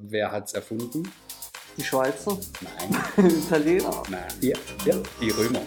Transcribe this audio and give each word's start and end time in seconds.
Wer 0.00 0.30
hat's 0.30 0.52
erfunden? 0.52 1.10
Die 1.76 1.82
Schweizer? 1.82 2.38
Nein. 2.60 3.02
Die 3.16 3.34
Italiener? 3.46 4.02
Nein. 4.08 4.28
Ja, 4.40 4.56
ja, 4.84 4.94
die 5.20 5.30
Römer. 5.30 5.60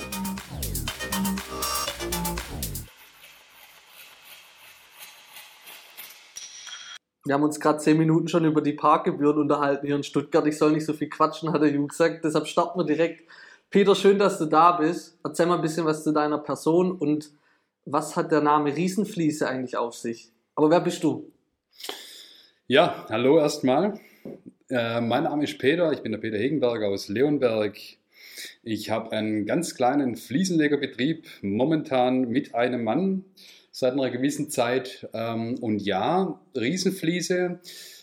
Wir 7.25 7.33
haben 7.33 7.44
uns 7.44 7.59
gerade 7.59 7.79
zehn 7.79 7.97
Minuten 7.97 8.29
schon 8.29 8.46
über 8.46 8.62
die 8.62 8.73
Parkgebühren 8.73 9.38
unterhalten 9.38 9.86
hier 9.86 9.97
in 9.97 10.04
Stuttgart. 10.04 10.48
Ich 10.48 10.58
soll 10.58 10.72
nicht 10.72 10.86
so 10.86 10.94
viel 10.94 11.10
quatschen, 11.10 11.52
hat 11.52 11.62
der 11.62 11.72
Ju 11.72 11.86
gesagt. 11.88 12.24
Deshalb 12.24 12.48
starten 12.48 12.79
wir 12.79 12.86
direkt. 12.86 13.29
Peter, 13.70 13.96
schön, 13.96 14.18
dass 14.18 14.38
du 14.38 14.46
da 14.46 14.72
bist. 14.74 15.18
Erzähl 15.24 15.46
mal 15.46 15.56
ein 15.56 15.62
bisschen 15.62 15.86
was 15.86 16.04
zu 16.04 16.13
deiner 16.13 16.38
Person 16.38 16.94
und 16.94 17.32
was 17.86 18.16
hat 18.16 18.32
der 18.32 18.41
Name 18.41 18.76
Riesenfliese 18.76 19.48
eigentlich 19.48 19.76
auf 19.76 19.95
sich? 19.95 20.32
Aber 20.55 20.70
wer 20.70 20.80
bist 20.80 21.04
du? 21.04 21.32
Ja, 22.68 23.05
hallo 23.09 23.38
erstmal. 23.38 24.00
Äh, 24.70 25.02
mein 25.02 25.23
Name 25.23 25.44
ist 25.44 25.58
Peter, 25.59 25.91
ich 25.91 25.99
bin 25.99 26.12
der 26.12 26.20
Peter 26.20 26.38
Hegenberger 26.38 26.88
aus 26.88 27.09
Leonberg. 27.09 27.77
Ich 28.63 28.89
habe 28.89 29.11
einen 29.11 29.45
ganz 29.45 29.75
kleinen 29.75 30.16
Fliesenlegerbetrieb, 30.16 31.27
momentan 31.41 32.30
mit 32.30 32.55
einem 32.55 32.84
Mann 32.84 33.25
seit 33.71 33.94
einer 33.94 34.09
gewissen 34.09 34.49
Zeit. 34.49 35.09
Ähm, 35.13 35.55
und 35.59 35.81
ja, 35.81 36.39
Riesenfliese 36.55 37.59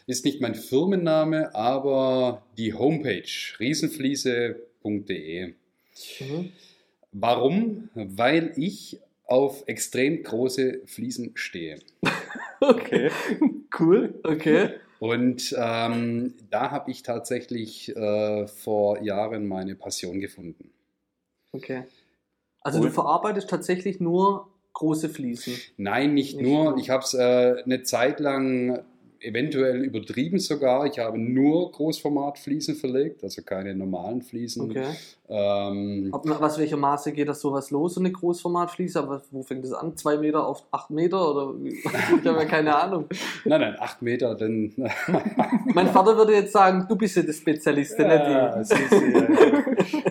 ist 0.07 0.25
nicht 0.25 0.41
mein 0.41 0.55
Firmenname, 0.55 1.55
aber 1.55 2.43
die 2.57 2.75
Homepage 2.75 3.29
riesenfliese.de. 3.59 5.47
Mhm. 5.47 6.53
Warum? 7.13 7.89
Weil 7.95 8.53
ich 8.57 9.01
auf 9.27 9.65
extrem 9.67 10.23
große 10.23 10.83
Fliesen 10.87 11.33
stehe. 11.35 11.79
Okay, 12.61 13.13
cool, 13.79 14.19
okay. 14.25 14.71
Und 14.99 15.55
ähm, 15.57 16.35
da 16.51 16.71
habe 16.71 16.91
ich 16.91 17.03
tatsächlich 17.03 17.95
äh, 17.97 18.47
vor 18.49 19.01
Jahren 19.03 19.47
meine 19.47 19.75
Passion 19.77 20.21
gefunden. 20.21 20.71
Okay. 21.53 21.85
Also 22.61 22.81
Cool. 22.81 22.87
du 22.87 22.93
verarbeitest 22.93 23.49
tatsächlich 23.49 24.01
nur 24.01 24.49
große 24.73 25.09
Fliesen. 25.09 25.55
Nein, 25.77 26.15
nicht, 26.15 26.37
Nicht 26.37 26.47
nur. 26.47 26.71
nur. 26.73 26.79
Ich 26.79 26.91
habe 26.91 27.03
es 27.05 27.15
äh, 27.15 27.63
eine 27.65 27.83
Zeit 27.83 28.21
lang 28.21 28.85
eventuell 29.21 29.85
übertrieben 29.85 30.39
sogar. 30.39 30.87
Ich 30.87 30.99
habe 30.99 31.19
nur 31.19 31.71
Großformatfliesen 31.73 32.77
verlegt, 32.77 33.23
also 33.25 33.43
keine 33.43 33.75
normalen 33.75 34.23
Fliesen. 34.23 34.71
Okay. 34.71 34.87
Ähm, 35.31 36.11
nach 36.25 36.41
was 36.41 36.59
welcher 36.59 36.77
Maße 36.79 37.13
geht 37.13 37.29
das 37.29 37.41
sowas 37.41 37.71
los, 37.71 37.95
so 37.95 38.01
eine 38.01 38.11
Großformatfliese? 38.11 38.99
Aber 39.01 39.23
wo 39.31 39.43
fängt 39.43 39.65
das 39.65 39.73
an? 39.73 39.97
Zwei 39.97 40.17
Meter 40.17 40.47
auf 40.47 40.65
acht 40.71 40.91
Meter? 40.91 41.31
Oder 41.31 41.55
ich 41.65 41.85
habe 41.85 42.39
ja 42.39 42.45
keine 42.45 42.75
Ahnung. 42.75 43.07
nein, 43.45 43.61
nein, 43.61 43.77
acht 43.79 44.01
Meter, 44.03 44.35
denn 44.35 44.73
Mein 45.75 45.89
Vater 45.89 46.17
würde 46.17 46.33
jetzt 46.33 46.53
sagen, 46.53 46.87
du 46.89 46.97
bist 46.97 47.17
ja 47.17 47.23
der 47.23 47.33
Spezialist, 47.33 47.99
Ja, 47.99 48.07
ja, 48.15 48.63
ja. 48.63 48.63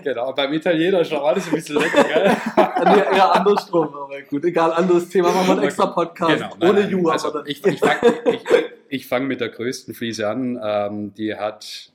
genau. 0.04 0.34
Beim 0.34 0.54
Italiener 0.54 1.02
ist 1.02 1.12
noch 1.12 1.24
alles 1.24 1.48
ein 1.48 1.52
bisschen 1.56 1.78
lecker, 1.78 2.04
gell? 2.04 2.38
ja, 2.56 3.16
ja, 3.16 3.32
andersrum, 3.32 3.88
aber 3.88 4.22
gut, 4.30 4.46
egal, 4.46 4.72
anderes 4.74 5.10
Thema, 5.10 5.32
machen 5.32 5.48
wir 5.48 5.54
einen 5.54 5.64
extra 5.64 5.88
Podcast. 5.88 6.36
Genau, 6.36 6.50
nein, 6.60 6.70
Ohne 6.70 6.80
nein. 6.82 6.90
Ju, 6.92 7.10
also 7.10 7.44
ich, 7.46 7.66
ich 7.66 7.80
fange 7.80 8.00
ich, 8.32 8.44
ich 8.90 9.08
fang 9.08 9.28
mit 9.28 9.42
der 9.42 9.50
größten 9.50 9.94
Fliese 9.94 10.28
an. 10.28 10.60
Ähm, 10.64 11.14
die 11.16 11.36
hat 11.36 11.92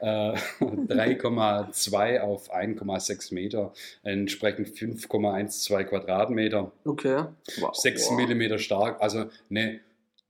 äh, 0.00 0.06
3,2 0.60 2.20
auf 2.20 2.52
1,6 2.54 3.34
Meter, 3.34 3.72
entsprechend 4.02 4.68
5,12 4.68 5.84
Quadratmeter, 5.84 6.72
Okay. 6.84 7.24
Wow. 7.60 7.74
6 7.74 8.10
Wow. 8.10 8.16
Millimeter 8.16 8.58
stark, 8.58 9.00
also 9.00 9.26
eine 9.50 9.80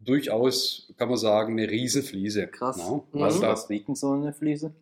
durchaus, 0.01 0.89
kann 0.97 1.09
man 1.09 1.19
sagen, 1.19 1.53
eine 1.59 1.71
Riesenfliese. 1.71 2.47
Krass. 2.49 2.79
Ja, 2.79 3.01
Mhm. 3.13 3.23
also 3.23 3.43
Was, 3.43 3.69
wiegt 3.69 3.95
so 3.97 4.13
eine 4.13 4.33
Fliese? 4.33 4.73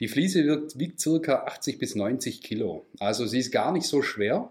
die 0.00 0.08
Fliese 0.08 0.44
wiegt, 0.44 0.78
wiegt 0.78 1.00
circa 1.00 1.44
80 1.44 1.78
bis 1.78 1.94
90 1.94 2.42
Kilo. 2.42 2.84
Also 2.98 3.26
sie 3.26 3.38
ist 3.38 3.52
gar 3.52 3.70
nicht 3.72 3.86
so 3.86 4.02
schwer. 4.02 4.50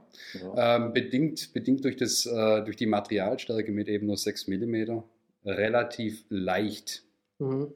Ja. 0.55 0.77
Ähm, 0.77 0.93
bedingt, 0.93 1.51
bedingt 1.53 1.83
durch, 1.83 1.97
das, 1.97 2.25
äh, 2.25 2.63
durch 2.63 2.77
die 2.77 2.85
Materialstärke 2.85 3.71
mit 3.73 3.89
eben 3.89 4.07
nur 4.07 4.15
6 4.17 4.47
mm 4.47 5.01
relativ 5.45 6.23
leicht. 6.29 7.03
Mhm. 7.39 7.73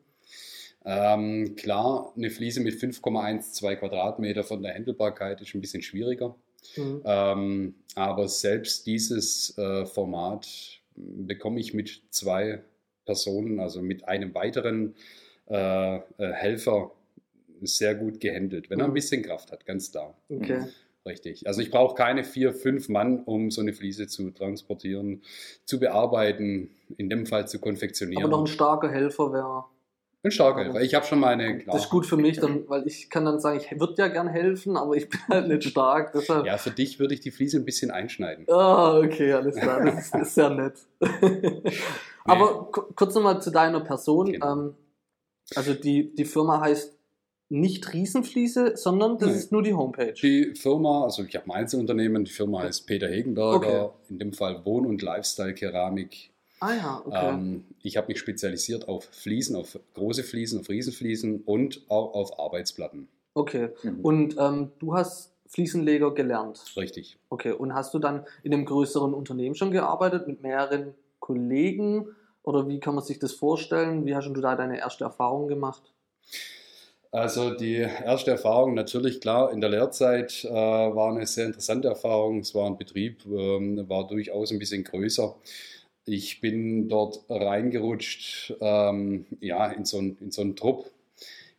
Ähm, 0.86 1.56
klar, 1.56 2.14
eine 2.16 2.30
Fliese 2.30 2.60
mit 2.62 2.76
5,12 2.76 3.76
Quadratmeter 3.78 4.44
von 4.44 4.62
der 4.62 4.74
Händelbarkeit 4.74 5.42
ist 5.42 5.56
ein 5.56 5.62
bisschen 5.62 5.82
schwieriger. 5.82 6.36
Mhm. 6.78 7.02
Ähm, 7.06 7.76
aber 7.96 8.28
selbst 8.28 8.86
dieses 8.86 9.58
äh, 9.58 9.86
Format 9.86 10.48
bekomme 10.96 11.60
ich 11.60 11.74
mit 11.74 12.02
zwei 12.12 12.62
Personen, 13.06 13.60
also 13.60 13.82
mit 13.82 14.08
einem 14.08 14.34
weiteren 14.34 14.96
äh, 15.48 15.96
äh, 15.98 16.02
Helfer, 16.18 16.92
sehr 17.62 17.96
gut 17.96 18.20
gehandelt, 18.20 18.70
wenn 18.70 18.80
er 18.80 18.86
ein 18.86 18.92
Mhm. 18.92 18.96
bisschen 18.96 19.24
Kraft 19.24 19.52
hat, 19.52 19.66
ganz 19.66 19.92
klar. 19.92 20.16
Okay. 20.30 20.66
Richtig. 21.06 21.46
Also 21.48 21.62
ich 21.62 21.70
brauche 21.70 21.94
keine 21.96 22.24
vier, 22.24 22.54
fünf 22.54 22.90
Mann, 22.90 23.24
um 23.26 23.52
so 23.52 23.62
eine 23.62 23.74
Fliese 23.74 24.08
zu 24.08 24.32
transportieren, 24.32 25.22
zu 25.64 25.80
bearbeiten, 25.80 26.72
in 26.98 27.10
dem 27.10 27.26
Fall 27.28 27.48
zu 27.48 27.60
konfektionieren. 27.60 28.24
Aber 28.24 28.32
noch 28.32 28.44
ein 28.44 28.48
starker 28.48 28.90
Helfer 28.90 29.32
wäre. 29.32 29.66
ein 30.24 30.32
starker 30.32 30.64
Helfer. 30.64 30.82
Ich 30.82 30.96
habe 30.96 31.06
schon 31.06 31.20
meine, 31.20 31.60
klar. 31.60 31.76
Das 31.76 31.86
ist 31.86 31.92
gut 31.92 32.08
für 32.08 32.18
mich, 32.18 32.40
dann, 32.40 32.68
weil 32.68 32.88
ich 32.88 33.12
kann 33.12 33.24
dann 33.24 33.40
sagen, 33.40 33.60
ich 33.60 33.80
würde 33.80 33.94
ja 33.98 34.08
gern 34.08 34.28
helfen, 34.28 34.78
aber 34.78 34.96
ich 34.96 35.08
bin 35.08 35.20
halt 35.30 35.48
nicht 35.48 35.64
stark. 35.66 36.12
Deshalb. 36.14 36.44
Ja, 36.48 36.58
für 36.58 36.72
dich 36.72 36.98
würde 37.00 37.14
ich 37.14 37.20
die 37.20 37.30
Fliese 37.30 37.58
ein 37.58 37.66
bisschen 37.66 37.92
einschneiden. 37.92 38.48
Ah, 38.50 38.98
okay, 38.98 39.32
alles 39.34 39.56
klar. 39.58 39.86
Das 39.86 40.08
ist, 40.08 40.16
ist 40.16 40.34
sehr 40.34 40.50
nett. 40.50 40.74
Aber 42.24 42.72
ku- 42.72 42.92
kurz 42.96 43.14
nochmal 43.16 43.42
zu 43.42 43.52
deiner 43.52 43.82
Person. 43.82 44.32
Genau. 44.32 44.52
Ähm, 44.54 44.76
also 45.56 45.74
die, 45.76 46.16
die 46.16 46.26
Firma 46.26 46.60
heißt 46.62 46.95
nicht 47.50 47.94
Riesenfliese, 47.94 48.76
sondern 48.76 49.18
das 49.18 49.30
Nee. 49.30 49.36
ist 49.38 49.52
nur 49.52 49.62
die 49.64 49.74
Homepage. 49.74 50.14
Die 50.14 50.56
Firma, 50.56 51.04
also 51.04 51.24
ich 51.24 51.36
habe 51.36 51.46
ein 51.48 51.52
Einzelunternehmen, 51.52 52.26
die 52.26 52.32
Firma 52.32 52.62
heißt 52.64 52.88
Peter 52.88 53.08
Hegenberger, 53.08 53.86
Okay. 53.86 53.96
in 54.10 54.20
dem 54.20 54.34
Fall 54.34 54.66
Wohn- 54.66 54.86
und 54.86 55.02
Lifestyle-Keramik. 55.02 56.32
ah 56.62 56.74
ja, 56.74 57.02
okay. 57.06 57.30
Ähm, 57.30 57.66
ich 57.84 57.98
habe 57.98 58.08
mich 58.08 58.18
spezialisiert 58.20 58.88
auf 58.88 59.06
Fliesen, 59.12 59.56
auf 59.56 59.78
große 59.94 60.24
Fliesen, 60.24 60.62
auf 60.62 60.70
Riesenfliesen 60.70 61.42
und 61.46 61.82
auch 61.90 62.14
auf 62.14 62.40
Arbeitsplatten. 62.40 63.08
okay. 63.36 63.70
Mhm. 63.84 64.00
Und 64.02 64.36
ähm, 64.40 64.72
du 64.80 64.96
hast 64.96 65.32
Fliesenleger 65.48 66.12
gelernt. 66.14 66.60
Richtig. 66.76 67.18
Okay. 67.30 67.52
Und 67.52 67.74
hast 67.76 67.94
du 67.94 68.00
dann 68.00 68.26
in 68.44 68.54
einem 68.54 68.66
größeren 68.66 69.14
Unternehmen 69.14 69.54
schon 69.56 69.70
gearbeitet 69.72 70.28
mit 70.28 70.42
mehreren 70.42 70.96
Kollegen? 71.20 72.08
Oder 72.44 72.68
wie 72.68 72.80
kann 72.80 72.96
man 72.96 73.04
sich 73.04 73.20
das 73.20 73.34
vorstellen? 73.34 74.06
Wie 74.06 74.16
hast 74.16 74.28
du 74.28 74.34
da 74.42 74.56
deine 74.56 74.80
erste 74.80 75.04
Erfahrung 75.04 75.48
gemacht? 75.48 75.94
Also 77.16 77.52
die 77.52 77.76
erste 77.78 78.32
Erfahrung 78.32 78.74
natürlich 78.74 79.22
klar 79.22 79.52
in 79.54 79.62
der 79.62 79.70
Lehrzeit 79.70 80.44
äh, 80.44 80.50
war 80.50 81.14
eine 81.16 81.26
sehr 81.26 81.46
interessante 81.46 81.88
Erfahrung. 81.88 82.40
Es 82.40 82.54
war 82.54 82.68
ein 82.70 82.78
Betrieb, 82.78 83.26
ähm, 83.26 83.88
war 83.88 84.06
durchaus 84.08 84.52
ein 84.52 84.60
bisschen 84.60 84.84
größer. 84.84 85.34
Ich 86.06 86.42
bin 86.42 86.90
dort 86.90 87.22
reingerutscht, 87.30 88.54
ähm, 88.60 89.26
ja, 89.40 89.68
in 89.72 89.86
so, 89.86 89.98
einen- 89.98 90.18
in 90.20 90.32
so 90.32 90.42
einen 90.42 90.58
Trupp. 90.58 90.92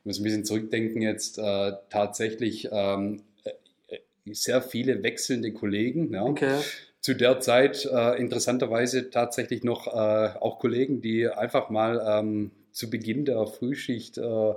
Ich 0.00 0.05
muss 0.05 0.21
ein 0.21 0.25
bisschen 0.25 0.44
zurückdenken 0.44 1.00
jetzt. 1.00 1.39
Äh, 1.39 1.73
tatsächlich 1.88 2.69
ähm, 2.71 3.23
äh, 3.44 3.99
sehr 4.34 4.61
viele 4.61 5.03
wechselnde 5.03 5.53
Kollegen. 5.53 6.12
Ja. 6.12 6.25
Okay. 6.25 6.61
Zu 7.00 7.15
der 7.15 7.41
Zeit 7.41 7.87
äh, 7.91 8.19
interessanterweise 8.21 9.09
tatsächlich 9.11 9.65
noch 9.65 9.87
äh, 9.87 9.91
auch 10.38 10.59
Kollegen, 10.59 11.00
die 11.00 11.27
einfach 11.28 11.71
mal 11.71 12.05
ähm, 12.06 12.50
zu 12.76 12.91
Beginn 12.91 13.25
der 13.25 13.47
Frühschicht 13.47 14.19
äh, 14.19 14.54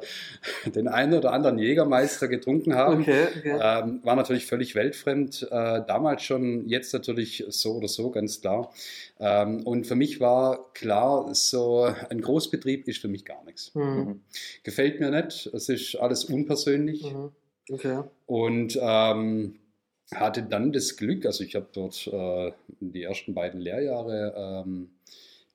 den 0.75 0.89
einen 0.89 1.13
oder 1.13 1.31
anderen 1.31 1.57
Jägermeister 1.57 2.27
getrunken 2.27 2.75
haben. 2.75 3.01
Okay, 3.01 3.27
okay. 3.37 3.59
Ähm, 3.61 4.01
war 4.03 4.17
natürlich 4.17 4.45
völlig 4.45 4.75
weltfremd, 4.75 5.43
äh, 5.49 5.81
damals 5.87 6.23
schon, 6.23 6.67
jetzt 6.67 6.93
natürlich 6.93 7.45
so 7.47 7.75
oder 7.75 7.87
so, 7.87 8.11
ganz 8.11 8.41
klar. 8.41 8.73
Ähm, 9.21 9.65
und 9.65 9.87
für 9.87 9.95
mich 9.95 10.19
war 10.19 10.73
klar, 10.73 11.33
so 11.33 11.89
ein 12.09 12.19
Großbetrieb 12.19 12.89
ist 12.89 12.99
für 12.99 13.07
mich 13.07 13.23
gar 13.23 13.41
nichts. 13.45 13.73
Mhm. 13.73 13.83
Mhm. 13.83 14.21
Gefällt 14.63 14.99
mir 14.99 15.11
nicht, 15.11 15.49
es 15.53 15.69
ist 15.69 15.95
alles 15.95 16.25
unpersönlich. 16.25 17.13
Mhm. 17.13 17.31
Okay. 17.71 18.03
Und 18.25 18.77
ähm, 18.81 19.59
hatte 20.13 20.43
dann 20.43 20.73
das 20.73 20.97
Glück, 20.97 21.25
also 21.25 21.45
ich 21.45 21.55
habe 21.55 21.67
dort 21.71 22.05
äh, 22.11 22.51
die 22.81 23.03
ersten 23.03 23.33
beiden 23.33 23.61
Lehrjahre, 23.61 24.63
ähm, 24.65 24.89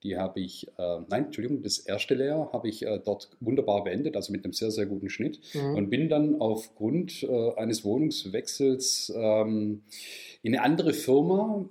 die 0.05 0.17
habe 0.19 0.39
ich, 0.41 0.69
äh, 0.79 0.99
nein, 1.09 1.25
Entschuldigung, 1.27 1.63
das 1.63 1.79
erste 1.79 2.15
Lehrjahr 2.15 2.53
habe 2.53 2.69
ich 2.69 2.85
äh, 2.85 3.01
dort 3.05 3.31
wunderbar 3.41 3.83
beendet, 3.85 4.15
also 4.17 4.33
mit 4.33 4.45
einem 4.45 4.53
sehr, 4.53 4.71
sehr 4.71 4.87
guten 4.87 5.09
Schnitt. 5.09 5.41
Mhm. 5.55 5.75
Und 5.75 5.91
bin 5.91 6.09
dann 6.09 6.41
aufgrund 6.41 7.23
äh, 7.23 7.55
eines 7.57 7.85
Wohnungswechsels 7.85 9.13
ähm, 9.17 9.83
in 10.43 10.55
eine 10.55 10.63
andere 10.63 10.93
Firma, 10.93 11.65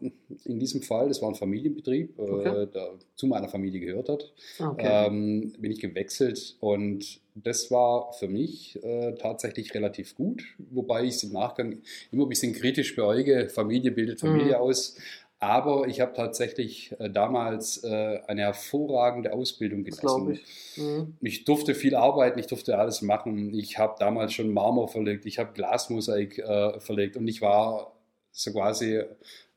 in 0.45 0.59
diesem 0.59 0.81
Fall, 0.81 1.07
das 1.07 1.21
war 1.21 1.29
ein 1.29 1.35
Familienbetrieb, 1.35 2.17
Okay. 2.17 2.63
äh, 2.63 2.67
der 2.67 2.93
zu 3.15 3.27
meiner 3.27 3.47
Familie 3.47 3.79
gehört 3.79 4.09
hat, 4.09 4.33
okay. 4.59 5.07
ähm, 5.07 5.53
bin 5.59 5.71
ich 5.71 5.79
gewechselt 5.79 6.57
und 6.59 7.21
das 7.35 7.71
war 7.71 8.13
für 8.13 8.27
mich 8.27 8.81
äh, 8.83 9.13
tatsächlich 9.15 9.73
relativ 9.73 10.15
gut, 10.15 10.43
wobei 10.71 11.03
ich 11.03 11.15
es 11.15 11.23
im 11.23 11.33
Nachgang 11.33 11.81
immer 12.11 12.23
ein 12.25 12.29
bisschen 12.29 12.53
kritisch 12.53 12.95
beäuge. 12.95 13.49
Familie 13.49 13.91
bildet 13.91 14.19
Familie 14.19 14.55
Mhm. 14.55 14.61
aus. 14.61 14.97
Aber 15.43 15.87
ich 15.89 15.99
habe 15.99 16.13
tatsächlich 16.13 16.95
äh, 16.99 17.09
damals 17.09 17.83
äh, 17.83 18.21
eine 18.27 18.43
hervorragende 18.43 19.33
Ausbildung 19.33 19.83
genossen. 19.83 20.31
ich. 20.31 20.77
Mhm. 20.77 21.17
Ich 21.19 21.43
durfte 21.43 21.75
viel 21.75 21.95
arbeiten, 21.95 22.39
ich 22.39 22.47
durfte 22.47 22.77
alles 22.77 23.01
machen. 23.01 23.53
Ich 23.53 23.77
habe 23.77 23.95
damals 23.99 24.33
schon 24.33 24.53
Marmor 24.53 24.87
verlegt, 24.87 25.25
ich 25.25 25.39
habe 25.39 25.51
Glasmosaik 25.53 26.39
äh, 26.39 26.79
verlegt 26.79 27.17
und 27.17 27.27
ich 27.27 27.41
war 27.41 27.91
so 28.31 28.53
quasi 28.53 29.03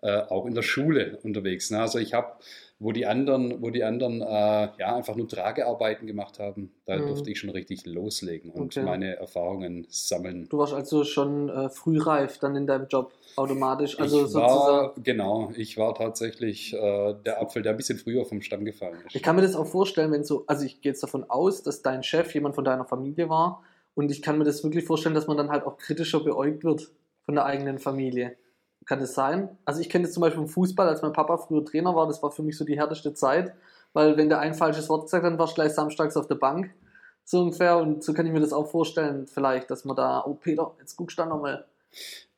äh, 0.07 0.23
auch 0.29 0.47
in 0.47 0.55
der 0.55 0.63
Schule 0.63 1.19
unterwegs. 1.23 1.71
Ne? 1.71 1.81
Also 1.81 1.99
ich 1.99 2.15
habe, 2.15 2.33
wo 2.79 2.93
die 2.93 3.07
anderen, 3.07 3.61
wo 3.63 3.71
die 3.71 3.83
anderen 3.85 4.21
äh, 4.23 4.69
ja 4.79 4.97
einfach 4.97 5.17
nur 5.17 5.29
Tragearbeiten 5.29 6.07
gemacht 6.07 6.39
haben, 6.39 6.73
da 6.85 6.97
Mhm. 6.97 7.07
durfte 7.07 7.31
ich 7.31 7.39
schon 7.41 7.51
richtig 7.51 7.87
loslegen 7.87 8.51
und 8.51 8.77
Okay. 8.77 8.85
meine 8.85 9.17
Erfahrungen 9.17 9.87
sammeln. 9.89 10.47
Du 10.51 10.59
warst 10.59 10.75
also 10.75 11.05
schon 11.05 11.49
äh, 11.49 11.69
frühreif 11.71 12.39
dann 12.39 12.55
in 12.57 12.67
deinem 12.67 12.87
Job 12.89 13.13
automatisch. 13.37 13.99
Also 13.99 14.25
ich 14.25 14.31
sozusagen. 14.31 14.47
war, 14.87 14.95
genau, 15.03 15.53
ich 15.57 15.77
war 15.77 15.95
tatsächlich 15.95 16.73
äh, 16.75 17.15
der 17.25 17.41
Apfel, 17.41 17.63
der 17.63 17.73
ein 17.73 17.77
bisschen 17.77 17.99
früher 17.99 18.25
vom 18.25 18.41
Stamm 18.43 18.65
gefallen 18.65 18.97
ist. 19.07 19.15
Ich 19.17 19.23
kann 19.23 19.37
mir 19.37 19.43
das 19.43 19.57
auch 19.57 19.67
vorstellen, 19.67 20.13
wenn 20.13 20.25
so, 20.25 20.45
also 20.47 20.65
ich 20.65 20.81
gehe 20.81 20.93
jetzt 20.93 21.03
davon 21.03 21.25
aus, 21.29 21.63
dass 21.63 21.83
dein 21.83 22.03
Chef 22.03 22.33
jemand 22.35 22.55
von 22.55 22.65
deiner 22.65 22.85
Familie 22.85 23.29
war 23.29 23.63
und 23.95 24.11
ich 24.11 24.23
kann 24.23 24.39
mir 24.39 24.45
das 24.45 24.63
wirklich 24.65 24.85
vorstellen, 24.85 25.15
dass 25.15 25.27
man 25.27 25.37
dann 25.37 25.51
halt 25.51 25.65
auch 25.67 25.77
kritischer 25.79 26.21
beäugt 26.21 26.65
wird 26.65 26.91
von 27.25 27.35
der 27.35 27.45
eigenen 27.45 27.79
Familie. 27.79 28.37
Kann 28.87 29.01
das 29.01 29.15
sein? 29.15 29.49
Also 29.65 29.81
ich 29.81 29.89
kenne 29.89 30.05
das 30.05 30.15
zum 30.15 30.21
Beispiel 30.21 30.43
im 30.43 30.49
Fußball, 30.49 30.89
als 30.89 31.03
mein 31.03 31.13
Papa 31.13 31.37
früher 31.39 31.65
Trainer 31.65 31.95
war, 31.95 32.07
das 32.07 32.23
war 32.23 32.31
für 32.31 32.43
mich 32.43 32.57
so 32.57 32.65
die 32.65 32.79
härteste 32.79 33.13
Zeit, 33.15 33.53
weil 33.93 34.17
wenn 34.17 34.29
der 34.29 34.39
ein 34.39 34.55
falsches 34.55 34.89
Wort 34.89 35.05
gesagt 35.05 35.25
hat, 35.25 35.33
dann 35.33 35.39
warst 35.39 35.53
du 35.53 35.63
gleich 35.63 35.73
samstags 35.73 36.17
auf 36.17 36.29
der 36.29 36.37
Bank, 36.37 36.73
so 37.25 37.43
ungefähr 37.43 37.79
und 37.79 38.05
so 38.05 38.15
kann 38.15 38.27
ich 38.27 38.33
mir 38.33 38.41
das 38.41 38.53
auch 38.53 38.71
vorstellen 38.71 39.27
vielleicht, 39.27 39.71
dass 39.71 39.85
man 39.85 39.97
da, 39.97 40.25
oh 40.25 40.35
Peter, 40.35 40.73
jetzt 40.79 40.97
guckst 40.97 41.19
du 41.19 41.23
da 41.23 41.29
nochmal. 41.29 41.67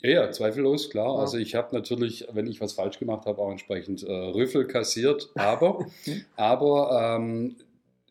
Ja, 0.00 0.10
ja, 0.10 0.30
zweifellos, 0.30 0.88
klar. 0.88 1.14
Ja. 1.14 1.20
Also 1.20 1.36
ich 1.36 1.54
habe 1.54 1.74
natürlich, 1.74 2.26
wenn 2.32 2.46
ich 2.46 2.60
was 2.60 2.72
falsch 2.72 2.98
gemacht 2.98 3.26
habe, 3.26 3.40
auch 3.42 3.50
entsprechend 3.50 4.02
äh, 4.02 4.12
Rüffel 4.12 4.66
kassiert. 4.66 5.30
Aber, 5.34 5.84
aber 6.36 7.16
ähm, 7.18 7.56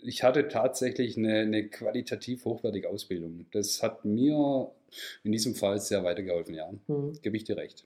ich 0.02 0.24
hatte 0.24 0.48
tatsächlich 0.50 1.18
eine, 1.18 1.40
eine 1.40 1.68
qualitativ 1.70 2.46
hochwertige 2.46 2.90
Ausbildung. 2.90 3.46
Das 3.52 3.82
hat 3.82 4.06
mir 4.06 4.70
in 5.24 5.32
diesem 5.32 5.56
Fall 5.56 5.80
sehr 5.80 6.04
weitergeholfen, 6.04 6.54
ja. 6.54 6.70
Hm. 6.88 7.18
Gebe 7.22 7.38
ich 7.38 7.46
dir 7.46 7.58
recht. 7.58 7.86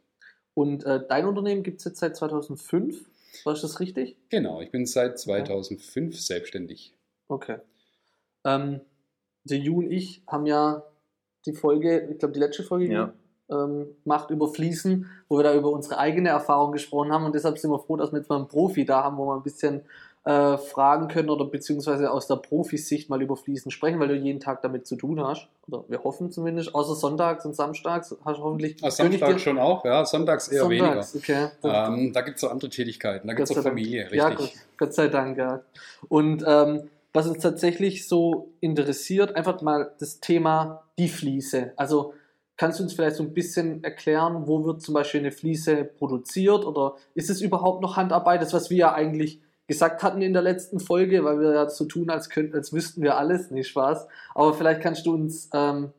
Und 0.53 0.83
äh, 0.86 1.01
dein 1.07 1.25
Unternehmen 1.25 1.63
gibt 1.63 1.80
es 1.80 1.86
jetzt 1.86 2.00
seit 2.00 2.15
2005, 2.15 3.06
war 3.45 3.53
das 3.53 3.80
richtig? 3.80 4.18
Genau, 4.30 4.62
ich 4.62 4.71
bin 4.71 4.86
seit 4.86 5.18
2005 5.18 6.19
selbstständig. 6.19 6.94
Okay. 7.30 7.57
Ähm, 8.44 8.81
der 9.45 9.57
Ju 9.57 9.80
und 9.80 9.92
ich 9.92 10.21
haben 10.27 10.45
ja 10.45 10.83
die 11.45 11.53
Folge, 11.53 12.07
ich 12.12 12.19
glaube 12.19 12.33
die 12.33 12.39
letzte 12.39 12.63
Folge 12.63 12.92
Ja. 12.92 13.13
ähm, 13.50 13.88
macht 14.03 14.30
über 14.30 14.50
Fließen, 14.50 15.09
wo 15.30 15.38
wir 15.38 15.44
da 15.44 15.56
über 15.56 15.71
unsere 15.71 15.98
eigene 15.98 16.30
Erfahrung 16.30 16.71
gesprochen 16.74 17.12
haben 17.12 17.25
und 17.25 17.33
deshalb 17.33 17.57
sind 17.57 17.71
wir 17.71 17.80
froh, 17.80 17.95
dass 17.95 18.12
wir 18.12 18.19
jetzt 18.19 18.30
mal 18.30 18.36
einen 18.38 18.47
Profi 18.47 18.86
da 18.86 19.04
haben, 19.04 19.18
wo 19.18 19.25
wir 19.27 19.36
ein 19.36 19.44
bisschen 19.44 19.81
äh, 20.23 20.57
fragen 20.57 21.07
können 21.07 21.29
oder 21.29 21.45
beziehungsweise 21.45 22.12
aus 22.12 22.27
der 22.27 22.35
Profisicht 22.35 23.09
mal 23.09 23.21
über 23.21 23.35
Fließen 23.35 23.71
sprechen, 23.71 24.00
weil 24.00 24.07
du 24.07 24.15
jeden 24.15 24.39
Tag 24.39 24.62
damit 24.62 24.85
zu 24.85 24.95
tun 24.95 25.19
hast. 25.19 25.47
Oder 25.68 25.83
wir 25.88 26.03
hoffen 26.03 26.31
zumindest, 26.31 26.75
außer 26.75 26.94
sonntags 26.95 27.44
und 27.45 27.56
samstags 27.56 28.15
hast 28.23 28.38
du 28.38 28.44
hoffentlich 28.44 28.77
Ah, 28.83 28.91
Samstag 28.91 29.39
schon 29.39 29.57
auch, 29.57 29.83
ja, 29.83 30.06
sonntags 30.06 30.47
eher 30.47 30.62
Sonntags, 30.62 31.15
okay. 31.15 31.50
weniger. 31.63 31.88
Ähm, 31.88 32.13
da 32.13 32.21
gibt 32.21 32.35
es 32.35 32.41
so 32.41 32.50
andere 32.50 32.69
Tätigkeiten, 32.69 33.27
da 33.27 33.33
gibt 33.33 33.50
es 33.50 33.51
auch 33.51 33.56
sei 33.56 33.69
Dank. 33.69 33.79
Familie, 33.79 34.07
Ja, 34.12 34.27
richtig. 34.27 34.53
Gott, 34.53 34.77
Gott 34.77 34.94
sei 34.94 35.07
Dank, 35.07 35.38
ja. 35.38 35.62
Und 36.07 36.44
ähm, 36.45 36.89
was 37.13 37.27
uns 37.27 37.41
tatsächlich 37.41 38.07
so 38.07 38.50
interessiert, 38.59 39.35
einfach 39.35 39.62
mal 39.62 39.91
das 40.00 40.19
Thema 40.19 40.83
die 40.97 41.09
Fliese. 41.09 41.73
Also 41.75 42.13
kannst 42.57 42.79
du 42.79 42.83
uns 42.83 42.94
vielleicht 42.94 43.15
so 43.15 43.23
ein 43.23 43.33
bisschen 43.33 43.83
erklären, 43.83 44.44
wo 44.45 44.63
wird 44.63 44.83
zum 44.83 44.94
Beispiel 44.94 45.21
eine 45.21 45.31
Fliese 45.31 45.83
produziert 45.83 46.63
oder 46.63 46.95
ist 47.15 47.29
es 47.31 47.41
überhaupt 47.41 47.81
noch 47.81 47.97
Handarbeit? 47.97 48.41
Das, 48.41 48.53
was 48.53 48.69
wir 48.69 48.77
ja 48.77 48.94
eigentlich 48.94 49.41
gesagt 49.71 50.03
hatten 50.03 50.21
in 50.21 50.33
der 50.33 50.41
letzten 50.41 50.79
Folge, 50.79 51.23
weil 51.23 51.39
wir 51.39 51.53
ja 51.53 51.69
so 51.69 51.85
tun, 51.85 52.09
als, 52.09 52.29
könnten, 52.29 52.56
als 52.56 52.71
wüssten 52.73 53.01
wir 53.01 53.18
alles, 53.18 53.51
nicht 53.51 53.68
Spaß. 53.69 54.07
Aber 54.35 54.53
vielleicht 54.53 54.81
kannst 54.81 55.06
du 55.06 55.13
uns 55.13 55.50
ähm, 55.53 55.91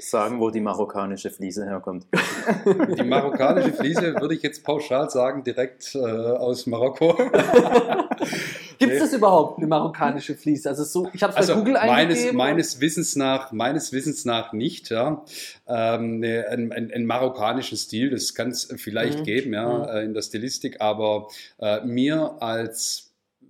Sagen, 0.00 0.40
wo 0.40 0.50
die 0.50 0.60
marokkanische 0.60 1.30
Fliese 1.30 1.64
herkommt. 1.66 2.06
Die 2.98 3.04
marokkanische 3.04 3.72
Fliese 3.72 4.14
würde 4.20 4.34
ich 4.34 4.42
jetzt 4.42 4.64
pauschal 4.64 5.08
sagen, 5.08 5.44
direkt 5.44 5.94
äh, 5.94 5.98
aus 6.00 6.66
Marokko. 6.66 7.14
Gibt 8.78 8.92
es 8.92 8.98
Nee. 8.98 8.98
das 8.98 9.12
überhaupt, 9.12 9.58
eine 9.58 9.68
marokkanische 9.68 10.34
Fliese? 10.34 10.68
Also 10.68 10.82
so, 10.82 11.08
ich 11.12 11.22
habe 11.22 11.30
es 11.30 11.34
bei 11.36 11.40
Also 11.42 11.54
Google 11.54 11.74
meines, 11.74 11.90
eingegeben. 12.16 12.36
meines 12.36 12.80
Wissens 12.80 13.14
nach, 13.14 13.52
meines 13.52 13.92
Wissens 13.92 14.24
nach 14.24 14.52
nicht, 14.52 14.90
ja. 14.90 15.24
Ähm, 15.68 16.18
ne, 16.18 16.44
einen, 16.48 16.72
einen, 16.72 16.90
einen 16.92 17.06
marokkanischen 17.06 17.78
Stil, 17.78 18.10
das 18.10 18.34
kann 18.34 18.48
es 18.50 18.68
vielleicht 18.76 19.20
Mhm. 19.20 19.24
geben, 19.24 19.52
ja, 19.54 19.78
Mhm. 19.78 19.84
äh, 19.84 20.02
in 20.04 20.12
der 20.14 20.22
Stilistik, 20.22 20.80
aber 20.80 21.28
äh, 21.60 21.84
mir 21.84 22.36
als 22.40 23.03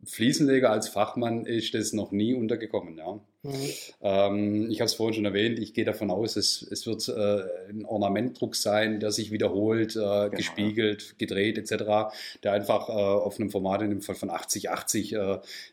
Fliesenleger, 0.06 0.70
als 0.70 0.88
Fachmann 0.88 1.46
ist 1.46 1.74
das 1.74 1.92
noch 1.92 2.12
nie 2.12 2.34
untergekommen, 2.34 2.96
ja. 2.96 3.20
Mhm. 3.42 3.70
Ähm, 4.00 4.70
ich 4.70 4.80
habe 4.80 4.86
es 4.86 4.94
vorhin 4.94 5.14
schon 5.14 5.24
erwähnt, 5.26 5.58
ich 5.58 5.74
gehe 5.74 5.84
davon 5.84 6.10
aus, 6.10 6.36
es, 6.36 6.62
es 6.62 6.86
wird 6.86 7.06
äh, 7.08 7.70
ein 7.70 7.84
Ornamentdruck 7.84 8.56
sein, 8.56 9.00
der 9.00 9.12
sich 9.12 9.30
wiederholt, 9.30 9.96
äh, 9.96 10.30
gespiegelt, 10.30 11.18
gedreht 11.18 11.58
etc., 11.58 12.14
der 12.42 12.52
einfach 12.52 12.88
äh, 12.88 12.92
auf 12.92 13.38
einem 13.38 13.50
Format 13.50 13.82
in 13.82 13.90
dem 13.90 14.00
Fall 14.00 14.14
von 14.14 14.30
8080 14.30 15.12
äh, 15.12 15.16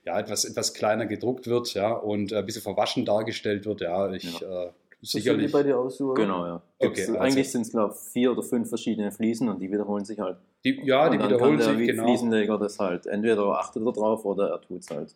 ja, 0.06 0.20
etwas, 0.20 0.44
etwas 0.44 0.74
kleiner 0.74 1.06
gedruckt 1.06 1.48
wird 1.48 1.74
ja, 1.74 1.92
und 1.94 2.34
äh, 2.34 2.40
ein 2.40 2.46
bisschen 2.46 2.62
verwaschen 2.62 3.06
dargestellt 3.06 3.66
wird. 3.66 3.82
Ja, 3.82 4.12
ich 4.12 4.42
äh, 4.42 4.70
Das 5.02 5.10
sieht 5.12 5.24
sicherlich. 5.24 5.48
wie 5.48 5.52
bei 5.52 5.64
dir 5.64 5.78
aus, 5.80 6.00
oder? 6.00 6.14
Genau, 6.22 6.46
ja. 6.46 6.56
Okay, 6.78 6.88
Gibt's- 6.94 7.10
also- 7.10 7.20
Eigentlich 7.20 7.52
sind 7.52 7.62
es, 7.64 7.72
glaube 7.72 7.94
ich, 7.96 8.00
vier 8.12 8.32
oder 8.32 8.44
fünf 8.44 8.70
verschiedene 8.70 9.12
Fliesen 9.12 9.50
und 9.50 9.60
die 9.60 9.72
wiederholen 9.72 10.06
sich 10.06 10.20
halt. 10.20 10.38
Die, 10.64 10.80
ja, 10.86 11.10
die 11.10 11.16
und 11.18 11.24
dann 11.24 11.30
wiederholen 11.32 11.58
kann 11.58 11.68
der 11.70 11.78
sich, 11.78 11.88
genau. 11.88 12.04
Fliesenleger 12.06 12.58
das 12.60 12.78
halt. 12.80 13.08
Entweder 13.08 13.44
achtet 13.60 13.84
er 13.84 13.92
drauf 13.94 14.24
oder 14.26 14.50
er 14.50 14.62
tut 14.62 14.82
es 14.82 14.90
halt. 14.92 15.16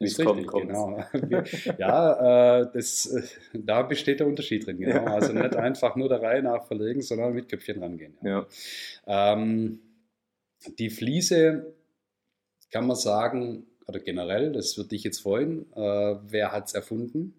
Wie 0.00 0.06
Ist 0.06 0.18
es 0.18 0.24
kommt, 0.24 0.38
richtig, 0.40 0.50
kommt's. 0.52 1.12
genau. 1.12 1.42
ja, 1.78 2.60
äh, 2.62 2.68
das, 2.72 3.06
äh, 3.06 3.22
da 3.52 3.82
besteht 3.82 4.18
der 4.20 4.26
Unterschied 4.26 4.66
drin, 4.66 4.78
genau. 4.78 4.94
Ja. 4.96 5.04
Also 5.04 5.32
nicht 5.32 5.54
einfach 5.56 5.94
nur 5.94 6.08
der 6.08 6.22
Reihe 6.22 6.42
nach 6.42 6.66
verlegen, 6.66 7.02
sondern 7.02 7.32
mit 7.34 7.48
Köpfchen 7.48 7.80
rangehen. 7.82 8.14
Ja. 8.22 8.46
Ähm, 9.06 9.78
die 10.78 10.90
Fliese 10.90 11.74
kann 12.72 12.86
man 12.86 12.96
sagen, 12.96 13.66
oder 13.86 14.00
generell, 14.00 14.52
das 14.52 14.76
würde 14.76 14.94
ich 14.96 15.04
jetzt 15.04 15.20
freuen, 15.20 15.70
äh, 15.74 16.16
wer 16.28 16.50
hat 16.52 16.66
es 16.68 16.74
erfunden? 16.74 17.34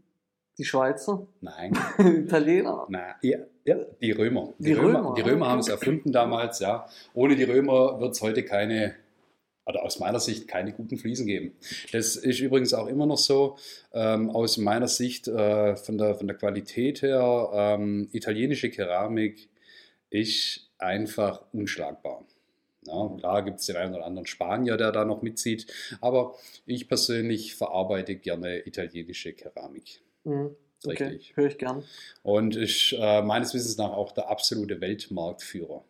Die 0.57 0.65
Schweizer, 0.65 1.27
Nein, 1.39 1.73
Italiener. 1.97 2.85
nein, 2.89 3.15
ja, 3.21 3.39
ja, 3.65 3.77
die 4.01 4.11
Römer. 4.11 4.53
Die 4.59 4.73
Römer, 4.73 5.13
die 5.15 5.21
Römer 5.21 5.47
haben 5.47 5.59
es 5.59 5.69
erfunden 5.69 6.11
damals, 6.11 6.59
ja. 6.59 6.87
Ohne 7.13 7.35
die 7.35 7.43
Römer 7.45 7.99
wird 7.99 8.13
es 8.13 8.21
heute 8.21 8.43
keine, 8.43 8.93
oder 9.65 9.83
aus 9.83 9.99
meiner 9.99 10.19
Sicht 10.19 10.47
keine 10.47 10.73
guten 10.73 10.97
Fliesen 10.97 11.25
geben. 11.25 11.55
Das 11.93 12.15
ist 12.15 12.39
übrigens 12.41 12.73
auch 12.73 12.87
immer 12.87 13.05
noch 13.05 13.17
so, 13.17 13.57
ähm, 13.93 14.29
aus 14.29 14.57
meiner 14.57 14.87
Sicht 14.87 15.27
äh, 15.27 15.75
von, 15.77 15.97
der, 15.97 16.15
von 16.15 16.27
der 16.27 16.35
Qualität 16.37 17.01
her, 17.01 17.49
ähm, 17.53 18.09
italienische 18.11 18.69
Keramik 18.69 19.49
ist 20.09 20.69
einfach 20.77 21.43
unschlagbar. 21.53 22.25
Ja, 22.83 23.09
klar 23.17 23.43
gibt 23.45 23.59
es 23.59 23.67
den 23.67 23.77
einen 23.77 23.95
oder 23.95 24.05
anderen 24.05 24.25
Spanier, 24.25 24.75
der 24.75 24.91
da 24.91 25.05
noch 25.05 25.21
mitzieht, 25.21 25.67
aber 26.01 26.35
ich 26.65 26.87
persönlich 26.89 27.55
verarbeite 27.55 28.15
gerne 28.15 28.65
italienische 28.67 29.33
Keramik. 29.33 30.01
Mhm. 30.23 30.55
Okay, 30.83 31.03
Richtig. 31.03 31.37
höre 31.37 31.47
ich 31.47 31.57
gern. 31.59 31.83
Und 32.23 32.55
ist 32.55 32.93
äh, 32.97 33.21
meines 33.21 33.53
Wissens 33.53 33.77
nach 33.77 33.91
auch 33.91 34.11
der 34.13 34.29
absolute 34.29 34.81
Weltmarktführer 34.81 35.83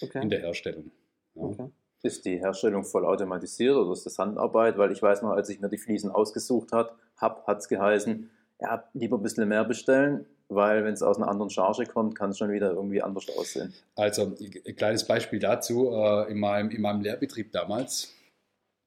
Okay. 0.00 0.22
in 0.22 0.30
der 0.30 0.40
Herstellung. 0.40 0.90
Ja. 1.34 1.42
okay. 1.42 1.68
Ist 2.02 2.24
die 2.24 2.38
Herstellung 2.38 2.84
voll 2.84 3.04
automatisiert 3.04 3.76
oder 3.76 3.92
ist 3.92 4.06
das 4.06 4.18
Handarbeit? 4.18 4.76
Weil 4.78 4.90
ich 4.90 5.02
weiß 5.02 5.22
noch, 5.22 5.30
als 5.30 5.48
ich 5.50 5.60
mir 5.60 5.68
die 5.68 5.78
Fliesen 5.78 6.10
ausgesucht 6.10 6.72
hat, 6.72 6.94
hab, 7.16 7.46
hat 7.46 7.58
es 7.58 7.68
geheißen, 7.68 8.28
ja, 8.60 8.88
lieber 8.94 9.18
ein 9.18 9.22
bisschen 9.22 9.48
mehr 9.48 9.64
bestellen, 9.64 10.26
weil 10.48 10.84
wenn 10.84 10.94
es 10.94 11.02
aus 11.02 11.18
einer 11.18 11.28
anderen 11.28 11.50
Charge 11.50 11.84
kommt, 11.86 12.16
kann 12.16 12.30
es 12.30 12.38
schon 12.38 12.50
wieder 12.50 12.72
irgendwie 12.72 13.02
anders 13.02 13.28
aussehen. 13.36 13.72
Also 13.94 14.34
ein 14.40 14.76
kleines 14.76 15.06
Beispiel 15.06 15.38
dazu, 15.38 15.90
äh, 15.92 16.30
in, 16.30 16.38
meinem, 16.40 16.70
in 16.70 16.80
meinem 16.80 17.02
Lehrbetrieb 17.02 17.52
damals, 17.52 18.12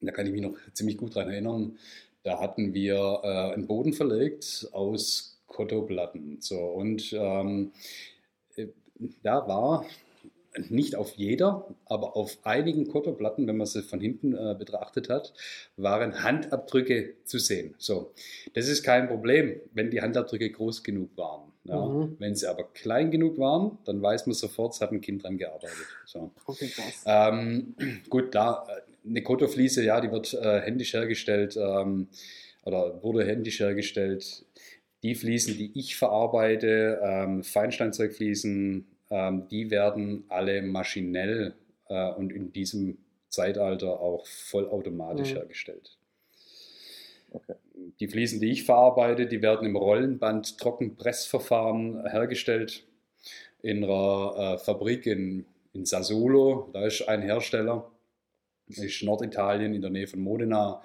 da 0.01 0.11
kann 0.11 0.25
ich 0.25 0.33
mich 0.33 0.41
noch 0.41 0.57
ziemlich 0.73 0.97
gut 0.97 1.15
dran 1.15 1.29
erinnern, 1.29 1.77
da 2.25 2.39
hatten 2.39 2.73
wir 2.73 3.21
äh, 3.23 3.53
einen 3.53 3.67
Boden 3.67 3.93
verlegt 3.93 4.67
aus 4.71 5.39
Kottoplatten. 5.45 6.37
So, 6.41 6.57
und 6.57 7.13
ähm, 7.13 7.71
äh, 8.55 8.67
da 9.21 9.47
war 9.47 9.85
nicht 10.69 10.95
auf 10.95 11.13
jeder, 11.15 11.67
aber 11.85 12.15
auf 12.15 12.39
einigen 12.43 12.87
Kottoplatten, 12.87 13.45
wenn 13.45 13.57
man 13.57 13.67
sie 13.67 13.83
von 13.83 13.99
hinten 13.99 14.33
äh, 14.33 14.55
betrachtet 14.57 15.09
hat, 15.09 15.33
waren 15.77 16.23
Handabdrücke 16.23 17.13
zu 17.25 17.37
sehen. 17.37 17.75
So, 17.77 18.11
das 18.53 18.69
ist 18.69 18.81
kein 18.81 19.07
Problem, 19.07 19.59
wenn 19.73 19.91
die 19.91 20.01
Handabdrücke 20.01 20.49
groß 20.49 20.83
genug 20.83 21.15
waren. 21.17 21.51
Ja. 21.65 21.85
Mhm. 21.85 22.15
Wenn 22.19 22.35
sie 22.35 22.47
aber 22.47 22.63
klein 22.63 23.11
genug 23.11 23.37
waren, 23.37 23.77
dann 23.85 24.01
weiß 24.01 24.25
man 24.25 24.33
sofort, 24.33 24.73
es 24.73 24.81
hat 24.81 24.91
ein 24.91 25.01
Kind 25.01 25.23
dran 25.23 25.37
gearbeitet. 25.37 25.85
So. 26.05 26.31
Okay. 26.45 26.71
Ähm, 27.05 27.75
gut, 28.09 28.31
klar, 28.31 28.67
eine 29.07 29.21
Kotofliese, 29.23 29.83
ja, 29.83 30.01
die 30.01 30.11
wird 30.11 30.33
äh, 30.33 30.61
händisch 30.61 30.93
hergestellt 30.93 31.57
ähm, 31.57 32.07
oder 32.63 33.01
wurde 33.03 33.25
händisch 33.25 33.59
hergestellt. 33.59 34.45
Die 35.03 35.15
Fliesen, 35.15 35.57
die 35.57 35.71
ich 35.75 35.95
verarbeite, 35.95 36.99
ähm, 37.03 37.43
Feinsteinzeugfliesen, 37.43 38.87
ähm, 39.11 39.47
die 39.49 39.69
werden 39.69 40.23
alle 40.29 40.61
maschinell 40.61 41.53
äh, 41.89 42.09
und 42.11 42.31
in 42.31 42.51
diesem 42.51 42.97
Zeitalter 43.29 43.99
auch 43.99 44.25
vollautomatisch 44.25 45.33
Mhm. 45.33 45.37
hergestellt. 45.37 45.97
Okay. 47.31 47.55
Die 47.99 48.07
Fliesen, 48.07 48.39
die 48.39 48.51
ich 48.51 48.63
verarbeite, 48.63 49.27
die 49.27 49.41
werden 49.41 49.67
im 49.67 49.75
Rollenband 49.75 50.57
Trockenpressverfahren 50.57 52.07
hergestellt 52.09 52.85
in 53.61 53.83
einer 53.83 54.55
äh, 54.55 54.57
Fabrik 54.57 55.05
in, 55.05 55.45
in 55.73 55.85
Sassuolo. 55.85 56.69
Da 56.73 56.85
ist 56.85 57.07
ein 57.07 57.21
Hersteller, 57.21 57.91
ist 58.67 59.03
Norditalien 59.03 59.73
in 59.73 59.81
der 59.81 59.91
Nähe 59.91 60.07
von 60.07 60.19
Modena. 60.19 60.81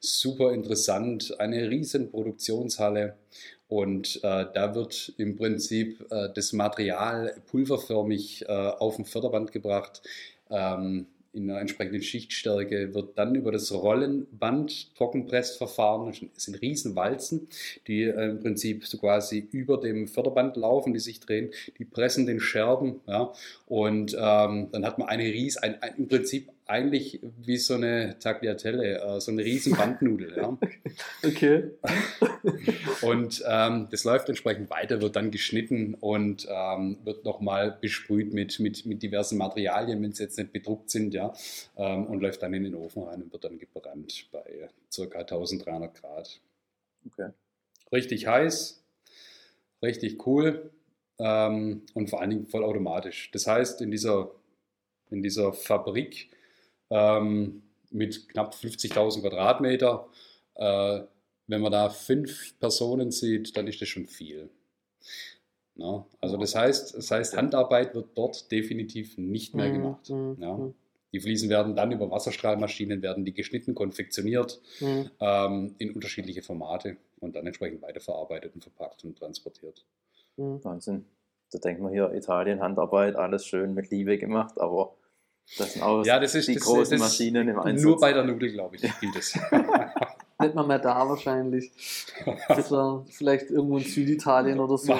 Super 0.00 0.52
interessant, 0.52 1.38
eine 1.38 1.70
riesen 1.70 2.10
Produktionshalle. 2.10 3.16
Und 3.68 4.16
äh, 4.22 4.46
da 4.52 4.74
wird 4.74 5.14
im 5.16 5.36
Prinzip 5.36 6.04
äh, 6.10 6.28
das 6.34 6.52
Material 6.52 7.34
pulverförmig 7.46 8.44
äh, 8.46 8.52
auf 8.52 8.96
den 8.96 9.06
Förderband 9.06 9.52
gebracht. 9.52 10.02
Ähm, 10.50 11.06
in 11.32 11.50
einer 11.50 11.60
entsprechenden 11.60 12.02
Schichtstärke 12.02 12.94
wird 12.94 13.16
dann 13.16 13.34
über 13.34 13.52
das 13.52 13.72
Rollenband 13.72 14.94
Trockenpressverfahren, 14.96 16.12
das 16.34 16.44
sind 16.44 16.60
riesen 16.60 16.94
Walzen, 16.94 17.48
die 17.86 18.02
äh, 18.02 18.30
im 18.30 18.40
Prinzip 18.40 18.86
so 18.86 18.98
quasi 18.98 19.38
über 19.50 19.78
dem 19.80 20.06
Förderband 20.06 20.56
laufen, 20.56 20.92
die 20.92 20.98
sich 20.98 21.20
drehen, 21.20 21.50
die 21.78 21.86
pressen 21.86 22.26
den 22.26 22.40
Scherben, 22.40 23.00
ja, 23.06 23.32
und 23.66 24.12
ähm, 24.12 24.68
dann 24.72 24.84
hat 24.84 24.98
man 24.98 25.08
eine 25.08 25.24
ries, 25.24 25.56
ein, 25.56 25.82
ein, 25.82 25.94
im 25.96 26.08
Prinzip 26.08 26.50
eigentlich 26.72 27.20
wie 27.22 27.58
so 27.58 27.74
eine 27.74 28.18
Tagliatelle, 28.18 28.98
äh, 28.98 29.20
so 29.20 29.30
eine 29.30 29.44
riesen 29.44 29.76
Bandnudel, 29.76 30.34
ja. 30.36 30.58
Okay. 31.24 31.70
Und 33.02 33.44
ähm, 33.46 33.88
das 33.90 34.04
läuft 34.04 34.30
entsprechend 34.30 34.70
weiter, 34.70 35.02
wird 35.02 35.16
dann 35.16 35.30
geschnitten 35.30 35.94
und 35.94 36.46
ähm, 36.48 36.98
wird 37.04 37.24
nochmal 37.24 37.76
besprüht 37.80 38.32
mit, 38.32 38.58
mit, 38.58 38.86
mit 38.86 39.02
diversen 39.02 39.38
Materialien, 39.38 40.02
wenn 40.02 40.12
sie 40.12 40.22
jetzt 40.22 40.38
nicht 40.38 40.52
bedruckt 40.52 40.90
sind, 40.90 41.14
ja, 41.14 41.34
ähm, 41.76 42.06
und 42.06 42.20
läuft 42.20 42.42
dann 42.42 42.54
in 42.54 42.64
den 42.64 42.74
Ofen 42.74 43.02
rein 43.02 43.22
und 43.22 43.32
wird 43.32 43.44
dann 43.44 43.58
gebrannt 43.58 44.26
bei 44.32 44.68
ca. 44.94 45.18
1300 45.18 45.94
Grad. 45.94 46.40
Okay. 47.06 47.30
Richtig 47.92 48.26
heiß, 48.26 48.82
richtig 49.82 50.26
cool 50.26 50.70
ähm, 51.18 51.82
und 51.94 52.08
vor 52.08 52.20
allen 52.20 52.30
Dingen 52.30 52.46
vollautomatisch. 52.46 53.30
Das 53.32 53.46
heißt, 53.46 53.82
in 53.82 53.90
dieser, 53.90 54.30
in 55.10 55.22
dieser 55.22 55.52
Fabrik 55.52 56.30
ähm, 56.92 57.62
mit 57.90 58.28
knapp 58.28 58.54
50.000 58.54 59.22
Quadratmeter, 59.22 60.08
äh, 60.54 61.00
wenn 61.48 61.60
man 61.60 61.72
da 61.72 61.88
fünf 61.90 62.58
Personen 62.60 63.10
sieht, 63.10 63.56
dann 63.56 63.66
ist 63.66 63.80
das 63.80 63.88
schon 63.88 64.06
viel. 64.06 64.50
Na, 65.74 66.06
also 66.20 66.36
das 66.36 66.54
heißt, 66.54 66.94
das 66.96 67.10
heißt, 67.10 67.36
Handarbeit 67.36 67.94
wird 67.94 68.10
dort 68.14 68.50
definitiv 68.52 69.16
nicht 69.16 69.54
mehr 69.54 69.68
Mhm, 69.68 69.72
gemacht. 69.72 70.10
mhm, 70.10 70.36
Ja. 70.40 70.56
mhm. 70.56 70.74
Die 71.14 71.20
Fliesen 71.20 71.48
werden 71.50 71.76
dann 71.76 71.92
über 71.92 72.10
Wasserstrahlmaschinen 72.10 73.02
werden 73.02 73.24
die 73.24 73.34
geschnitten, 73.34 73.74
konfektioniert 73.74 74.60
Mhm. 74.80 75.10
ähm, 75.20 75.74
in 75.78 75.92
unterschiedliche 75.94 76.42
Formate 76.42 76.96
und 77.20 77.36
dann 77.36 77.46
entsprechend 77.46 77.82
weiterverarbeitet 77.82 78.54
und 78.54 78.62
verpackt 78.64 79.04
und 79.04 79.18
transportiert. 79.18 79.84
Mhm. 80.36 80.62
Wahnsinn. 80.64 81.06
Da 81.50 81.58
denkt 81.58 81.82
man 81.82 81.92
hier, 81.92 82.12
Italien, 82.14 82.60
Handarbeit, 82.60 83.16
alles 83.16 83.46
schön 83.46 83.74
mit 83.74 83.90
Liebe 83.90 84.18
gemacht, 84.18 84.58
aber 84.60 84.94
das 85.58 85.74
sind 85.74 85.82
auch 85.82 86.04
Ja, 86.04 86.18
das 86.18 86.34
ist 86.34 86.48
die 86.48 86.54
das, 86.54 86.64
großen 86.64 86.92
das, 86.92 87.00
Maschinen 87.00 87.48
im 87.48 87.58
Einsatz. 87.58 87.84
Nur 87.84 87.98
bei 87.98 88.12
der 88.12 88.24
Nudel, 88.24 88.52
glaube 88.52 88.76
ich, 88.76 88.82
gilt 89.00 89.16
es. 89.16 89.34
Nicht 90.40 90.54
mal 90.54 90.66
mehr 90.66 90.78
da 90.78 91.08
wahrscheinlich. 91.08 91.70
Vielleicht 93.10 93.50
irgendwo 93.50 93.78
in 93.78 93.84
Süditalien 93.84 94.58
oder 94.58 94.76
so 94.76 94.92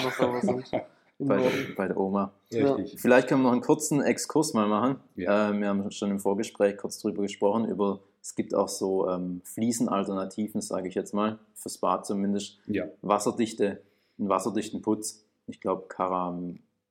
bei, 1.18 1.36
der, 1.38 1.50
bei 1.76 1.88
der 1.88 1.96
Oma. 1.96 2.32
Richtig. 2.52 3.00
Vielleicht 3.00 3.28
können 3.28 3.42
wir 3.42 3.46
noch 3.46 3.52
einen 3.52 3.60
kurzen 3.60 4.02
Exkurs 4.02 4.54
mal 4.54 4.68
machen. 4.68 4.96
Ja. 5.16 5.50
Äh, 5.50 5.58
wir 5.58 5.68
haben 5.68 5.90
schon 5.90 6.10
im 6.10 6.20
Vorgespräch 6.20 6.76
kurz 6.76 6.98
drüber 6.98 7.22
gesprochen, 7.22 7.66
über 7.66 8.00
es 8.20 8.36
gibt 8.36 8.54
auch 8.54 8.68
so 8.68 9.08
ähm, 9.08 9.40
Fliesenalternativen, 9.44 10.60
sage 10.60 10.88
ich 10.88 10.94
jetzt 10.94 11.12
mal, 11.12 11.40
fürs 11.54 11.78
Bad 11.78 12.06
zumindest. 12.06 12.58
Ja. 12.66 12.86
Wasserdichte, 13.02 13.82
einen 14.18 14.28
wasserdichten 14.28 14.80
Putz. 14.80 15.24
Ich 15.48 15.60
glaube, 15.60 15.86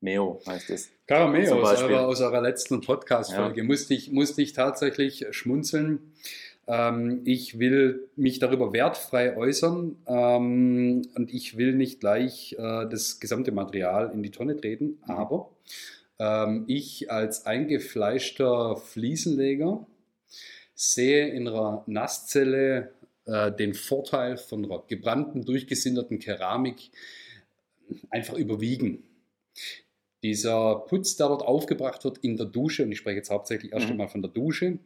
Carameo 0.02 0.42
heißt 0.48 0.70
es. 0.72 0.90
Carameo 1.06 1.62
aus 1.62 1.82
eurer, 1.82 2.08
aus 2.08 2.22
eurer 2.22 2.42
letzten 2.42 2.82
Podcast-Folge 2.82 3.64
musste, 3.64 3.94
ich, 3.94 4.12
musste 4.12 4.42
ich 4.42 4.54
tatsächlich 4.54 5.28
schmunzeln. 5.30 6.14
Ähm, 6.68 7.22
ich 7.26 7.60
will 7.60 8.10
mich 8.16 8.40
darüber 8.40 8.74
wertfrei 8.74 9.38
äußern 9.38 9.98
ähm, 10.08 11.04
und 11.16 11.32
ich 11.32 11.56
will 11.58 11.74
nicht 11.76 12.00
gleich 12.00 12.54
äh, 12.54 12.88
das 12.90 13.20
gesamte 13.20 13.52
Material 13.52 14.12
in 14.12 14.24
die 14.24 14.32
Tonne 14.32 14.58
treten, 14.58 15.00
Mhm. 15.06 15.12
aber 15.12 15.50
ähm, 16.18 16.64
ich 16.68 17.12
als 17.12 17.46
eingefleischter 17.46 18.78
Fliesenleger 18.78 19.86
sehe 20.74 21.28
in 21.30 21.48
einer 21.48 21.84
Nasszelle 21.86 22.92
äh, 23.26 23.52
den 23.52 23.76
Vorteil 23.76 24.38
von 24.38 24.66
einer 24.66 24.84
gebrannten, 24.88 25.46
durchgesinterten 25.46 26.18
Keramik 26.18 26.90
einfach 28.10 28.36
überwiegen. 28.36 29.04
Dieser 30.24 30.76
Putz, 30.88 31.16
der 31.16 31.28
dort 31.28 31.44
aufgebracht 31.44 32.04
wird 32.04 32.20
in 32.20 32.38
der 32.38 32.46
Dusche, 32.46 32.84
und 32.84 32.92
ich 32.92 33.00
spreche 33.00 33.18
jetzt 33.18 33.32
hauptsächlich 33.32 33.72
erst 33.74 33.86
Mhm. 33.88 33.92
einmal 33.94 34.08
von 34.08 34.22
der 34.22 34.32
Dusche, 34.32 34.78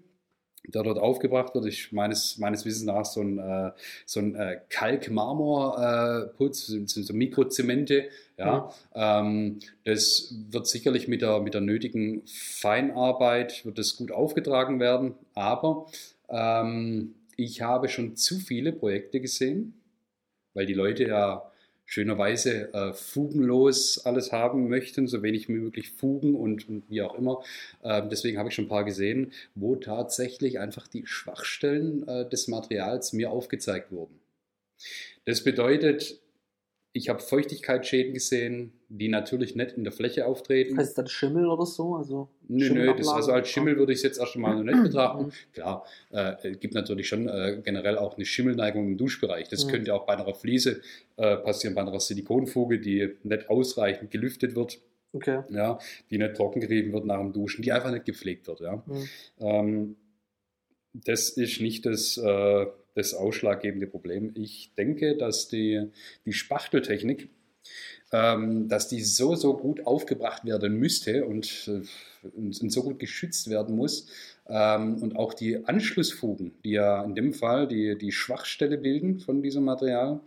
der 0.67 0.81
dort 0.83 0.97
aufgebracht 0.97 1.53
wird, 1.53 1.65
ist 1.67 1.91
meines, 1.91 2.37
meines 2.37 2.65
Wissens 2.65 2.85
nach 2.85 3.05
so 3.05 3.21
ein, 3.21 3.37
äh, 3.37 3.71
so 4.05 4.19
ein 4.19 4.35
äh, 4.35 4.61
Kalk-Marmor-Putz, 4.69 6.67
so, 6.67 7.01
so 7.01 7.13
Mikrozemente. 7.13 8.09
Ja, 8.37 8.71
ähm, 8.93 9.59
das 9.83 10.33
wird 10.49 10.67
sicherlich 10.67 11.07
mit 11.07 11.21
der, 11.21 11.39
mit 11.41 11.53
der 11.53 11.61
nötigen 11.61 12.23
Feinarbeit 12.25 13.63
wird 13.65 13.77
das 13.77 13.95
gut 13.95 14.11
aufgetragen 14.11 14.79
werden, 14.79 15.13
aber 15.35 15.85
ähm, 16.29 17.13
ich 17.37 17.61
habe 17.61 17.87
schon 17.87 18.15
zu 18.15 18.39
viele 18.39 18.73
Projekte 18.73 19.21
gesehen, 19.21 19.79
weil 20.53 20.65
die 20.65 20.73
Leute 20.73 21.03
ja 21.05 21.51
schönerweise 21.85 22.73
äh, 22.73 22.93
fugenlos 22.93 24.05
alles 24.05 24.31
haben 24.31 24.69
möchten, 24.69 25.07
so 25.07 25.21
wenig 25.21 25.47
wie 25.47 25.53
möglich 25.53 25.91
Fugen 25.91 26.35
und, 26.35 26.67
und 26.67 26.89
wie 26.89 27.01
auch 27.01 27.15
immer. 27.15 27.43
Ähm, 27.83 28.09
deswegen 28.09 28.37
habe 28.37 28.49
ich 28.49 28.55
schon 28.55 28.65
ein 28.65 28.69
paar 28.69 28.83
gesehen, 28.83 29.31
wo 29.53 29.75
tatsächlich 29.75 30.59
einfach 30.59 30.87
die 30.87 31.05
Schwachstellen 31.05 32.07
äh, 32.07 32.27
des 32.27 32.47
Materials 32.47 33.13
mir 33.13 33.31
aufgezeigt 33.31 33.91
wurden. 33.91 34.19
Das 35.25 35.43
bedeutet, 35.43 36.19
ich 36.97 37.09
habe 37.09 37.19
Feuchtigkeitsschäden 37.19 38.13
gesehen, 38.13 38.71
die 38.87 39.09
natürlich 39.09 39.53
nicht 39.53 39.73
in 39.73 39.83
der 39.83 39.91
Fläche 39.91 40.25
auftreten. 40.25 40.77
Heißt 40.77 40.97
das 40.97 41.11
Schimmel 41.11 41.45
oder 41.47 41.65
so? 41.65 41.95
Also 41.95 42.29
Nö, 42.47 42.69
nö, 42.73 42.93
das, 42.95 43.09
also 43.09 43.33
als 43.33 43.49
Schimmel 43.49 43.75
würde 43.75 43.91
ich 43.91 43.97
es 43.97 44.03
jetzt 44.03 44.17
erst 44.17 44.35
einmal 44.35 44.55
noch 44.55 44.63
nicht 44.63 44.81
betrachten. 44.83 45.25
Mhm. 45.25 45.31
Klar, 45.53 45.85
äh, 46.11 46.35
es 46.47 46.59
gibt 46.61 46.73
natürlich 46.73 47.09
schon 47.09 47.27
äh, 47.27 47.59
generell 47.61 47.97
auch 47.97 48.15
eine 48.15 48.23
Schimmelneigung 48.25 48.87
im 48.87 48.97
Duschbereich. 48.97 49.49
Das 49.49 49.65
Mhm. 49.65 49.71
könnte 49.71 49.93
auch 49.93 50.05
bei 50.05 50.13
einer 50.13 50.33
Fliese 50.33 50.79
äh, 51.17 51.35
passieren, 51.35 51.75
bei 51.75 51.81
einer 51.81 51.99
Silikonfuge, 51.99 52.79
die 52.79 53.15
nicht 53.23 53.49
ausreichend 53.49 54.09
gelüftet 54.09 54.55
wird, 54.55 54.79
Okay. 55.11 55.43
ja, 55.49 55.77
die 56.09 56.17
nicht 56.17 56.35
trocken 56.35 56.61
gerieben 56.61 56.93
wird 56.93 57.05
nach 57.05 57.19
dem 57.19 57.33
Duschen, 57.33 57.61
die 57.61 57.73
einfach 57.73 57.91
nicht 57.91 58.05
gepflegt 58.05 58.47
wird. 58.47 58.61
Ja. 58.61 58.81
Mhm. 58.85 59.09
Ähm, 59.39 59.95
das 60.93 61.27
ist 61.31 61.59
nicht 61.59 61.85
das, 61.85 62.17
äh, 62.17 62.67
das 62.95 63.13
ausschlaggebende 63.13 63.87
Problem. 63.87 64.31
Ich 64.35 64.71
denke, 64.77 65.15
dass 65.15 65.47
die, 65.47 65.89
die 66.25 66.33
Spachteltechnik, 66.33 67.29
ähm, 68.11 68.67
dass 68.67 68.87
die 68.87 69.01
so, 69.01 69.35
so 69.35 69.55
gut 69.57 69.85
aufgebracht 69.85 70.45
werden 70.45 70.77
müsste 70.77 71.25
und, 71.25 71.67
äh, 71.67 72.27
und, 72.35 72.61
und 72.61 72.69
so 72.71 72.83
gut 72.83 72.99
geschützt 72.99 73.49
werden 73.49 73.75
muss. 73.75 74.07
Ähm, 74.47 75.01
und 75.01 75.15
auch 75.15 75.33
die 75.33 75.65
Anschlussfugen, 75.65 76.53
die 76.63 76.71
ja 76.71 77.03
in 77.03 77.15
dem 77.15 77.33
Fall 77.33 77.67
die, 77.67 77.97
die 77.97 78.11
Schwachstelle 78.11 78.77
bilden 78.77 79.19
von 79.19 79.41
diesem 79.41 79.65
Material, 79.65 80.21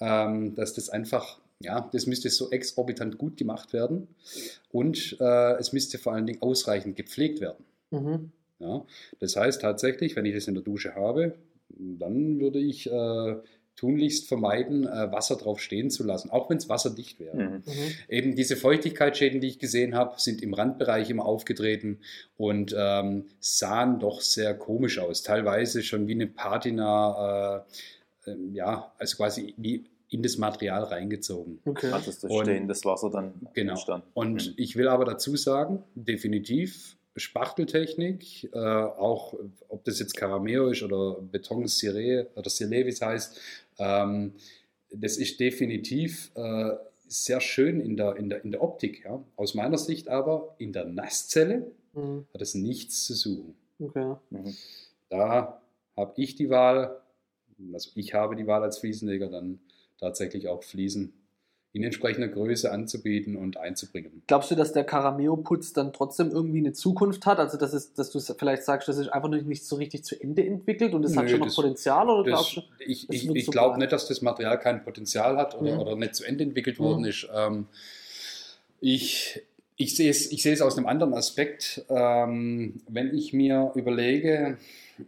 ähm, 0.00 0.54
dass 0.54 0.74
das 0.74 0.88
einfach, 0.88 1.38
ja, 1.60 1.88
das 1.92 2.06
müsste 2.06 2.30
so 2.30 2.50
exorbitant 2.50 3.18
gut 3.18 3.36
gemacht 3.36 3.72
werden 3.72 4.08
und 4.72 5.16
äh, 5.20 5.58
es 5.58 5.72
müsste 5.72 5.98
vor 5.98 6.14
allen 6.14 6.26
Dingen 6.26 6.42
ausreichend 6.42 6.96
gepflegt 6.96 7.40
werden. 7.40 7.64
Mhm. 7.90 8.32
Ja, 8.60 8.84
das 9.20 9.36
heißt 9.36 9.62
tatsächlich, 9.62 10.16
wenn 10.16 10.26
ich 10.26 10.34
das 10.34 10.46
in 10.46 10.54
der 10.54 10.62
Dusche 10.62 10.94
habe, 10.94 11.34
dann 11.78 12.40
würde 12.40 12.58
ich 12.58 12.90
äh, 12.90 13.36
tunlichst 13.76 14.28
vermeiden, 14.28 14.84
äh, 14.86 15.10
Wasser 15.10 15.36
drauf 15.36 15.60
stehen 15.60 15.90
zu 15.90 16.04
lassen, 16.04 16.28
auch 16.30 16.50
wenn 16.50 16.58
es 16.58 16.68
wasserdicht 16.68 17.18
wäre. 17.18 17.36
Mhm. 17.36 17.52
Mhm. 17.56 17.62
Eben 18.08 18.36
diese 18.36 18.56
Feuchtigkeitsschäden, 18.56 19.40
die 19.40 19.46
ich 19.48 19.58
gesehen 19.58 19.94
habe, 19.94 20.14
sind 20.20 20.42
im 20.42 20.52
Randbereich 20.52 21.08
immer 21.08 21.24
aufgetreten 21.24 22.00
und 22.36 22.74
ähm, 22.76 23.26
sahen 23.38 23.98
doch 23.98 24.20
sehr 24.20 24.54
komisch 24.54 24.98
aus. 24.98 25.22
Teilweise 25.22 25.82
schon 25.82 26.08
wie 26.08 26.12
eine 26.14 26.26
Patina, 26.26 27.64
äh, 28.26 28.30
ähm, 28.30 28.54
ja, 28.54 28.92
also 28.98 29.16
quasi 29.16 29.54
wie 29.56 29.84
in 30.10 30.22
das 30.22 30.36
Material 30.38 30.82
reingezogen. 30.82 31.60
Okay. 31.64 31.90
Also 31.92 32.10
ist 32.10 32.24
Und- 32.24 32.42
stehendes 32.42 32.84
Wasser 32.84 33.10
dann 33.10 33.32
Genau. 33.54 33.72
entstanden. 33.74 34.06
Und 34.12 34.48
Mhm. 34.48 34.54
ich 34.56 34.76
will 34.76 34.88
aber 34.88 35.04
dazu 35.04 35.36
sagen, 35.36 35.84
definitiv 35.94 36.96
Spachteltechnik, 37.16 38.52
äh, 38.52 38.58
auch 38.58 39.34
ob 39.68 39.84
das 39.84 39.98
jetzt 39.98 40.16
Carameo 40.16 40.68
ist 40.68 40.82
oder 40.82 41.20
Beton 41.20 41.64
Ciré 41.66 42.26
oder 42.34 42.48
Ciré, 42.50 42.84
wie 42.84 42.90
es 42.90 43.02
heißt, 43.02 43.40
ähm, 43.78 44.34
das 44.92 45.16
ist 45.16 45.38
definitiv 45.40 46.30
äh, 46.34 46.70
sehr 47.06 47.40
schön 47.40 47.80
in 47.80 47.96
der, 47.96 48.16
in 48.16 48.28
der, 48.28 48.44
in 48.44 48.52
der 48.52 48.62
Optik. 48.62 49.04
Ja. 49.04 49.22
Aus 49.36 49.54
meiner 49.54 49.78
Sicht 49.78 50.08
aber 50.08 50.54
in 50.58 50.72
der 50.72 50.84
Nasszelle 50.84 51.70
Mhm. 51.92 52.26
hat 52.32 52.42
es 52.42 52.54
nichts 52.54 53.04
zu 53.04 53.14
suchen. 53.14 53.54
Okay. 53.78 54.14
Mhm. 54.30 54.54
Da 55.08 55.60
habe 55.96 56.12
ich 56.16 56.36
die 56.36 56.50
Wahl, 56.50 57.00
also 57.72 57.90
ich 57.94 58.14
habe 58.14 58.36
die 58.36 58.46
Wahl 58.46 58.62
als 58.62 58.78
Fliesenleger, 58.78 59.28
dann 59.28 59.60
tatsächlich 59.98 60.48
auch 60.48 60.62
Fliesen 60.62 61.12
in 61.72 61.84
entsprechender 61.84 62.26
Größe 62.26 62.72
anzubieten 62.72 63.36
und 63.36 63.56
einzubringen. 63.56 64.22
Glaubst 64.26 64.50
du, 64.50 64.56
dass 64.56 64.72
der 64.72 64.82
Carameo-Putz 64.82 65.72
dann 65.72 65.92
trotzdem 65.92 66.30
irgendwie 66.32 66.58
eine 66.58 66.72
Zukunft 66.72 67.26
hat? 67.26 67.38
Also, 67.38 67.58
dass, 67.58 67.72
es, 67.72 67.92
dass 67.94 68.10
du 68.10 68.18
vielleicht 68.20 68.64
sagst, 68.64 68.88
das 68.88 68.98
ist 68.98 69.08
einfach 69.08 69.28
noch 69.28 69.40
nicht 69.40 69.64
so 69.64 69.76
richtig 69.76 70.02
zu 70.02 70.20
Ende 70.20 70.44
entwickelt 70.44 70.94
und 70.94 71.04
es 71.04 71.16
hat 71.16 71.30
schon 71.30 71.38
noch 71.38 71.46
das- 71.46 71.54
Potenzial? 71.54 72.08
Oder 72.10 72.24
Das, 72.28 72.32
glaubst 72.40 72.56
du? 72.56 72.60
ich 72.84 73.08
ich, 73.08 73.28
ich 73.36 73.44
so 73.46 73.52
glaube 73.52 73.78
nicht, 73.78 73.92
dass 73.92 74.08
das 74.08 74.20
Material 74.20 74.58
kein 74.58 74.82
Potenzial 74.82 75.36
hat 75.36 75.60
oder, 75.60 75.74
Mhm. 75.74 75.78
oder 75.80 75.96
nicht 75.96 76.16
zu 76.16 76.24
Ende 76.24 76.42
entwickelt 76.42 76.80
Mhm. 76.80 76.84
worden 76.84 77.04
ist. 77.04 77.28
Ähm, 77.32 77.66
ich, 78.80 79.40
ich, 79.76 79.94
sehe 79.96 80.10
es, 80.10 80.30
ich 80.32 80.42
sehe 80.42 80.52
es 80.52 80.62
aus 80.62 80.76
einem 80.76 80.86
anderen 80.86 81.14
Aspekt. 81.14 81.84
Ähm, 81.88 82.80
wenn 82.88 83.14
ich 83.16 83.32
mir 83.32 83.70
überlege, 83.74 84.58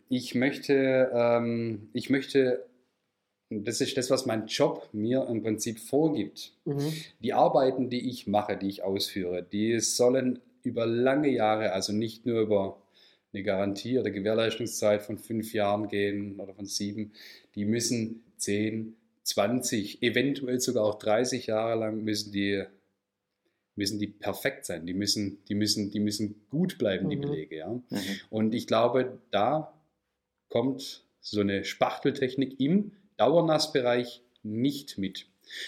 ich 0.09 0.35
möchte, 0.35 1.11
ähm, 1.14 1.88
ich 1.92 2.09
möchte, 2.11 2.64
und 3.59 3.64
das 3.68 3.80
ist 3.80 3.97
das, 3.97 4.11
was 4.11 4.26
mein 4.26 4.47
Job 4.47 4.88
mir 4.92 5.26
im 5.28 5.42
Prinzip 5.42 5.78
vorgibt. 5.78 6.52
Mhm. 6.64 6.92
Die 7.21 7.32
Arbeiten, 7.32 7.90
die 7.90 8.09
ich 8.09 8.26
mache, 8.26 8.56
die 8.56 8.68
ich 8.68 8.82
ausführe, 8.82 9.42
die 9.42 9.78
sollen 9.80 10.40
über 10.62 10.87
lange 10.87 11.28
Jahre, 11.28 11.73
also 11.73 11.92
nicht 11.92 12.26
nur 12.26 12.40
über 12.40 12.82
eine 13.32 13.42
Garantie 13.42 13.99
oder 13.99 14.11
Gewährleistungszeit 14.11 15.02
von 15.02 15.18
fünf 15.18 15.54
Jahren 15.54 15.88
gehen 15.88 16.38
oder 16.38 16.54
von 16.54 16.66
sieben, 16.66 17.12
die 17.54 17.64
müssen 17.64 18.23
10, 18.37 18.94
20, 19.25 20.02
eventuell 20.02 20.61
sogar 20.61 20.85
auch 20.85 20.99
30 20.99 21.47
Jahre 21.47 21.78
lang 21.78 22.02
müssen 22.04 22.32
die, 22.32 22.64
müssen 23.75 23.99
die 23.99 24.09
perfekt 24.09 24.66
sein. 24.66 24.85
Die 24.87 24.94
müssen, 24.94 25.38
die 25.49 25.54
müssen, 25.54 25.90
die 25.90 26.00
müssen 26.00 26.44
gut 26.50 26.76
bleiben, 26.78 27.09
die 27.09 27.16
Mhm. 27.16 27.21
Belege. 27.23 27.56
Ja? 27.56 27.68
Mhm. 27.68 28.00
Und 28.30 28.54
ich 28.54 28.66
glaube, 28.66 29.18
da 29.30 29.73
kommt 30.49 31.04
so 31.21 31.40
eine 31.40 31.64
Spachteltechnik 31.64 32.61
im 32.61 32.92
Dauernassbereich 33.23 34.21
nicht 34.43 34.99
mit. 34.99 35.26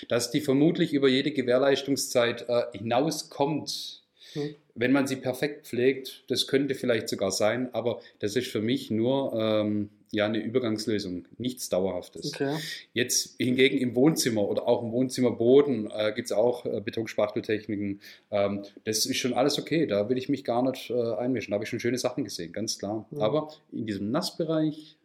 Dass 0.08 0.30
die 0.30 0.40
vermutlich 0.40 0.92
über 0.92 1.08
jede 1.08 1.30
Gewährleistungszeit 1.30 2.48
äh, 2.48 2.76
hinauskommt, 2.76 4.02
Hm. 4.32 4.56
wenn 4.74 4.90
man 4.90 5.06
sie 5.06 5.14
perfekt 5.14 5.68
pflegt, 5.68 6.24
das 6.26 6.48
könnte 6.48 6.74
vielleicht 6.74 7.08
sogar 7.08 7.30
sein, 7.30 7.72
aber 7.72 8.00
das 8.18 8.34
ist 8.34 8.48
für 8.48 8.60
mich 8.60 8.90
nur 8.90 9.32
ähm, 9.34 9.90
ja, 10.10 10.26
eine 10.26 10.38
Übergangslösung, 10.38 11.26
nichts 11.38 11.68
Dauerhaftes. 11.68 12.34
Okay. 12.34 12.56
Jetzt 12.92 13.36
hingegen 13.38 13.78
im 13.78 13.94
Wohnzimmer 13.94 14.48
oder 14.48 14.66
auch 14.66 14.82
im 14.82 14.92
Wohnzimmerboden 14.92 15.90
äh, 15.90 16.12
gibt 16.14 16.26
es 16.26 16.32
auch 16.32 16.66
äh, 16.66 16.80
Betonspachteltechniken. 16.80 18.00
Ähm, 18.30 18.64
das 18.84 19.06
ist 19.06 19.16
schon 19.18 19.34
alles 19.34 19.58
okay, 19.58 19.86
da 19.86 20.08
will 20.08 20.18
ich 20.18 20.28
mich 20.28 20.44
gar 20.44 20.68
nicht 20.68 20.90
äh, 20.90 21.14
einmischen. 21.14 21.50
Da 21.50 21.54
habe 21.54 21.64
ich 21.64 21.70
schon 21.70 21.80
schöne 21.80 21.98
Sachen 21.98 22.24
gesehen, 22.24 22.52
ganz 22.52 22.78
klar. 22.78 23.06
Mhm. 23.10 23.20
Aber 23.20 23.48
in 23.72 23.86
diesem 23.86 24.10
Nassbereich, 24.10 24.96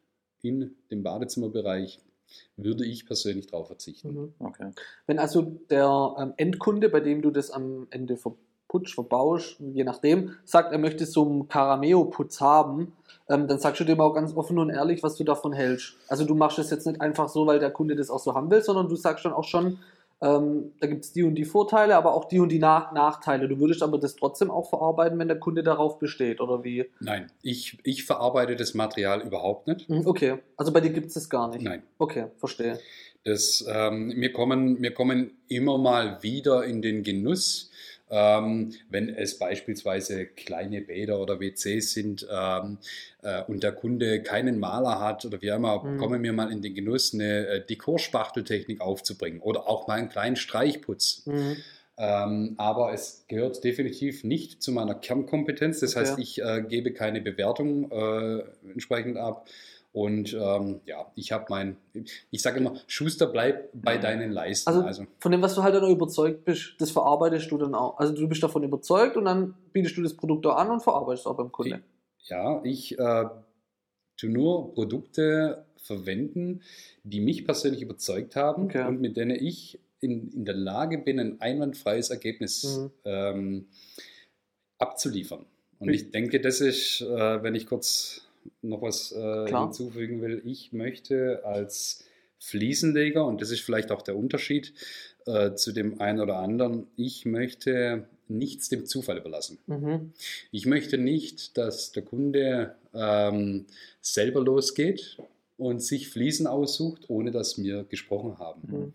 in 0.42 0.76
dem 0.90 1.04
Badezimmerbereich, 1.04 2.00
würde 2.58 2.86
ich 2.86 3.06
persönlich 3.06 3.48
drauf 3.48 3.68
verzichten. 3.68 4.14
Mhm. 4.14 4.34
Okay. 4.40 4.72
Wenn 5.08 5.20
also 5.20 5.42
der 5.70 6.16
ähm, 6.18 6.34
Endkunde, 6.38 6.90
bei 6.90 7.00
dem 7.00 7.22
du 7.22 7.32
das 7.32 7.52
am 7.52 7.88
Ende 7.90 8.18
verputzt, 8.18 8.94
verbaust, 8.94 9.58
je 9.60 9.84
nachdem, 9.84 10.36
sagt, 10.46 10.72
er 10.72 10.78
möchte 10.78 11.06
so 11.06 11.26
einen 11.26 11.48
Carameo-Putz 11.48 12.42
haben, 12.42 12.94
ähm, 13.30 13.48
dann 13.48 13.60
sagst 13.60 13.80
du 13.80 13.84
dem 13.84 14.02
auch 14.02 14.14
ganz 14.14 14.36
offen 14.36 14.58
und 14.60 14.70
ehrlich, 14.70 15.04
was 15.04 15.16
du 15.16 15.24
davon 15.24 15.54
hältst. 15.54 15.96
Also 16.08 16.26
du 16.26 16.36
machst 16.36 16.58
das 16.58 16.70
jetzt 16.70 16.86
nicht 16.88 17.02
einfach 17.02 17.30
so, 17.30 17.46
weil 17.48 17.60
der 17.60 17.72
Kunde 17.72 17.96
das 17.96 18.10
auch 18.10 18.20
so 18.20 18.34
haben 18.34 18.50
will, 18.50 18.62
sondern 18.62 18.90
du 18.90 18.96
sagst 18.96 19.26
dann 19.26 19.34
auch 19.34 19.44
schon, 19.44 19.80
ähm, 20.22 20.74
da 20.80 20.88
gibt 20.88 21.06
es 21.06 21.14
die 21.14 21.24
und 21.24 21.36
die 21.36 21.46
Vorteile, 21.46 21.96
aber 21.96 22.14
auch 22.14 22.26
die 22.26 22.40
und 22.40 22.50
die 22.50 22.60
Nach 22.60 22.92
Nachteile. 22.92 23.48
Du 23.48 23.60
würdest 23.60 23.82
aber 23.82 23.98
das 23.98 24.16
trotzdem 24.16 24.52
auch 24.52 24.70
verarbeiten, 24.70 25.18
wenn 25.18 25.30
der 25.30 25.40
Kunde 25.40 25.64
darauf 25.64 25.98
besteht, 25.98 26.42
oder 26.42 26.64
wie? 26.64 26.90
Nein, 27.00 27.32
ich, 27.42 27.78
ich 27.84 28.04
verarbeite 28.04 28.56
das 28.56 28.74
Material 28.74 29.22
überhaupt 29.22 29.68
nicht. 29.68 29.90
Mhm, 29.90 30.06
Okay, 30.06 30.40
also 30.58 30.74
bei 30.74 30.82
dir 30.82 30.90
gibt 30.92 31.08
es 31.08 31.14
das 31.14 31.30
gar 31.30 31.50
nicht. 31.50 31.62
Nein. 31.62 31.84
Okay, 31.98 32.28
verstehe. 32.38 32.80
Das, 33.24 33.66
ähm, 33.70 34.14
wir, 34.16 34.34
kommen, 34.34 34.82
wir 34.82 34.94
kommen 34.94 35.32
immer 35.48 35.78
mal 35.78 36.22
wieder 36.24 36.66
in 36.66 36.82
den 36.82 37.04
Genuss, 37.04 37.70
ähm, 38.10 38.74
wenn 38.90 39.10
es 39.10 39.38
beispielsweise 39.38 40.26
kleine 40.26 40.82
Bäder 40.82 41.20
oder 41.20 41.40
WCs 41.40 41.92
sind 41.94 42.28
ähm, 42.32 42.78
äh, 43.22 43.44
und 43.44 43.62
der 43.64 43.72
Kunde 43.72 44.24
keinen 44.24 44.60
Maler 44.60 45.00
hat 45.00 45.26
oder 45.26 45.42
wie 45.42 45.48
immer, 45.48 45.84
Mhm. 45.84 45.98
kommen 45.98 46.24
wir 46.24 46.34
mal 46.34 46.52
in 46.52 46.62
den 46.62 46.74
Genuss, 46.74 47.14
eine 47.14 47.48
äh, 47.48 47.66
Dekorspachteltechnik 47.66 48.82
aufzubringen 48.82 49.40
oder 49.42 49.68
auch 49.68 49.88
mal 49.88 50.00
einen 50.00 50.10
kleinen 50.10 50.36
Streichputz. 50.36 51.26
Mhm. 51.26 51.58
Ähm, 51.98 52.56
aber 52.58 52.94
es 52.94 53.26
gehört 53.28 53.62
definitiv 53.64 54.24
nicht 54.24 54.64
zu 54.64 54.72
meiner 54.72 54.96
Kernkompetenz. 54.96 55.82
Das 55.82 55.92
Okay. 55.98 56.00
heißt, 56.00 56.20
ich 56.20 56.42
äh, 56.42 56.64
gebe 56.68 56.94
keine 56.94 57.20
Bewertung 57.22 57.92
äh, 57.92 58.44
entsprechend 58.72 59.18
ab. 59.18 59.50
Und 59.92 60.34
ähm, 60.40 60.82
ja, 60.86 61.12
ich 61.16 61.32
habe 61.32 61.46
mein, 61.50 61.76
ich 62.30 62.42
sage 62.44 62.60
immer, 62.60 62.76
Schuster, 62.86 63.26
bleib 63.26 63.70
bei 63.74 63.98
deinen 63.98 64.32
Leisten. 64.32 64.70
Also, 64.70 64.82
Also, 64.84 65.06
von 65.20 65.32
dem, 65.32 65.42
was 65.42 65.56
du 65.56 65.64
halt 65.64 65.74
dann 65.74 65.84
auch 65.84 65.90
überzeugt 65.90 66.46
bist, 66.46 66.76
das 66.78 66.92
verarbeitest 66.92 67.50
du 67.50 67.58
dann 67.58 67.74
auch. 67.74 67.98
Also 67.98 68.14
du 68.14 68.28
bist 68.28 68.44
davon 68.44 68.62
überzeugt 68.64 69.18
und 69.18 69.26
dann 69.26 69.56
bietest 69.74 69.98
du 69.98 70.04
das 70.04 70.14
Produkt 70.14 70.46
auch 70.46 70.58
an 70.58 70.70
und 70.70 70.82
verarbeitest 70.84 71.26
es 71.26 71.28
auch 71.32 71.36
beim 71.38 71.52
Kunde. 71.52 71.82
ja, 72.28 72.62
ich 72.64 73.00
äh, 73.00 73.26
tue 74.16 74.30
nur 74.30 74.74
Produkte 74.76 75.66
verwenden, 75.82 76.62
die 77.04 77.20
mich 77.22 77.46
persönlich 77.46 77.82
überzeugt 77.82 78.36
haben 78.36 78.66
Okay. 78.66 78.86
und 78.88 79.02
mit 79.02 79.18
denen 79.18 79.32
ich 79.44 79.80
in, 80.02 80.30
in 80.32 80.46
der 80.46 80.56
Lage 80.56 81.00
bin, 81.00 81.20
ein 81.20 81.42
einwandfreies 81.42 82.12
Ergebnis 82.12 82.78
Mhm. 82.78 82.92
ähm, 83.06 83.68
abzuliefern. 84.78 85.46
Und 85.80 85.90
ich 85.90 86.12
denke, 86.12 86.40
das 86.42 86.62
ist, 86.62 87.02
äh, 87.02 87.42
wenn 87.44 87.56
ich 87.56 87.66
kurz 87.66 88.22
noch 88.62 88.82
was 88.82 89.12
äh, 89.12 89.48
hinzufügen 89.48 90.22
will, 90.22 90.42
ich 90.46 90.74
möchte 90.74 91.42
als 91.46 92.04
Fliesenleger, 92.40 93.26
und 93.26 93.42
das 93.42 93.52
ist 93.52 93.62
vielleicht 93.62 93.92
auch 93.92 94.02
der 94.02 94.16
Unterschied 94.16 94.74
äh, 95.26 95.54
zu 95.56 95.72
dem 95.72 96.00
einen 96.00 96.22
oder 96.22 96.38
anderen, 96.38 96.88
ich 96.96 97.26
möchte 97.26 98.08
nichts 98.28 98.70
dem 98.70 98.86
Zufall 98.86 99.18
überlassen. 99.18 99.58
Mhm. 99.68 100.14
Ich 100.52 100.66
möchte 100.66 100.98
nicht, 100.98 101.58
dass 101.58 101.92
der 101.92 102.04
Kunde 102.04 102.76
ähm, 102.94 103.66
selber 104.02 104.42
losgeht 104.42 105.18
und 105.58 105.82
sich 105.82 106.10
Fliesen 106.10 106.48
aussucht, 106.48 107.10
ohne 107.10 107.32
dass 107.32 107.62
wir 107.62 107.84
gesprochen 107.84 108.40
haben. 108.40 108.62
Mhm. 108.66 108.94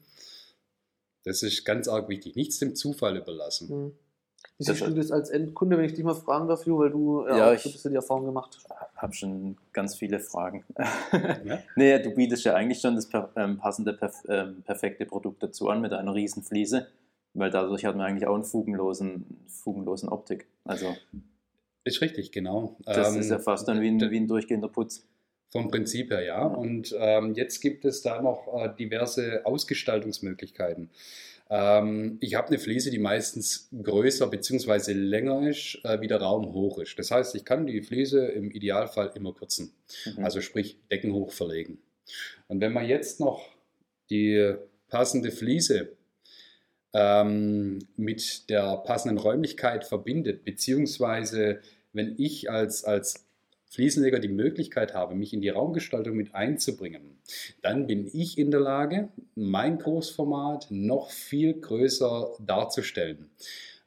Das 1.24 1.42
ist 1.42 1.64
ganz 1.64 1.88
arg 1.88 2.08
wichtig. 2.08 2.36
Nichts 2.36 2.58
dem 2.58 2.74
Zufall 2.74 3.16
überlassen. 3.16 3.68
Mhm. 3.68 3.92
Wie 4.58 4.64
Das- 4.64 4.78
siehst 4.78 4.88
du 4.88 4.94
das 4.94 5.10
als 5.10 5.30
Endkunde, 5.30 5.76
wenn 5.76 5.84
ich 5.84 5.94
dich 5.94 6.04
mal 6.04 6.14
fragen 6.14 6.46
darf, 6.48 6.64
Ju, 6.64 6.78
weil 6.78 6.90
du 6.90 7.26
ja, 7.26 7.36
Ja, 7.36 7.48
auch 7.50 7.54
ich- 7.54 7.62
so 7.62 7.68
ein 7.68 7.72
bisschen 7.72 7.90
die 7.90 7.96
Erfahrung 7.96 8.24
gemacht 8.26 8.56
hast? 8.56 8.68
habe 8.96 9.12
schon 9.12 9.56
ganz 9.72 9.96
viele 9.96 10.20
Fragen. 10.20 10.64
Ja? 11.44 11.58
nee, 11.76 11.98
du 11.98 12.10
bietest 12.10 12.44
ja 12.44 12.54
eigentlich 12.54 12.80
schon 12.80 12.94
das 12.94 13.08
ähm, 13.36 13.58
passende, 13.58 13.92
perf, 13.92 14.22
ähm, 14.28 14.62
perfekte 14.64 15.04
Produkt 15.06 15.42
dazu 15.42 15.68
an 15.68 15.80
mit 15.80 15.92
einer 15.92 16.14
riesen 16.14 16.42
Fliese, 16.42 16.86
weil 17.34 17.50
dadurch 17.50 17.84
hat 17.84 17.96
man 17.96 18.06
eigentlich 18.06 18.26
auch 18.28 18.34
einen 18.34 18.44
fugenlosen, 18.44 19.26
fugenlosen 19.48 20.08
Optik. 20.08 20.46
Also 20.64 20.96
Ist 21.82 22.00
richtig, 22.00 22.30
genau. 22.32 22.76
das 22.86 23.12
Ähm, 23.12 23.20
ist 23.20 23.30
ja 23.30 23.38
fast 23.40 23.66
dann 23.68 23.80
wie 23.82 23.88
ein, 23.88 24.00
wie 24.10 24.16
ein 24.20 24.28
durchgehender 24.28 24.68
Putz. 24.68 25.04
Vom 25.50 25.68
Prinzip 25.68 26.10
her, 26.10 26.22
ja. 26.24 26.42
Und 26.46 26.94
ähm, 26.98 27.34
jetzt 27.34 27.60
gibt 27.60 27.84
es 27.84 28.00
da 28.02 28.22
noch 28.22 28.46
äh, 28.56 28.70
diverse 28.78 29.42
Ausgestaltungsmöglichkeiten. 29.44 30.88
Ähm, 31.50 32.18
ich 32.20 32.35
habe 32.35 32.48
eine 32.48 32.59
Fliese, 32.59 32.90
die 32.90 32.98
meistens 32.98 33.68
größer 33.83 34.26
bzw. 34.28 34.92
länger 34.92 35.48
ist, 35.48 35.78
äh, 35.85 36.00
wie 36.00 36.09
der 36.09 36.20
Raum 36.20 36.52
hoch 36.52 36.78
ist. 36.78 36.98
Das 36.98 37.11
heißt, 37.11 37.35
ich 37.35 37.44
kann 37.44 37.66
die 37.66 37.83
Fliese 37.83 38.26
im 38.26 38.50
Idealfall 38.50 39.12
immer 39.14 39.35
kürzen. 39.35 39.72
Mhm. 40.07 40.24
also 40.24 40.40
sprich 40.40 40.78
Decken 40.90 41.12
hoch 41.12 41.33
verlegen. 41.33 41.78
Und 42.48 42.61
wenn 42.61 42.72
man 42.72 42.87
jetzt 42.87 43.20
noch 43.20 43.48
die 44.11 44.54
passende 44.88 45.30
Fliese 45.30 45.96
ähm, 46.92 47.80
mit 47.96 48.48
der 48.48 48.76
passenden 48.78 49.18
Räumlichkeit 49.18 49.85
verbindet, 49.85 50.44
beziehungsweise 50.44 51.61
wenn 51.92 52.14
ich 52.18 52.50
als, 52.50 52.85
als 52.85 53.23
Fliesenleger 53.74 54.20
die 54.20 54.28
Möglichkeit 54.28 54.94
habe, 54.94 55.14
mich 55.14 55.32
in 55.32 55.40
die 55.40 55.48
Raumgestaltung 55.48 56.16
mit 56.16 56.34
einzubringen, 56.34 57.18
dann 57.62 57.87
bin 57.87 58.08
ich 58.12 58.38
in 58.38 58.50
der 58.50 58.60
Lage, 58.60 59.08
mein 59.34 59.78
Großformat 59.78 60.68
noch 60.70 61.10
viel 61.10 61.54
größer 61.54 62.37
darzustellen. 62.38 63.30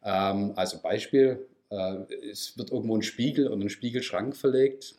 Ähm, 0.04 0.54
also 0.56 0.82
Beispiel, 0.82 1.48
äh, 1.70 1.98
es 2.30 2.58
wird 2.58 2.72
irgendwo 2.72 2.96
ein 2.96 3.02
Spiegel 3.02 3.48
und 3.48 3.62
ein 3.62 3.70
Spiegelschrank 3.70 4.36
verlegt, 4.36 4.96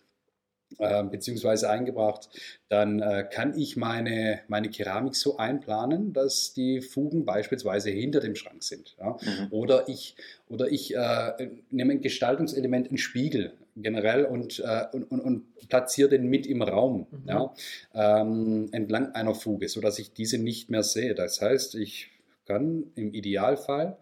äh, 0.79 1.03
beziehungsweise 1.05 1.71
eingebracht, 1.71 2.29
dann 2.69 3.01
äh, 3.01 3.27
kann 3.31 3.59
ich 3.59 3.77
meine, 3.77 4.41
meine 4.49 4.69
Keramik 4.69 5.17
so 5.17 5.39
einplanen, 5.39 6.13
dass 6.13 6.53
die 6.53 6.83
Fugen 6.83 7.25
beispielsweise 7.25 7.91
hinter 7.91 8.21
dem 8.21 8.35
Schrank 8.35 8.63
sind. 8.63 8.95
Ja? 8.99 9.17
Mhm. 9.23 9.47
Oder 9.51 9.89
ich, 9.89 10.15
oder 10.49 10.71
ich 10.71 10.95
äh, 10.95 11.49
nehme 11.71 11.93
ein 11.93 12.03
Gestaltungselement, 12.03 12.89
einen 12.89 12.99
Spiegel 12.99 13.55
generell 13.83 14.25
und, 14.25 14.61
äh, 14.61 14.87
und, 14.93 15.05
und, 15.05 15.21
und 15.21 15.69
platziere 15.69 16.09
den 16.09 16.27
mit 16.29 16.47
im 16.47 16.63
Raum 16.63 17.07
Mhm. 17.11 17.29
ja? 17.29 17.55
ähm, 17.95 18.69
entlang 18.73 19.13
einer 19.15 19.35
Fuge, 19.35 19.69
sodass 19.69 19.99
ich 19.99 20.13
diese 20.13 20.39
nicht 20.39 20.71
mehr 20.71 20.83
sehe. 20.83 21.15
Das 21.15 21.41
heißt, 21.41 21.75
ich 21.75 22.11
kann 22.47 22.85
im 22.95 23.13
Idealfall 23.13 23.99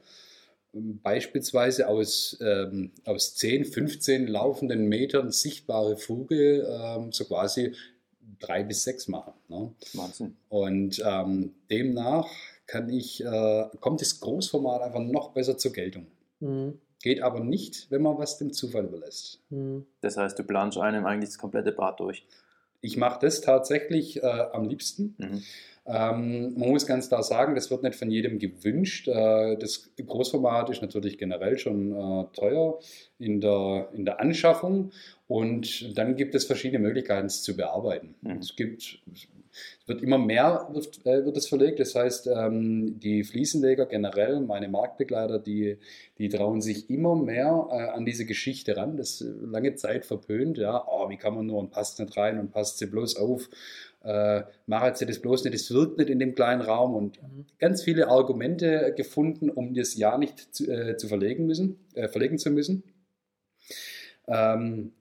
beispielsweise 0.73 1.89
aus, 1.89 2.39
ähm, 2.41 2.93
aus 3.05 3.35
10, 3.37 3.65
15 3.65 4.27
laufenden 4.27 4.89
Metern 4.89 5.31
sichtbare 5.31 5.97
Fuge 5.97 6.67
ähm, 6.69 7.13
so 7.13 7.25
quasi 7.25 7.73
drei 8.39 8.63
bis 8.63 8.83
sechs 8.83 9.09
machen. 9.09 9.33
Ne? 9.49 9.73
Wahnsinn. 9.95 10.37
Und 10.49 11.03
ähm, 11.05 11.55
demnach 11.71 12.29
kann 12.67 12.91
ich, 12.91 13.25
äh, 13.25 13.65
kommt 13.81 14.01
das 14.01 14.21
Großformat 14.21 14.83
einfach 14.83 15.01
noch 15.01 15.31
besser 15.33 15.57
zur 15.57 15.73
Geltung. 15.73 16.07
Mhm. 16.41 16.79
Geht 17.03 17.23
aber 17.23 17.41
nicht, 17.41 17.91
wenn 17.91 18.03
man 18.03 18.19
was 18.19 18.39
dem 18.39 18.53
Zufall 18.53 18.85
überlässt. 18.85 19.41
Mhm. 19.51 19.87
Das 20.01 20.17
heißt, 20.17 20.39
du 20.39 20.45
planst 20.45 20.79
einem 20.79 21.07
eigentlich 21.07 21.31
das 21.31 21.39
komplette 21.39 21.73
Bad 21.73 22.01
durch. 22.01 22.27
Ich 22.81 22.97
mache 22.97 23.19
das 23.21 23.41
tatsächlich 23.41 24.23
äh, 24.23 24.27
am 24.27 24.69
liebsten. 24.69 25.15
Mhm. 25.19 25.43
Ähm, 25.89 26.55
man 26.57 26.71
muss 26.71 26.87
ganz 26.87 27.09
klar 27.09 27.23
sagen, 27.23 27.55
das 27.55 27.71
wird 27.71 27.83
nicht 27.83 27.97
von 27.97 28.11
jedem 28.11 28.39
gewünscht. 28.39 29.09
Äh, 29.09 29.57
das 29.57 29.91
Großformat 30.05 30.71
ist 30.71 30.83
natürlich 30.83 31.19
generell 31.19 31.59
schon 31.59 31.93
äh, 31.93 32.25
teuer 32.33 32.79
in 33.19 33.41
der, 33.41 33.89
in 33.95 34.05
der 34.05 34.21
Anschaffung 34.21 34.91
und 35.29 35.97
dann 35.97 36.17
gibt 36.17 36.35
es 36.35 36.45
verschiedene 36.45 36.81
Möglichkeiten, 36.81 37.27
es 37.27 37.43
zu 37.43 37.57
bearbeiten. 37.57 38.15
Mhm. 38.23 38.39
Es 38.39 38.57
gibt 38.57 39.01
es 39.13 39.89
wird 39.89 40.03
immer 40.03 40.19
mehr 40.19 40.69
wird, 40.73 41.05
äh, 41.07 41.25
wird 41.25 41.37
es 41.37 41.49
verlegt. 41.49 41.81
Das 41.81 41.95
heißt, 41.95 42.27
ähm, 42.27 42.99
die 43.01 43.25
Fliesenleger 43.25 43.87
generell, 43.87 44.41
meine 44.41 44.69
Marktbegleiter, 44.69 45.39
die, 45.39 45.79
die 46.19 46.29
trauen 46.29 46.61
sich 46.61 46.91
immer 46.91 47.15
mehr 47.15 47.69
äh, 47.71 47.89
an 47.91 48.05
diese 48.05 48.27
Geschichte 48.27 48.77
ran. 48.77 48.97
Das 48.97 49.21
ist 49.21 49.35
lange 49.43 49.75
Zeit 49.75 50.05
verpönt. 50.05 50.59
Ja, 50.59 50.85
oh, 50.89 51.09
wie 51.09 51.17
kann 51.17 51.35
man 51.35 51.47
nur 51.47 51.59
und 51.59 51.71
passt 51.71 51.99
nicht 52.01 52.17
rein 52.17 52.39
und 52.39 52.53
passt 52.53 52.79
sie 52.79 52.87
bloß 52.87 53.17
auf. 53.17 53.49
Äh, 54.07 54.45
Macht 54.67 54.97
sie 54.99 55.07
das 55.07 55.19
bloß 55.19 55.45
nicht, 55.45 55.55
es 55.55 55.73
wirkt 55.73 55.99
nicht 55.99 56.11
in 56.11 56.19
dem 56.21 56.35
kleinen 56.35 56.63
Raum 56.63 56.95
und 56.95 57.21
Mhm. 57.23 57.47
ganz 57.59 57.83
viele 57.83 58.07
Argumente 58.09 58.95
gefunden, 58.97 59.51
um 59.51 59.75
das 59.75 59.97
ja 59.97 60.17
nicht 60.17 60.55
zu, 60.55 60.71
äh, 60.71 60.97
zu 60.97 61.09
verlegen 61.09 61.47
müssen, 61.47 61.79
äh, 61.95 62.09
verlegen 62.09 62.39
zu 62.39 62.51
müssen. 62.51 62.85
Ähm, 64.29 64.93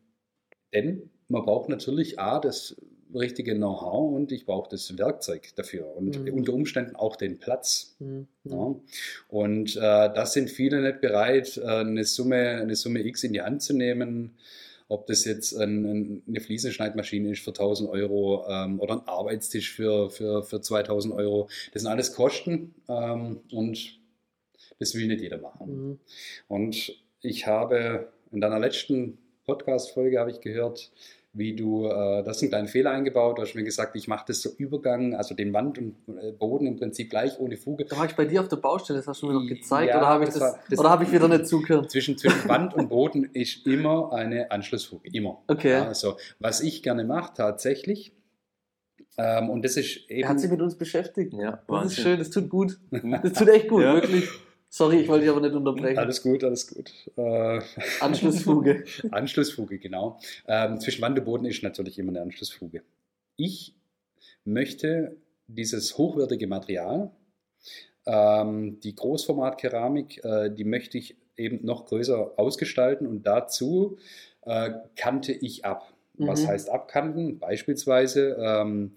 denn 0.73 1.09
man 1.27 1.43
braucht 1.45 1.69
natürlich 1.69 2.19
A, 2.19 2.39
das 2.39 2.75
richtige 3.13 3.55
Know-how 3.55 4.13
und 4.13 4.31
ich 4.31 4.45
brauche 4.45 4.69
das 4.69 4.97
Werkzeug 4.97 5.55
dafür 5.55 5.95
und 5.95 6.19
Mhm. 6.19 6.33
unter 6.33 6.53
Umständen 6.53 6.95
auch 6.95 7.15
den 7.15 7.37
Platz. 7.39 7.95
Mhm. 7.99 8.27
Ja. 8.43 8.75
Und 9.29 9.75
äh, 9.77 9.79
das 9.79 10.33
sind 10.33 10.49
viele 10.49 10.81
nicht 10.81 11.01
bereit, 11.01 11.57
äh, 11.57 11.61
eine, 11.65 12.03
Summe, 12.03 12.59
eine 12.61 12.75
Summe 12.75 13.05
X 13.05 13.23
in 13.23 13.33
die 13.33 13.41
Hand 13.41 13.61
zu 13.61 13.73
nehmen. 13.73 14.31
Ob 14.87 15.07
das 15.07 15.25
jetzt 15.25 15.53
ein, 15.53 15.85
ein, 15.85 16.23
eine 16.27 16.39
Fliesenschneidmaschine 16.39 17.31
ist 17.31 17.43
für 17.43 17.51
1000 17.51 17.89
Euro 17.89 18.45
ähm, 18.47 18.79
oder 18.79 18.95
ein 18.95 19.07
Arbeitstisch 19.07 19.73
für, 19.73 20.09
für, 20.09 20.43
für 20.43 20.61
2000 20.61 21.13
Euro. 21.13 21.49
Das 21.73 21.81
sind 21.81 21.91
alles 21.91 22.13
Kosten 22.13 22.75
ähm, 22.87 23.41
und 23.51 23.99
das 24.79 24.93
will 24.93 25.07
nicht 25.07 25.21
jeder 25.21 25.39
machen. 25.39 25.89
Mhm. 25.89 25.99
Und 26.47 27.03
ich 27.21 27.47
habe 27.47 28.11
in 28.31 28.41
deiner 28.41 28.59
letzten 28.59 29.17
Podcast-Folge 29.45 30.19
habe 30.19 30.31
ich 30.31 30.41
gehört, 30.41 30.91
wie 31.37 31.53
du, 31.53 31.85
äh, 31.87 32.23
das 32.23 32.37
ist 32.37 32.43
ein 32.43 32.49
kleinen 32.49 32.67
Fehler 32.69 32.91
eingebaut, 32.91 33.37
du 33.37 33.41
hast 33.41 33.53
mir 33.55 33.63
gesagt, 33.63 33.95
ich 33.95 34.07
mache 34.07 34.23
das 34.27 34.41
so 34.41 34.49
Übergang, 34.57 35.13
also 35.15 35.35
den 35.35 35.51
Wand 35.53 35.77
und 35.77 35.95
äh, 36.17 36.31
Boden 36.31 36.65
im 36.65 36.77
Prinzip 36.77 37.09
gleich 37.09 37.39
ohne 37.39 37.57
Fuge. 37.57 37.85
Da 37.85 37.97
war 37.97 38.05
ich 38.05 38.15
bei 38.15 38.23
dir 38.25 38.39
auf 38.41 38.47
der 38.47 38.55
Baustelle, 38.55 38.99
das 38.99 39.07
hast 39.07 39.21
du 39.21 39.27
mir 39.27 39.33
noch 39.33 39.45
gezeigt. 39.45 39.89
Ja, 39.89 39.97
oder 39.97 40.07
habe 40.07 40.23
ich, 40.23 40.29
das 40.29 40.39
das, 40.39 40.51
war- 40.53 40.59
das- 40.69 40.79
oder 40.79 40.89
hab 40.89 41.01
ich 41.03 41.11
wieder 41.11 41.27
nicht 41.27 41.45
zugehört? 41.47 41.91
Zwischen, 41.91 42.17
zwischen 42.17 42.47
Wand 42.47 42.73
und 42.73 42.87
Boden 42.89 43.25
ist 43.33 43.67
immer 43.67 44.13
eine 44.13 44.49
Anschlussfuge, 44.49 45.09
immer. 45.11 45.43
Okay. 45.47 45.71
Ja, 45.71 45.87
also, 45.87 46.15
was 46.39 46.61
ich 46.61 46.81
gerne 46.81 47.03
mache 47.03 47.33
tatsächlich, 47.35 48.13
ähm, 49.17 49.49
und 49.49 49.63
das 49.63 49.77
ist 49.77 50.09
eben... 50.09 50.23
Er 50.23 50.29
hat 50.29 50.39
sich 50.39 50.51
mit 50.51 50.61
uns 50.61 50.75
beschäftigt. 50.77 51.33
Ja, 51.33 51.61
Das 51.67 51.85
ist 51.87 51.99
schön, 52.01 52.17
das 52.19 52.29
tut 52.29 52.49
gut. 52.49 52.77
Das 52.91 53.33
tut 53.33 53.47
echt 53.49 53.67
gut, 53.69 53.83
Ja. 53.83 53.93
wirklich. 53.93 54.29
Sorry, 54.69 54.99
ich 55.01 55.07
wollte 55.07 55.21
dich 55.25 55.31
aber 55.31 55.41
nicht 55.41 55.55
unterbrechen. 55.55 55.97
alles 55.97 56.21
gut, 56.21 56.43
alles 56.43 56.67
gut. 56.73 56.91
Äh, 57.15 57.61
Anschlussfuge. 58.01 58.83
Anschlussfuge, 59.11 59.79
genau. 59.79 60.19
Ähm, 60.47 60.79
zwischen 60.81 61.01
Wand 61.01 61.17
und 61.17 61.25
Boden 61.25 61.45
ist 61.45 61.63
natürlich 61.63 61.97
immer 61.97 62.09
eine 62.11 62.21
Anschlussfuge. 62.21 62.81
Ich 63.37 63.73
möchte 64.43 65.15
dieses 65.47 65.97
hochwertige 65.97 66.47
Material, 66.47 67.11
ähm, 68.05 68.79
die 68.81 68.95
Großformatkeramik, 68.95 70.23
äh, 70.23 70.49
die 70.49 70.63
möchte 70.65 70.97
ich 70.97 71.15
eben 71.37 71.65
noch 71.65 71.85
größer 71.85 72.33
ausgestalten 72.37 73.07
und 73.07 73.23
dazu 73.23 73.97
äh, 74.41 74.71
kante 74.95 75.31
ich 75.31 75.65
ab. 75.65 75.91
Was 76.17 76.43
Mhm. 76.43 76.47
heißt 76.47 76.69
abkanten? 76.69 77.39
Beispielsweise 77.39 78.37
ähm, 78.39 78.91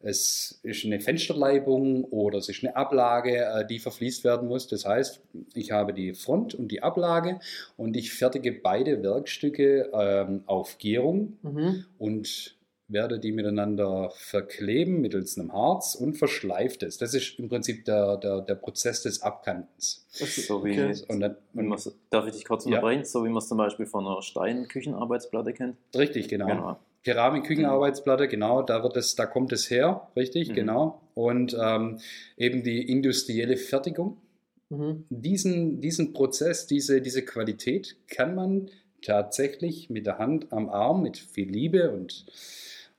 es 0.00 0.60
ist 0.62 0.84
eine 0.84 1.00
Fensterleibung 1.00 2.04
oder 2.04 2.38
es 2.38 2.48
ist 2.48 2.62
eine 2.64 2.76
Ablage, 2.76 3.36
äh, 3.44 3.66
die 3.66 3.78
verfließt 3.78 4.22
werden 4.24 4.48
muss. 4.48 4.68
Das 4.68 4.84
heißt, 4.86 5.20
ich 5.54 5.72
habe 5.72 5.92
die 5.92 6.14
Front 6.14 6.54
und 6.54 6.68
die 6.70 6.82
Ablage 6.82 7.40
und 7.76 7.96
ich 7.96 8.12
fertige 8.12 8.52
beide 8.52 9.02
Werkstücke 9.02 9.90
ähm, 9.92 10.42
auf 10.46 10.78
Gärung 10.78 11.36
Mhm. 11.42 11.84
und 11.98 12.54
werde 12.90 13.18
die 13.18 13.32
miteinander 13.32 14.10
verkleben 14.16 15.02
mittels 15.02 15.36
einem 15.38 15.52
Harz 15.52 15.94
und 15.94 16.14
verschleift 16.14 16.82
es. 16.82 16.96
Das 16.96 17.12
ist 17.12 17.38
im 17.38 17.50
Prinzip 17.50 17.84
der, 17.84 18.16
der, 18.16 18.40
der 18.40 18.54
Prozess 18.54 19.02
des 19.02 19.20
Abkantens. 19.20 20.06
So 20.10 20.64
wie, 20.64 20.70
Okay. 20.72 20.94
Und 21.08 21.20
dann, 21.20 21.36
man's- 21.52 21.94
darf 22.08 22.26
ich 22.28 22.32
dich 22.32 22.44
kurz 22.46 22.64
Ja. 22.64 22.70
unterbrechen? 22.70 23.04
So 23.04 23.24
wie 23.24 23.28
man 23.28 23.38
es 23.38 23.48
zum 23.48 23.58
Beispiel 23.58 23.84
von 23.84 24.06
einer 24.06 24.22
Steinküchenarbeitsplatte 24.22 25.52
kennt. 25.52 25.76
richtig, 25.94 26.28
genau. 26.28 26.46
Genau. 26.46 26.78
Keramik-Küchenarbeitsplatte, 27.08 28.28
genau, 28.28 28.62
da, 28.62 28.82
wird 28.82 28.96
es, 28.96 29.14
da 29.14 29.24
kommt 29.26 29.52
es 29.52 29.70
her, 29.70 30.08
richtig, 30.14 30.50
Mhm. 30.50 30.54
genau. 30.54 31.00
Und 31.14 31.56
ähm, 31.58 31.98
eben 32.36 32.62
die 32.62 32.82
industrielle 32.90 33.56
Fertigung. 33.56 34.18
Mhm. 34.68 35.04
Diesen, 35.08 35.80
diesen 35.80 36.12
Prozess, 36.12 36.66
diese, 36.66 37.00
diese 37.00 37.24
Qualität 37.24 37.96
kann 38.08 38.34
man 38.34 38.70
tatsächlich 39.00 39.88
mit 39.88 40.06
der 40.06 40.18
Hand 40.18 40.52
am 40.52 40.68
Arm, 40.68 41.02
mit 41.02 41.16
viel 41.16 41.48
Liebe 41.50 41.90
und, 41.92 42.26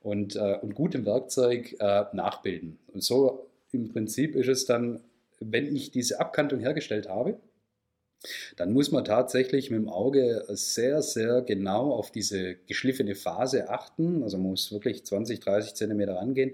und, 0.02 0.34
äh, 0.34 0.58
und 0.60 0.74
gutem 0.74 1.06
Werkzeug 1.06 1.76
äh, 1.78 2.04
nachbilden. 2.12 2.78
Und 2.92 3.04
so 3.04 3.46
im 3.70 3.88
Prinzip 3.88 4.34
ist 4.34 4.48
es 4.48 4.64
dann, 4.64 5.00
wenn 5.38 5.74
ich 5.74 5.92
diese 5.92 6.18
Abkantung 6.20 6.58
hergestellt 6.58 7.08
habe, 7.08 7.38
dann 8.56 8.72
muss 8.72 8.92
man 8.92 9.04
tatsächlich 9.04 9.70
mit 9.70 9.80
dem 9.80 9.88
Auge 9.88 10.44
sehr, 10.48 11.02
sehr 11.02 11.42
genau 11.42 11.92
auf 11.92 12.10
diese 12.10 12.56
geschliffene 12.66 13.14
Phase 13.14 13.70
achten. 13.70 14.22
Also 14.22 14.36
man 14.36 14.50
muss 14.50 14.72
wirklich 14.72 15.04
20, 15.04 15.40
30 15.40 15.74
Zentimeter 15.74 16.16
rangehen 16.16 16.52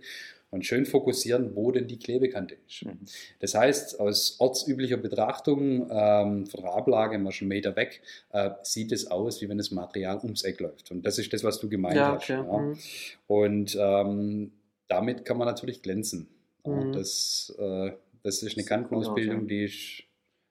und 0.51 0.65
schön 0.65 0.87
fokussieren, 0.87 1.57
wo 1.57 1.73
denn 1.73 1.89
die 1.89 1.99
Klebekante 1.99 2.57
ist. 2.67 2.85
Mhm. 2.85 3.01
Das 3.41 3.55
heißt, 3.55 3.99
aus 3.99 4.37
ortsüblicher 4.39 4.97
Betrachtung 4.97 5.89
ähm, 5.91 6.47
von 6.47 6.61
der 6.63 6.73
Ablage, 6.73 7.19
mal 7.19 7.33
schon 7.33 7.49
Meter 7.49 7.75
weg, 7.77 8.01
äh, 8.33 8.51
sieht 8.63 8.93
es 8.93 9.11
aus, 9.11 9.43
wie 9.43 9.49
wenn 9.49 9.59
das 9.59 9.71
Material 9.71 10.19
ums 10.23 10.45
Eck 10.45 10.61
läuft. 10.61 10.91
Und 10.91 11.05
das 11.05 11.19
ist 11.19 11.33
das, 11.33 11.43
was 11.43 11.59
du 11.59 11.69
gemeint 11.69 11.97
Ja, 11.97 12.15
hast. 12.15 12.29
Ja. 12.29 12.43
Mhm. 12.43 12.79
Und 13.27 13.77
ähm, 13.79 14.53
damit 14.89 15.25
kann 15.25 15.37
man 15.37 15.47
natürlich 15.47 15.83
glänzen. 15.83 16.29
Mhm. 16.65 16.93
das, 16.93 17.55
äh, 17.59 17.93
das 18.23 18.43
ist 18.43 18.57
eine 18.57 18.67
Kantenausbildung, 18.67 19.47
die 19.47 19.65
ist, 19.65 20.03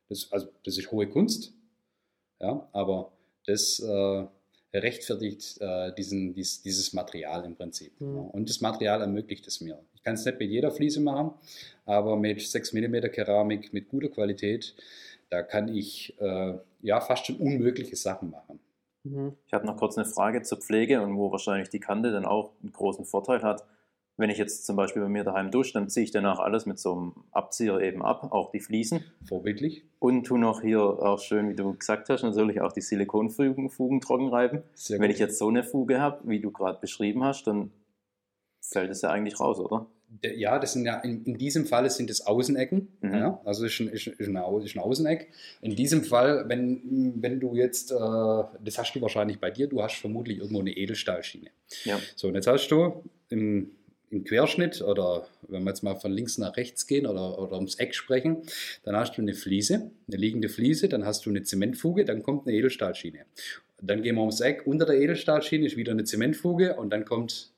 das, 0.10 0.32
also, 0.32 0.48
das 0.64 0.78
ist 0.78 0.92
hohe 0.92 1.08
Kunst. 1.08 1.54
Ja, 2.40 2.68
aber 2.74 3.12
das 3.46 3.80
äh, 3.80 4.26
rechtfertigt 4.74 5.58
äh, 5.62 5.94
diesen, 5.94 6.34
dies, 6.34 6.62
dieses 6.62 6.94
Material 6.94 7.46
im 7.46 7.56
Prinzip. 7.56 8.00
Mhm. 8.00 8.16
Ja. 8.16 8.22
Und 8.22 8.50
das 8.50 8.62
Material 8.62 9.02
ermöglicht 9.02 9.48
es 9.48 9.62
mir. 9.62 9.80
Ich 9.94 10.04
kann 10.04 10.16
es 10.16 10.26
nicht 10.26 10.40
mit 10.40 10.50
jeder 10.50 10.72
Fliese 10.72 11.02
machen, 11.02 11.34
aber 11.86 12.16
mit 12.18 12.42
6 12.42 12.74
mm 12.74 13.12
Keramik 13.12 13.74
mit 13.74 13.88
guter 13.90 14.10
Qualität, 14.10 14.76
da 15.30 15.42
kann 15.42 15.74
ich 15.74 16.14
äh, 16.20 16.54
ja 16.82 17.02
fast 17.02 17.26
schon 17.26 17.38
unmögliche 17.38 17.96
Sachen 17.96 18.32
machen. 18.32 18.60
Mhm. 19.04 19.34
Ich 19.48 19.54
habe 19.54 19.66
noch 19.66 19.78
kurz 19.78 19.98
eine 19.98 20.06
Frage 20.06 20.42
zur 20.42 20.60
Pflege 20.60 21.02
und 21.02 21.16
wo 21.18 21.32
wahrscheinlich 21.32 21.70
die 21.70 21.80
Kante 21.80 22.12
dann 22.12 22.26
auch 22.26 22.52
einen 22.62 22.74
großen 22.74 23.06
Vorteil 23.06 23.42
hat. 23.44 23.64
Wenn 24.18 24.30
ich 24.30 24.38
jetzt 24.38 24.66
zum 24.66 24.78
Beispiel 24.78 25.02
bei 25.02 25.10
mir 25.10 25.26
daheim 25.26 25.52
dusche, 25.52 25.74
dann 25.74 25.90
ziehe 25.90 26.06
ich 26.06 26.12
danach 26.12 26.40
alles 26.40 26.66
mit 26.66 26.80
so 26.80 26.94
einem 26.94 27.14
Abzieher 27.32 27.80
eben 27.82 28.02
ab, 28.02 28.32
auch 28.32 28.50
die 28.52 28.62
Fliesen. 28.62 29.04
Vorbildlich. 29.28 29.84
Und 30.00 30.24
tu 30.24 30.38
noch 30.38 30.62
hier 30.62 30.82
auch 30.82 31.20
schön, 31.20 31.50
wie 31.50 31.56
du 31.56 31.74
gesagt 31.74 32.08
hast, 32.10 32.24
natürlich 32.24 32.62
auch 32.62 32.72
die 32.72 32.80
Silikonfugen 32.82 33.70
Fugen 33.70 34.00
trocken 34.00 34.30
reiben. 34.30 34.64
Sehr 34.74 35.00
Wenn 35.00 35.08
gut. 35.08 35.16
ich 35.16 35.20
jetzt 35.20 35.38
so 35.38 35.50
eine 35.50 35.64
Fuge 35.64 36.00
habe, 36.00 36.22
wie 36.30 36.40
du 36.40 36.50
gerade 36.52 36.80
beschrieben 36.80 37.24
hast, 37.26 37.46
dann 37.48 37.72
fällt 38.62 38.90
es 38.90 39.02
ja 39.02 39.10
eigentlich 39.12 39.40
raus, 39.40 39.60
oder? 39.60 39.88
Der- 40.24 40.38
Ja, 40.38 40.60
das 40.60 40.74
sind 40.74 40.86
ja 40.86 41.00
in, 41.02 41.26
in 41.26 41.38
diesem 41.38 41.66
Fall 41.66 41.90
sind 41.90 42.10
es 42.10 42.26
Außenecken. 42.26 42.88
Mhm. 43.02 43.14
Ja, 43.14 43.42
also 43.44 43.66
ist 43.66 43.80
ein, 43.82 43.90
ist, 43.90 44.08
ist, 44.08 44.30
ein, 44.30 44.38
ist 44.64 44.76
ein 44.76 44.80
Außeneck. 44.82 45.28
In 45.62 45.76
diesem 45.76 46.04
Fall, 46.06 46.46
wenn, 46.48 47.22
wenn 47.22 47.42
du 47.42 47.54
jetzt, 47.56 47.92
äh, 47.92 47.96
das 47.96 48.78
hast 48.78 48.94
du 48.94 49.02
wahrscheinlich 49.02 49.40
bei 49.42 49.52
dir, 49.52 49.68
du 49.68 49.82
hast 49.84 49.96
vermutlich 49.96 50.38
irgendwo 50.38 50.62
eine 50.62 50.72
Edelstahlschiene. 50.72 51.50
Ja. 51.84 52.00
So, 52.16 52.30
und 52.30 52.36
jetzt 52.36 52.48
hast 52.48 52.70
du 52.70 53.04
im, 53.30 53.72
im 54.16 54.24
Querschnitt 54.24 54.82
oder 54.82 55.28
wenn 55.48 55.64
wir 55.64 55.70
jetzt 55.70 55.84
mal 55.84 55.96
von 55.96 56.12
links 56.12 56.38
nach 56.38 56.58
rechts 56.58 56.88
gehen 56.88 57.06
oder, 57.06 57.38
oder 57.40 57.56
ums 57.56 57.76
Eck 57.76 57.94
sprechen, 57.94 58.44
dann 58.84 58.96
hast 58.96 59.18
du 59.18 59.22
eine 59.22 59.34
Fliese, 59.34 59.92
eine 60.08 60.18
liegende 60.18 60.50
Fliese, 60.50 60.90
dann 60.90 61.06
hast 61.06 61.26
du 61.26 61.30
eine 61.30 61.44
Zementfuge, 61.44 62.06
dann 62.06 62.24
kommt 62.24 62.48
eine 62.48 62.56
Edelstahlschiene. 62.58 63.26
Dann 63.82 64.02
gehen 64.02 64.16
wir 64.16 64.22
ums 64.22 64.40
Eck, 64.40 64.64
unter 64.66 64.86
der 64.86 64.96
Edelstahlschiene 64.96 65.66
ist 65.66 65.78
wieder 65.78 65.92
eine 65.92 66.06
Zementfuge 66.06 66.76
und 66.76 66.92
dann 66.92 67.06
kommt 67.06 67.52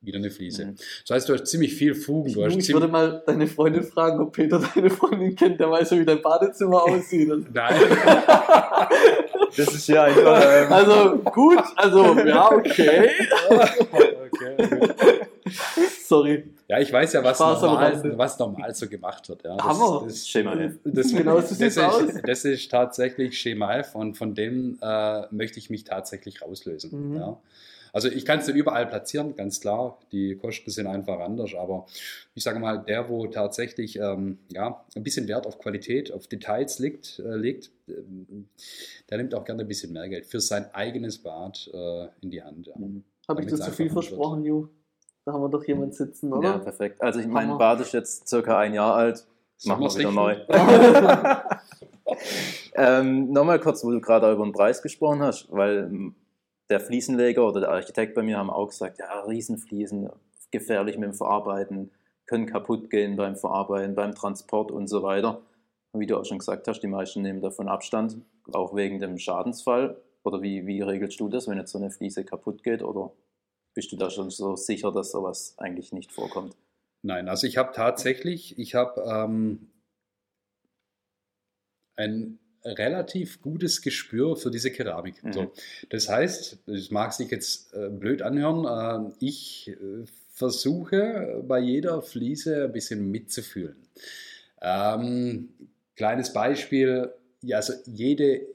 wieder 0.00 0.18
eine 0.18 0.30
Fliese. 0.30 0.66
Mhm. 0.66 0.76
Das 1.06 1.16
heißt, 1.16 1.28
du 1.28 1.34
hast 1.34 1.46
ziemlich 1.46 1.74
viel 1.74 1.94
Fugen. 1.94 2.32
Du 2.32 2.42
ich 2.42 2.52
ziemlich, 2.52 2.72
würde 2.72 2.88
mal 2.88 3.22
deine 3.26 3.46
Freundin 3.46 3.82
fragen, 3.82 4.20
ob 4.20 4.32
Peter 4.32 4.62
deine 4.74 4.90
Freundin 4.90 5.34
kennt, 5.34 5.58
der 5.58 5.70
weiß 5.70 5.90
ja, 5.90 5.98
wie 5.98 6.04
dein 6.04 6.22
Badezimmer 6.22 6.82
aussieht. 6.84 7.28
Nein. 7.52 7.80
Das 9.56 9.74
ist 9.74 9.88
ja 9.88 10.04
einfach. 10.04 10.36
Ähm, 10.46 10.72
Also 10.72 11.18
gut, 11.24 11.62
also 11.76 12.18
ja, 12.20 12.50
okay. 12.52 13.10
okay. 14.32 15.26
Sorry. 16.06 16.44
Ja, 16.68 16.80
ich 16.80 16.92
weiß 16.92 17.12
ja, 17.14 17.24
was, 17.24 17.36
Spaß 17.36 17.62
normal, 17.62 18.18
was 18.18 18.38
normal 18.38 18.74
so 18.74 18.88
gemacht 18.88 19.28
wird. 19.28 19.44
Ja, 19.44 19.56
das, 19.56 19.66
Hammer. 19.66 20.02
Das, 20.06 20.28
Schema 20.28 20.54
F. 20.54 20.74
das, 20.84 21.12
Genau 21.12 21.40
so 21.40 21.64
ist, 21.64 21.78
aus. 21.78 22.02
das 22.24 22.44
ist 22.44 22.70
tatsächlich 22.70 23.38
Schema 23.38 23.76
F 23.76 23.94
und 23.94 24.16
von 24.16 24.34
dem 24.34 24.78
äh, 24.80 25.22
möchte 25.30 25.58
ich 25.58 25.70
mich 25.70 25.84
tatsächlich 25.84 26.42
rauslösen. 26.42 27.10
Mhm. 27.10 27.16
Ja. 27.16 27.40
Also 27.92 28.08
ich 28.08 28.26
kann 28.26 28.40
es 28.40 28.46
nicht 28.46 28.56
überall 28.56 28.86
platzieren, 28.86 29.36
ganz 29.36 29.58
klar. 29.60 29.98
Die 30.12 30.36
Kosten 30.36 30.70
sind 30.70 30.86
einfach 30.86 31.18
anders, 31.18 31.54
aber 31.54 31.86
ich 32.34 32.42
sage 32.42 32.58
mal, 32.58 32.84
der, 32.84 33.08
wo 33.08 33.26
tatsächlich 33.26 33.96
ähm, 33.96 34.38
ja, 34.52 34.84
ein 34.94 35.02
bisschen 35.02 35.28
Wert 35.28 35.46
auf 35.46 35.58
Qualität, 35.58 36.12
auf 36.12 36.26
Details 36.26 36.78
liegt, 36.78 37.20
äh, 37.20 37.36
legt, 37.36 37.70
ähm, 37.88 38.48
der 39.08 39.16
nimmt 39.16 39.34
auch 39.34 39.46
gerne 39.46 39.62
ein 39.62 39.68
bisschen 39.68 39.94
mehr 39.94 40.10
Geld 40.10 40.26
für 40.26 40.40
sein 40.40 40.66
eigenes 40.74 41.16
Bad 41.18 41.70
äh, 41.72 42.08
in 42.20 42.30
die 42.30 42.42
Hand. 42.42 42.66
Ja. 42.66 42.74
Mhm. 42.76 43.02
Habe 43.28 43.40
ich 43.40 43.46
dir 43.46 43.52
Damit's 43.52 43.66
zu 43.66 43.72
viel 43.72 43.86
wird. 43.86 43.92
versprochen, 43.92 44.44
Ju? 44.44 44.68
Da 45.24 45.32
haben 45.32 45.42
wir 45.42 45.48
doch 45.48 45.64
jemand 45.64 45.94
sitzen, 45.94 46.30
ja, 46.30 46.36
oder? 46.36 46.58
perfekt. 46.60 47.02
Also 47.02 47.18
ich 47.18 47.26
mein 47.26 47.48
Hammer. 47.48 47.58
Bad 47.58 47.80
ist 47.80 47.92
jetzt 47.92 48.28
circa 48.28 48.58
ein 48.58 48.74
Jahr 48.74 48.94
alt. 48.94 49.26
Machen 49.64 49.82
wir 49.82 49.98
wieder 49.98 50.12
neu. 50.12 50.36
ähm, 52.74 53.32
Nochmal 53.32 53.58
kurz, 53.58 53.84
wo 53.84 53.90
du 53.90 54.00
gerade 54.00 54.30
über 54.30 54.44
den 54.44 54.52
Preis 54.52 54.82
gesprochen 54.82 55.22
hast, 55.22 55.50
weil 55.50 56.12
der 56.70 56.80
Fliesenleger 56.80 57.46
oder 57.46 57.60
der 57.60 57.70
Architekt 57.70 58.14
bei 58.14 58.22
mir 58.22 58.38
haben 58.38 58.50
auch 58.50 58.68
gesagt, 58.68 58.98
ja, 58.98 59.20
Riesenfliesen, 59.22 60.10
gefährlich 60.50 60.98
mit 60.98 61.08
dem 61.08 61.14
Verarbeiten, 61.14 61.90
können 62.26 62.46
kaputt 62.46 62.90
gehen 62.90 63.16
beim 63.16 63.36
Verarbeiten, 63.36 63.94
beim 63.94 64.14
Transport 64.14 64.70
und 64.70 64.88
so 64.88 65.02
weiter. 65.02 65.42
Und 65.92 66.00
wie 66.00 66.06
du 66.06 66.16
auch 66.16 66.24
schon 66.24 66.38
gesagt 66.38 66.66
hast, 66.68 66.80
die 66.80 66.88
meisten 66.88 67.22
nehmen 67.22 67.40
davon 67.40 67.68
Abstand, 67.68 68.18
auch 68.52 68.74
wegen 68.74 69.00
dem 69.00 69.18
Schadensfall. 69.18 69.96
Oder 70.26 70.42
wie, 70.42 70.66
wie 70.66 70.82
regelst 70.82 71.20
du 71.20 71.28
das, 71.28 71.46
wenn 71.46 71.56
jetzt 71.56 71.70
so 71.70 71.78
eine 71.78 71.90
Fliese 71.90 72.24
kaputt 72.24 72.64
geht? 72.64 72.82
Oder 72.82 73.12
bist 73.74 73.92
du 73.92 73.96
da 73.96 74.10
schon 74.10 74.30
so 74.30 74.56
sicher, 74.56 74.90
dass 74.90 75.12
sowas 75.12 75.54
eigentlich 75.56 75.92
nicht 75.92 76.10
vorkommt? 76.10 76.56
Nein, 77.02 77.28
also 77.28 77.46
ich 77.46 77.56
habe 77.56 77.72
tatsächlich, 77.72 78.58
ich 78.58 78.74
habe 78.74 79.02
ähm, 79.08 79.70
ein 81.94 82.40
relativ 82.64 83.40
gutes 83.40 83.82
Gespür 83.82 84.36
für 84.36 84.50
diese 84.50 84.72
Keramik. 84.72 85.22
Mhm. 85.22 85.32
So, 85.32 85.52
das 85.90 86.08
heißt, 86.08 86.58
das 86.66 86.90
mag 86.90 87.12
sich 87.12 87.30
jetzt 87.30 87.72
äh, 87.74 87.88
blöd 87.88 88.22
anhören, 88.22 89.12
äh, 89.12 89.14
ich 89.20 89.68
äh, 89.68 90.04
versuche 90.32 91.44
bei 91.46 91.60
jeder 91.60 92.02
Fliese 92.02 92.64
ein 92.64 92.72
bisschen 92.72 93.12
mitzufühlen. 93.12 93.76
Ähm, 94.60 95.50
kleines 95.94 96.32
Beispiel, 96.32 97.12
ja, 97.42 97.58
also 97.58 97.74
jede, 97.86 98.46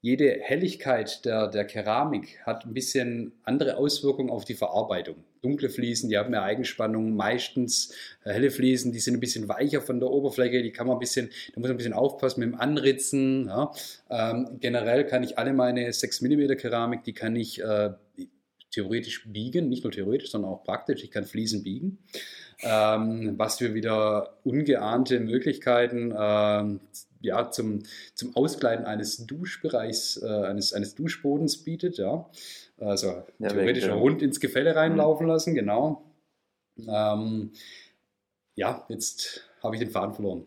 jede 0.00 0.38
Helligkeit 0.40 1.24
der, 1.24 1.48
der 1.48 1.64
Keramik 1.64 2.38
hat 2.46 2.64
ein 2.64 2.72
bisschen 2.72 3.32
andere 3.42 3.76
Auswirkungen 3.76 4.30
auf 4.30 4.44
die 4.44 4.54
Verarbeitung. 4.54 5.24
Dunkle 5.42 5.70
Fliesen, 5.70 6.08
die 6.08 6.18
haben 6.18 6.30
mehr 6.30 6.42
Eigenspannung, 6.42 7.14
meistens 7.14 7.92
äh, 8.24 8.32
helle 8.32 8.50
Fliesen, 8.50 8.92
die 8.92 9.00
sind 9.00 9.14
ein 9.14 9.20
bisschen 9.20 9.48
weicher 9.48 9.80
von 9.80 9.98
der 10.00 10.10
Oberfläche, 10.10 10.62
die 10.62 10.72
kann 10.72 10.86
man 10.86 10.96
ein 10.96 11.00
bisschen, 11.00 11.30
da 11.54 11.60
muss 11.60 11.68
man 11.68 11.72
ein 11.72 11.76
bisschen 11.78 11.92
aufpassen 11.92 12.40
mit 12.40 12.50
dem 12.50 12.60
Anritzen. 12.60 13.46
Ja. 13.46 13.72
Ähm, 14.10 14.58
generell 14.60 15.04
kann 15.04 15.22
ich 15.22 15.38
alle 15.38 15.52
meine 15.52 15.92
6 15.92 16.22
mm 16.22 16.56
Keramik, 16.56 17.02
die 17.04 17.12
kann 17.12 17.34
ich 17.34 17.60
äh, 17.62 17.90
theoretisch 18.70 19.24
biegen, 19.26 19.68
nicht 19.68 19.84
nur 19.84 19.92
theoretisch, 19.92 20.30
sondern 20.30 20.52
auch 20.52 20.64
praktisch. 20.64 21.02
Ich 21.02 21.10
kann 21.10 21.24
Fliesen 21.24 21.62
biegen, 21.62 21.98
ähm, 22.62 23.34
was 23.36 23.58
für 23.58 23.74
wieder 23.74 24.38
ungeahnte 24.44 25.20
Möglichkeiten 25.20 26.14
ähm, 26.16 26.80
ja, 27.20 27.50
zum, 27.50 27.82
zum 28.14 28.36
Auskleiden 28.36 28.84
eines 28.86 29.26
Duschbereichs, 29.26 30.22
äh, 30.22 30.26
eines, 30.26 30.72
eines 30.72 30.94
Duschbodens 30.94 31.58
bietet. 31.58 31.98
Ja. 31.98 32.28
Also 32.78 33.22
Ja, 33.38 33.48
theoretisch 33.48 33.84
wegen 33.84 33.92
der- 33.94 34.00
rund 34.02 34.22
ins 34.22 34.40
Gefälle 34.40 34.74
reinlaufen 34.76 35.26
lassen, 35.26 35.54
genau. 35.54 36.04
Ähm, 36.86 37.50
ja, 38.54 38.84
jetzt 38.88 39.44
habe 39.62 39.74
ich 39.76 39.80
den 39.80 39.90
Faden 39.90 40.14
verloren. 40.14 40.44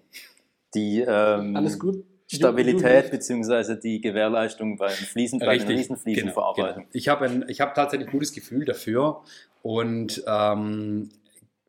Die 0.74 1.02
ähm, 1.02 1.56
Alles 1.56 1.78
gut? 1.80 2.06
Stabilität 2.32 3.12
bzw. 3.12 3.76
die 3.78 4.00
Gewährleistung 4.00 4.78
beim 4.78 4.90
Fliesen, 4.92 5.40
bei 5.40 5.58
den 5.58 5.68
Riesenfliesenverarbeitung. 5.68 6.84
Genau, 6.84 6.90
Ich 6.94 7.10
habe 7.10 7.26
ein, 7.26 7.46
ich 7.50 7.60
hab 7.60 7.76
tatsächlich 7.76 8.08
ein 8.08 8.12
gutes 8.14 8.32
Gefühl 8.32 8.64
dafür 8.64 9.22
und 9.64 10.24
ähm, 10.26 11.10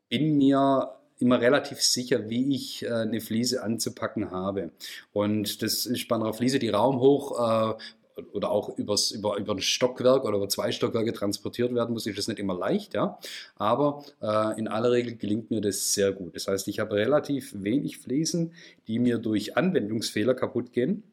bin 0.08 0.36
mir 0.38 0.94
immer 1.22 1.40
relativ 1.40 1.80
sicher, 1.80 2.28
wie 2.28 2.54
ich 2.54 2.82
äh, 2.82 2.90
eine 2.90 3.20
Fliese 3.20 3.62
anzupacken 3.62 4.30
habe. 4.30 4.72
Und 5.12 5.62
das 5.62 5.86
ist 5.86 6.08
bei 6.08 6.16
einer 6.16 6.34
Fliese, 6.34 6.58
die 6.58 6.68
raumhoch 6.68 7.78
äh, 7.78 8.22
oder 8.32 8.50
auch 8.50 8.76
übers, 8.76 9.10
über, 9.10 9.38
über 9.38 9.54
ein 9.54 9.60
Stockwerk 9.60 10.24
oder 10.24 10.36
über 10.36 10.48
zwei 10.48 10.70
Stockwerke 10.70 11.12
transportiert 11.12 11.74
werden 11.74 11.92
muss, 11.92 12.06
ist 12.06 12.18
das 12.18 12.28
nicht 12.28 12.38
immer 12.40 12.54
leicht, 12.54 12.92
ja. 12.94 13.18
Aber 13.56 14.04
äh, 14.20 14.58
in 14.58 14.68
aller 14.68 14.90
Regel 14.92 15.16
gelingt 15.16 15.50
mir 15.50 15.60
das 15.60 15.94
sehr 15.94 16.12
gut. 16.12 16.36
Das 16.36 16.46
heißt, 16.48 16.68
ich 16.68 16.78
habe 16.78 16.96
relativ 16.96 17.54
wenig 17.56 17.98
Fliesen, 17.98 18.52
die 18.86 18.98
mir 18.98 19.18
durch 19.18 19.56
Anwendungsfehler 19.56 20.34
kaputt 20.34 20.72
gehen. 20.72 21.04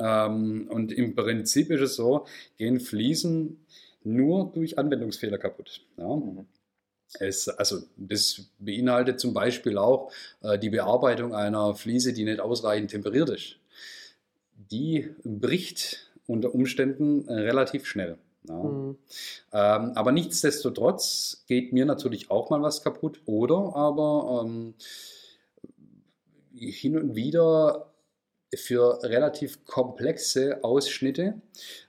Ähm, 0.00 0.68
und 0.70 0.92
im 0.92 1.14
Prinzip 1.14 1.70
ist 1.70 1.82
es 1.82 1.96
so, 1.96 2.26
gehen 2.56 2.80
Fliesen 2.80 3.66
nur 4.04 4.50
durch 4.54 4.78
Anwendungsfehler 4.78 5.38
kaputt. 5.38 5.82
Ja. 5.98 6.16
Mhm. 6.16 6.46
Es, 7.20 7.48
also 7.48 7.82
das 7.96 8.42
beinhaltet 8.58 9.20
zum 9.20 9.32
Beispiel 9.32 9.78
auch 9.78 10.10
äh, 10.42 10.58
die 10.58 10.70
Bearbeitung 10.70 11.34
einer 11.34 11.74
Fliese, 11.74 12.12
die 12.12 12.24
nicht 12.24 12.40
ausreichend 12.40 12.90
temperiert 12.90 13.30
ist. 13.30 13.56
Die 14.70 15.10
bricht 15.24 16.10
unter 16.26 16.54
Umständen 16.54 17.26
äh, 17.28 17.34
relativ 17.34 17.86
schnell. 17.86 18.18
Ja. 18.48 18.54
Mhm. 18.54 18.96
Ähm, 19.52 19.92
aber 19.94 20.12
nichtsdestotrotz 20.12 21.44
geht 21.46 21.72
mir 21.72 21.84
natürlich 21.84 22.30
auch 22.30 22.50
mal 22.50 22.62
was 22.62 22.82
kaputt. 22.82 23.20
Oder 23.26 23.74
aber 23.74 24.44
ähm, 24.44 24.74
hin 26.54 26.96
und 26.96 27.14
wieder 27.14 27.92
für 28.54 29.02
relativ 29.02 29.64
komplexe 29.64 30.62
Ausschnitte 30.62 31.34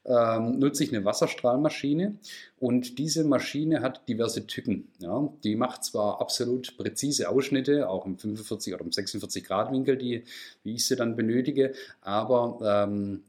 ähm, 0.05 0.59
nutze 0.59 0.83
ich 0.83 0.93
eine 0.93 1.05
Wasserstrahlmaschine 1.05 2.17
und 2.59 2.97
diese 2.97 3.23
Maschine 3.23 3.81
hat 3.81 4.07
diverse 4.09 4.47
Tücken. 4.47 4.87
Ja. 4.99 5.29
Die 5.43 5.55
macht 5.55 5.83
zwar 5.83 6.19
absolut 6.19 6.75
präzise 6.77 7.29
Ausschnitte, 7.29 7.89
auch 7.89 8.05
im 8.05 8.17
45 8.17 8.73
oder 8.73 8.83
im 8.83 8.91
46 8.91 9.43
Grad 9.43 9.71
Winkel, 9.71 9.97
die, 9.97 10.23
wie 10.63 10.75
ich 10.75 10.85
sie 10.87 10.95
dann 10.95 11.15
benötige, 11.15 11.73
aber 12.01 12.85
ähm, 12.87 13.23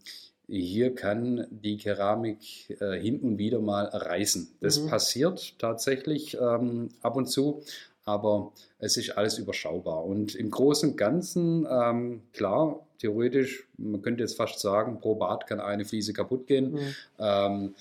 hier 0.48 0.94
kann 0.94 1.46
die 1.50 1.76
Keramik 1.76 2.70
äh, 2.80 2.98
hin 2.98 3.20
und 3.20 3.36
wieder 3.36 3.60
mal 3.60 3.84
reißen. 3.84 4.56
Das 4.60 4.80
Mhm. 4.80 4.88
passiert 4.88 5.58
tatsächlich 5.58 6.38
ähm, 6.40 6.88
ab 7.02 7.16
und 7.16 7.26
zu, 7.26 7.62
aber 8.08 8.52
es 8.78 8.96
ist 8.96 9.10
alles 9.18 9.38
überschaubar. 9.38 10.04
Und 10.04 10.34
im 10.34 10.50
Großen 10.50 10.90
und 10.90 10.96
Ganzen, 10.96 11.66
ähm, 11.70 12.22
klar, 12.32 12.86
theoretisch, 12.98 13.68
man 13.76 14.00
könnte 14.00 14.22
jetzt 14.22 14.36
fast 14.36 14.60
sagen, 14.60 14.98
pro 15.00 15.14
Bad 15.14 15.46
kann 15.46 15.60
eine 15.60 15.84
Fliese 15.84 16.12
kaputt 16.14 16.46
gehen. 16.46 16.72
Mhm. 16.72 16.94
Ähm, 17.18 17.74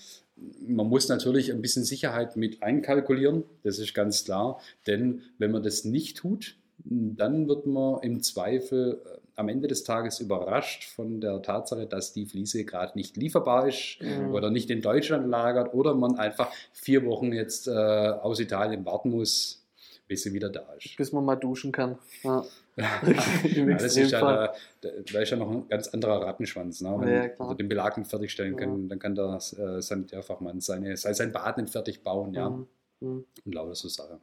man 0.67 0.87
muss 0.87 1.07
natürlich 1.07 1.51
ein 1.51 1.61
bisschen 1.61 1.83
Sicherheit 1.83 2.35
mit 2.35 2.61
einkalkulieren, 2.61 3.43
das 3.63 3.79
ist 3.79 3.93
ganz 3.95 4.25
klar, 4.25 4.59
denn 4.85 5.23
wenn 5.39 5.51
man 5.51 5.63
das 5.63 5.83
nicht 5.85 6.17
tut, 6.17 6.57
dann 6.77 7.47
wird 7.47 7.65
man 7.65 8.01
im 8.03 8.21
Zweifel 8.21 9.01
äh, 9.03 9.17
am 9.35 9.49
Ende 9.49 9.67
des 9.67 9.83
Tages 9.83 10.19
überrascht 10.19 10.83
von 10.83 11.21
der 11.21 11.41
Tatsache, 11.41 11.85
dass 11.85 12.11
die 12.11 12.25
Fliese 12.25 12.65
gerade 12.65 12.97
nicht 12.97 13.17
lieferbar 13.17 13.67
ist 13.67 13.97
Mhm. 14.01 14.33
oder 14.33 14.49
nicht 14.49 14.69
in 14.69 14.81
Deutschland 14.81 15.27
lagert 15.27 15.73
oder 15.73 15.95
man 15.95 16.17
einfach 16.17 16.51
vier 16.73 17.05
Wochen 17.05 17.31
jetzt 17.31 17.67
äh, 17.67 17.71
aus 17.71 18.39
Italien 18.39 18.83
warten 18.85 19.09
muss, 19.11 19.63
bis 20.07 20.23
sie 20.23 20.33
wieder 20.33 20.49
da 20.49 20.61
ist. 20.73 20.95
Bis 20.95 21.11
man 21.11 21.25
mal 21.25 21.35
duschen 21.35 21.71
kann. 21.71 21.97
Ja. 22.23 22.45
Im 23.43 23.69
Ja, 23.69 23.77
das 23.77 23.83
ist 23.83 23.97
ja, 23.97 24.03
Extremfall. 24.03 24.53
da, 24.81 24.89
da 25.13 25.19
ist 25.19 25.29
ja 25.31 25.37
noch 25.37 25.49
ein 25.51 25.67
ganz 25.67 25.87
anderer 25.89 26.21
Rattenschwanz. 26.21 26.81
Ne? 26.81 26.95
Wenn 26.99 27.07
Ja, 27.09 27.23
wir 27.49 27.55
den 27.55 27.67
Belag 27.67 27.97
nicht 27.97 28.09
fertigstellen 28.09 28.53
Ja. 28.53 28.59
können, 28.59 28.87
dann 28.89 28.99
kann 28.99 29.15
der 29.15 29.35
äh, 29.35 29.81
Sanitärfachmann 29.81 30.61
seine, 30.61 30.95
sein 30.97 31.13
sein 31.13 31.31
Bad 31.31 31.57
nicht 31.57 31.71
fertig 31.71 32.03
bauen. 32.03 32.33
Ja? 32.33 32.49
Mhm. 32.49 32.67
Mhm. 32.99 33.25
Und 33.45 33.53
lauter 33.55 33.75
so 33.75 33.87
Sachen. 33.89 34.19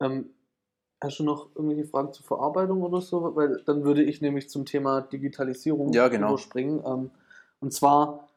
Ähm, 0.00 0.30
hast 1.00 1.18
du 1.18 1.24
noch 1.24 1.50
irgendwelche 1.54 1.86
Fragen 1.88 2.12
zur 2.12 2.26
Verarbeitung 2.26 2.82
oder 2.82 3.00
so? 3.00 3.34
Weil 3.36 3.62
dann 3.64 3.84
würde 3.84 4.02
ich 4.02 4.20
nämlich 4.20 4.48
zum 4.50 4.64
Thema 4.66 5.00
Digitalisierung 5.00 5.92
Ja, 5.92 6.08
genau. 6.08 6.28
überspringen. 6.28 6.82
Ähm, 6.84 7.10
und 7.60 7.72
zwar, 7.72 8.28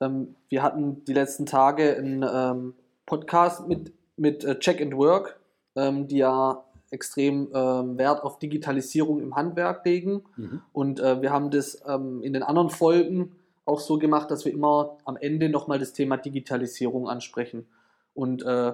ähm, 0.00 0.34
wir 0.48 0.62
hatten 0.62 1.04
die 1.04 1.12
letzten 1.12 1.46
Tage 1.46 1.96
einen 1.96 2.22
ähm, 2.22 2.74
Podcast 3.06 3.66
mit, 3.68 3.92
mit 4.16 4.44
äh, 4.44 4.58
Check 4.58 4.80
and 4.80 4.96
Work, 4.96 5.39
ähm, 5.76 6.06
die 6.06 6.18
ja 6.18 6.64
extrem 6.90 7.48
ähm, 7.54 7.98
Wert 7.98 8.22
auf 8.22 8.38
Digitalisierung 8.38 9.20
im 9.20 9.36
Handwerk 9.36 9.84
legen. 9.84 10.24
Mhm. 10.36 10.62
Und 10.72 11.00
äh, 11.00 11.22
wir 11.22 11.30
haben 11.30 11.50
das 11.50 11.80
ähm, 11.86 12.22
in 12.22 12.32
den 12.32 12.42
anderen 12.42 12.70
Folgen 12.70 13.32
auch 13.64 13.80
so 13.80 13.98
gemacht, 13.98 14.30
dass 14.30 14.44
wir 14.44 14.52
immer 14.52 14.98
am 15.04 15.16
Ende 15.16 15.48
nochmal 15.48 15.78
das 15.78 15.92
Thema 15.92 16.16
Digitalisierung 16.16 17.08
ansprechen. 17.08 17.66
Und 18.14 18.42
äh, 18.42 18.72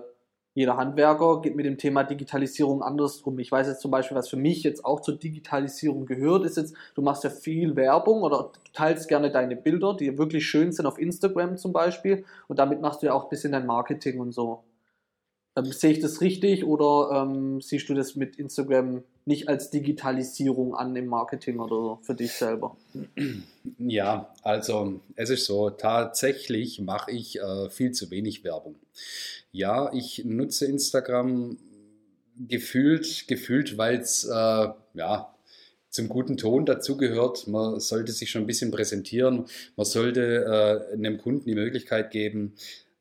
jeder 0.55 0.79
Handwerker 0.79 1.43
geht 1.43 1.55
mit 1.55 1.67
dem 1.67 1.77
Thema 1.77 2.03
Digitalisierung 2.03 2.83
anders 2.83 3.21
um. 3.21 3.39
Ich 3.39 3.53
weiß 3.53 3.67
jetzt 3.67 3.83
zum 3.83 3.91
Beispiel, 3.91 4.17
was 4.17 4.31
für 4.31 4.39
mich 4.39 4.63
jetzt 4.63 4.87
auch 4.87 5.01
zur 5.01 5.19
Digitalisierung 5.19 6.07
gehört, 6.07 6.47
ist 6.47 6.57
jetzt, 6.57 6.75
du 6.95 7.03
machst 7.03 7.25
ja 7.25 7.31
viel 7.31 7.77
Werbung 7.77 8.23
oder 8.23 8.51
teilst 8.73 9.07
gerne 9.07 9.31
deine 9.31 9.55
Bilder, 9.55 9.93
die 9.95 10.17
wirklich 10.17 10.47
schön 10.47 10.73
sind 10.73 10.87
auf 10.87 10.99
Instagram 10.99 11.59
zum 11.59 11.75
Beispiel 11.75 12.25
und 12.49 12.59
damit 12.59 12.81
machst 12.81 13.03
du 13.03 13.07
ja 13.07 13.13
auch 13.13 13.25
ein 13.25 13.29
bisschen 13.29 13.53
dein 13.53 13.67
Marketing 13.67 14.19
und 14.19 14.33
so. 14.33 14.63
Ähm, 15.57 15.73
sehe 15.73 15.93
ich 15.93 16.01
das 16.01 16.21
richtig 16.21 16.65
oder 16.65 17.23
ähm, 17.23 17.61
siehst 17.61 17.89
du 17.89 17.95
das 17.95 18.15
mit 18.15 18.37
Instagram 18.37 19.03
nicht 19.25 19.49
als 19.49 19.71
Digitalisierung 19.71 20.75
an 20.75 20.95
im 20.95 21.07
Marketing 21.07 21.59
oder 21.59 21.99
für 22.03 22.15
dich 22.15 22.33
selber? 22.33 22.77
Ja, 23.79 24.33
also 24.43 25.01
es 25.17 25.29
ist 25.29 25.45
so, 25.45 25.71
tatsächlich 25.71 26.81
mache 26.81 27.11
ich 27.11 27.41
äh, 27.41 27.69
viel 27.69 27.91
zu 27.91 28.11
wenig 28.11 28.45
Werbung. 28.45 28.77
Ja, 29.51 29.93
ich 29.93 30.25
nutze 30.25 30.67
Instagram 30.67 31.59
gefühlt, 32.39 33.27
gefühlt, 33.27 33.77
weil 33.77 33.99
es 33.99 34.25
äh, 34.25 34.69
ja 34.95 35.35
zum 35.91 36.09
guten 36.09 36.37
Ton 36.37 36.65
dazugehört. 36.67 37.49
Man 37.49 37.81
sollte 37.81 38.13
sich 38.13 38.31
schon 38.31 38.43
ein 38.43 38.47
bisschen 38.47 38.71
präsentieren. 38.71 39.47
Man 39.77 39.87
sollte 39.87 40.45
äh, 40.91 40.95
einem 40.95 41.19
Kunden 41.19 41.47
die 41.47 41.55
Möglichkeit 41.55 42.11
geben, 42.11 42.55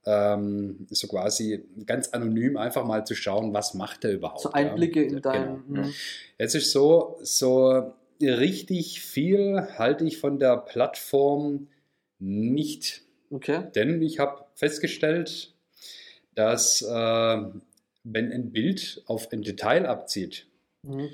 ähm, 0.06 0.88
so 0.90 1.08
quasi 1.08 1.64
ganz 1.86 2.10
anonym 2.10 2.58
einfach 2.58 2.86
mal 2.86 3.06
zu 3.06 3.16
schauen, 3.16 3.54
was 3.54 3.74
macht 3.74 4.04
er 4.04 4.14
überhaupt. 4.14 4.42
So 4.42 4.52
Einblicke 4.52 5.04
ja. 5.04 5.10
in 5.10 5.22
dein. 5.22 5.64
Genau. 5.68 5.88
Es 6.38 6.56
ist 6.56 6.72
so, 6.72 7.18
so 7.22 7.94
richtig 8.22 9.02
viel 9.02 9.68
halte 9.78 10.06
ich 10.06 10.20
von 10.20 10.40
der 10.40 10.58
Plattform 10.58 11.68
nicht. 12.20 13.02
Okay. 13.32 13.64
Denn 13.74 14.02
ich 14.02 14.20
habe 14.20 14.46
festgestellt, 14.54 15.54
dass 16.36 16.82
äh, 16.82 17.44
wenn 18.04 18.32
ein 18.32 18.52
Bild 18.52 19.04
auf 19.08 19.32
ein 19.32 19.42
Detail 19.42 19.88
abzieht, 19.88 20.46
mhm. 20.84 21.10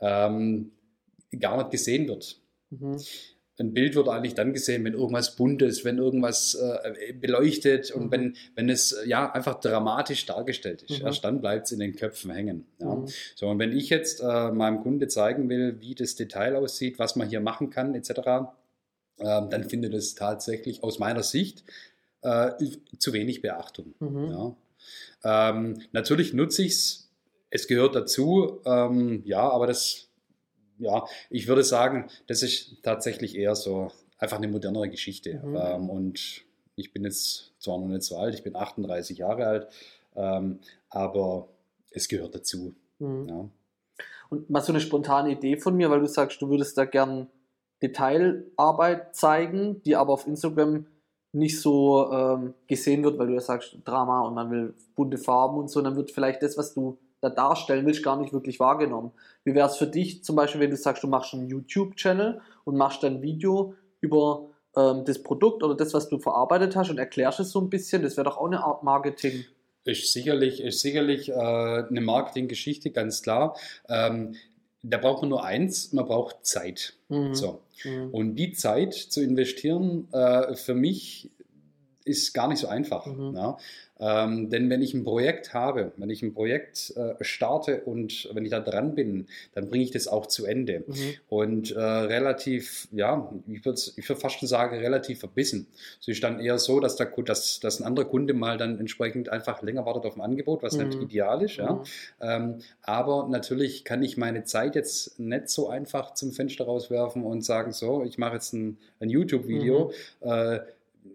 ähm, 0.00 0.70
gar 1.38 1.56
nicht 1.56 1.70
gesehen 1.70 2.06
wird. 2.08 2.40
Mhm 2.70 2.98
ein 3.58 3.72
Bild 3.72 3.94
wird 3.94 4.08
eigentlich 4.08 4.34
dann 4.34 4.52
gesehen, 4.52 4.84
wenn 4.84 4.92
irgendwas 4.92 5.36
bunt 5.36 5.62
ist, 5.62 5.84
wenn 5.84 5.98
irgendwas 5.98 6.54
äh, 6.54 7.12
beleuchtet 7.14 7.90
und 7.90 8.06
mhm. 8.06 8.10
wenn, 8.10 8.36
wenn 8.54 8.68
es 8.68 8.96
ja 9.06 9.32
einfach 9.32 9.60
dramatisch 9.60 10.26
dargestellt 10.26 10.82
ist. 10.82 11.00
Mhm. 11.00 11.06
Erst 11.06 11.24
dann 11.24 11.40
bleibt 11.40 11.66
es 11.66 11.72
in 11.72 11.80
den 11.80 11.96
Köpfen 11.96 12.30
hängen. 12.30 12.66
Ja. 12.80 12.94
Mhm. 12.94 13.06
So, 13.34 13.48
und 13.48 13.58
wenn 13.58 13.76
ich 13.76 13.88
jetzt 13.88 14.20
äh, 14.20 14.50
meinem 14.50 14.82
Kunde 14.82 15.08
zeigen 15.08 15.48
will, 15.48 15.80
wie 15.80 15.94
das 15.94 16.16
Detail 16.16 16.56
aussieht, 16.56 16.98
was 16.98 17.16
man 17.16 17.28
hier 17.28 17.40
machen 17.40 17.70
kann, 17.70 17.94
etc., 17.94 18.10
äh, 18.10 18.44
dann 19.18 19.64
findet 19.64 19.94
es 19.94 20.14
tatsächlich 20.14 20.82
aus 20.82 20.98
meiner 20.98 21.22
Sicht 21.22 21.64
äh, 22.22 22.50
zu 22.98 23.12
wenig 23.12 23.40
Beachtung. 23.40 23.94
Mhm. 24.00 24.30
Ja. 24.30 24.56
Ähm, 25.50 25.80
natürlich 25.92 26.34
nutze 26.34 26.62
ich 26.62 26.72
es, 26.72 27.10
es 27.48 27.66
gehört 27.68 27.94
dazu, 27.94 28.60
ähm, 28.66 29.22
ja, 29.24 29.48
aber 29.48 29.66
das 29.66 30.08
ja, 30.78 31.04
ich 31.30 31.46
würde 31.48 31.64
sagen, 31.64 32.08
das 32.26 32.42
ist 32.42 32.82
tatsächlich 32.82 33.36
eher 33.36 33.54
so 33.54 33.90
einfach 34.18 34.38
eine 34.38 34.48
modernere 34.48 34.88
Geschichte. 34.88 35.40
Mhm. 35.44 35.56
Ähm, 35.56 35.90
und 35.90 36.44
ich 36.74 36.92
bin 36.92 37.04
jetzt 37.04 37.52
zwar 37.58 37.78
noch 37.78 37.86
nicht 37.86 38.02
so 38.02 38.16
alt, 38.16 38.34
ich 38.34 38.42
bin 38.42 38.56
38 38.56 39.18
Jahre 39.18 39.46
alt, 39.46 39.68
ähm, 40.14 40.60
aber 40.90 41.48
es 41.90 42.08
gehört 42.08 42.34
dazu. 42.34 42.74
Mhm. 42.98 43.28
Ja. 43.28 43.48
Und 44.28 44.50
mal 44.50 44.62
so 44.62 44.72
eine 44.72 44.80
spontane 44.80 45.30
Idee 45.30 45.56
von 45.56 45.76
mir, 45.76 45.90
weil 45.90 46.00
du 46.00 46.08
sagst, 46.08 46.40
du 46.42 46.48
würdest 46.48 46.76
da 46.76 46.84
gern 46.84 47.28
Detailarbeit 47.82 49.14
zeigen, 49.14 49.82
die 49.82 49.96
aber 49.96 50.12
auf 50.12 50.26
Instagram 50.26 50.86
nicht 51.32 51.60
so 51.60 52.10
ähm, 52.10 52.54
gesehen 52.66 53.04
wird, 53.04 53.18
weil 53.18 53.28
du 53.28 53.34
ja 53.34 53.40
sagst 53.40 53.78
Drama 53.84 54.22
und 54.22 54.34
man 54.34 54.50
will 54.50 54.74
bunte 54.94 55.18
Farben 55.18 55.58
und 55.58 55.68
so, 55.68 55.82
dann 55.82 55.96
wird 55.96 56.10
vielleicht 56.10 56.42
das, 56.42 56.56
was 56.56 56.72
du 56.72 56.98
da 57.28 57.34
darstellen 57.34 57.86
willst, 57.86 58.02
gar 58.02 58.18
nicht 58.20 58.32
wirklich 58.32 58.60
wahrgenommen. 58.60 59.12
Wie 59.44 59.54
wäre 59.54 59.68
es 59.68 59.76
für 59.76 59.86
dich 59.86 60.24
zum 60.24 60.36
Beispiel, 60.36 60.60
wenn 60.60 60.70
du 60.70 60.76
sagst, 60.76 61.02
du 61.02 61.08
machst 61.08 61.34
einen 61.34 61.48
YouTube-Channel 61.48 62.40
und 62.64 62.76
machst 62.76 63.02
dann 63.02 63.16
ein 63.16 63.22
Video 63.22 63.74
über 64.00 64.48
ähm, 64.76 65.04
das 65.04 65.22
Produkt 65.22 65.62
oder 65.62 65.74
das, 65.74 65.94
was 65.94 66.08
du 66.08 66.18
verarbeitet 66.18 66.76
hast 66.76 66.90
und 66.90 66.98
erklärst 66.98 67.40
es 67.40 67.50
so 67.50 67.60
ein 67.60 67.70
bisschen? 67.70 68.02
Das 68.02 68.16
wäre 68.16 68.24
doch 68.24 68.36
auch 68.36 68.46
eine 68.46 68.62
Art 68.62 68.82
Marketing. 68.82 69.44
Ist 69.84 70.12
sicherlich, 70.12 70.60
ist 70.60 70.80
sicherlich 70.80 71.28
äh, 71.28 71.34
eine 71.34 72.00
Marketinggeschichte, 72.00 72.90
ganz 72.90 73.22
klar. 73.22 73.56
Ähm, 73.88 74.34
da 74.82 74.98
braucht 74.98 75.22
man 75.22 75.30
nur 75.30 75.44
eins, 75.44 75.92
man 75.92 76.06
braucht 76.06 76.44
Zeit. 76.44 76.94
Mhm. 77.08 77.34
So. 77.34 77.60
Mhm. 77.84 78.10
Und 78.10 78.36
die 78.36 78.52
Zeit 78.52 78.94
zu 78.94 79.22
investieren, 79.22 80.08
äh, 80.12 80.54
für 80.54 80.74
mich 80.74 81.30
ist 82.06 82.32
gar 82.32 82.48
nicht 82.48 82.58
so 82.58 82.68
einfach. 82.68 83.06
Mhm. 83.06 83.34
Ja? 83.36 83.58
Ähm, 83.98 84.50
denn 84.50 84.68
wenn 84.68 84.82
ich 84.82 84.92
ein 84.92 85.04
Projekt 85.04 85.54
habe, 85.54 85.92
wenn 85.96 86.10
ich 86.10 86.22
ein 86.22 86.34
Projekt 86.34 86.92
äh, 86.96 87.14
starte 87.22 87.80
und 87.82 88.28
wenn 88.32 88.44
ich 88.44 88.50
da 88.50 88.60
dran 88.60 88.94
bin, 88.94 89.26
dann 89.54 89.68
bringe 89.68 89.84
ich 89.84 89.90
das 89.90 90.06
auch 90.06 90.26
zu 90.26 90.44
Ende. 90.44 90.84
Mhm. 90.86 91.14
Und 91.28 91.72
äh, 91.72 91.80
relativ, 91.80 92.88
ja, 92.92 93.32
ich 93.48 93.64
würde 93.64 93.80
ich 93.96 94.08
würd 94.08 94.20
fast 94.20 94.38
schon 94.38 94.48
sagen, 94.48 94.76
relativ 94.76 95.20
verbissen. 95.20 95.66
Es 96.00 96.08
ist 96.08 96.22
dann 96.22 96.40
eher 96.40 96.58
so, 96.58 96.78
dass, 96.80 96.96
der, 96.96 97.06
dass, 97.24 97.60
dass 97.60 97.80
ein 97.80 97.84
anderer 97.84 98.06
Kunde 98.06 98.34
mal 98.34 98.58
dann 98.58 98.78
entsprechend 98.78 99.30
einfach 99.30 99.62
länger 99.62 99.86
wartet 99.86 100.04
auf 100.04 100.16
ein 100.16 100.20
Angebot, 100.22 100.62
was 100.62 100.76
mhm. 100.76 100.88
nicht 100.88 101.00
ideal 101.00 101.42
ist. 101.42 101.56
Ja? 101.56 101.72
Mhm. 101.72 101.82
Ähm, 102.20 102.58
aber 102.82 103.28
natürlich 103.30 103.84
kann 103.84 104.02
ich 104.02 104.18
meine 104.18 104.44
Zeit 104.44 104.74
jetzt 104.74 105.18
nicht 105.18 105.48
so 105.48 105.68
einfach 105.68 106.12
zum 106.12 106.32
Fenster 106.32 106.66
rauswerfen 106.66 107.24
und 107.24 107.42
sagen, 107.44 107.72
so, 107.72 108.04
ich 108.04 108.18
mache 108.18 108.34
jetzt 108.34 108.52
ein, 108.52 108.76
ein 109.00 109.08
YouTube-Video. 109.08 109.90
Mhm. 110.20 110.30
Äh, 110.30 110.60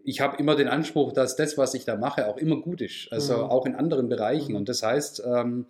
ich 0.03 0.21
habe 0.21 0.37
immer 0.37 0.55
den 0.55 0.67
Anspruch, 0.67 1.13
dass 1.13 1.35
das, 1.35 1.57
was 1.57 1.73
ich 1.73 1.85
da 1.85 1.95
mache, 1.95 2.27
auch 2.27 2.37
immer 2.37 2.57
gut 2.61 2.81
ist. 2.81 3.07
Also 3.11 3.37
mhm. 3.37 3.43
auch 3.43 3.65
in 3.65 3.75
anderen 3.75 4.09
Bereichen. 4.09 4.51
Mhm. 4.51 4.57
Und 4.57 4.69
das 4.69 4.83
heißt, 4.83 5.23
ähm, 5.25 5.65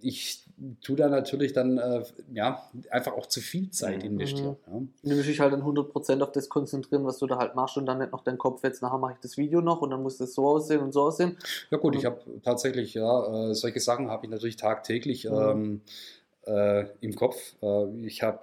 ich 0.00 0.44
tue 0.82 0.96
da 0.96 1.08
natürlich 1.08 1.52
dann 1.52 1.78
äh, 1.78 2.02
ja, 2.32 2.70
einfach 2.90 3.12
auch 3.12 3.26
zu 3.26 3.40
viel 3.40 3.70
Zeit 3.70 4.04
mhm. 4.04 4.12
investieren. 4.12 4.56
Mhm. 4.66 4.88
Ja. 5.02 5.10
Du 5.10 5.16
musst 5.16 5.28
dich 5.28 5.40
halt 5.40 5.52
dann 5.52 5.62
100% 5.62 6.22
auf 6.22 6.32
das 6.32 6.48
konzentrieren, 6.48 7.04
was 7.04 7.18
du 7.18 7.26
da 7.26 7.38
halt 7.38 7.54
machst 7.54 7.76
und 7.76 7.86
dann 7.86 7.98
nicht 7.98 8.12
noch 8.12 8.24
deinen 8.24 8.38
Kopf 8.38 8.62
jetzt, 8.62 8.82
nachher 8.82 8.98
mache 8.98 9.14
ich 9.14 9.20
das 9.20 9.36
Video 9.36 9.60
noch 9.60 9.80
und 9.82 9.90
dann 9.90 10.02
muss 10.02 10.18
das 10.18 10.34
so 10.34 10.46
aussehen 10.46 10.80
und 10.80 10.92
so 10.92 11.02
aussehen. 11.02 11.36
Ja 11.70 11.78
gut, 11.78 11.96
ich 11.96 12.04
habe 12.04 12.20
tatsächlich, 12.42 12.94
ja, 12.94 13.50
äh, 13.50 13.54
solche 13.54 13.80
Sachen 13.80 14.10
habe 14.10 14.26
ich 14.26 14.30
natürlich 14.30 14.56
tagtäglich 14.56 15.24
mhm. 15.24 15.34
ähm, 15.34 15.80
äh, 16.46 16.86
im 17.00 17.14
Kopf. 17.14 17.54
Äh, 17.62 18.06
ich 18.06 18.22
habe 18.22 18.40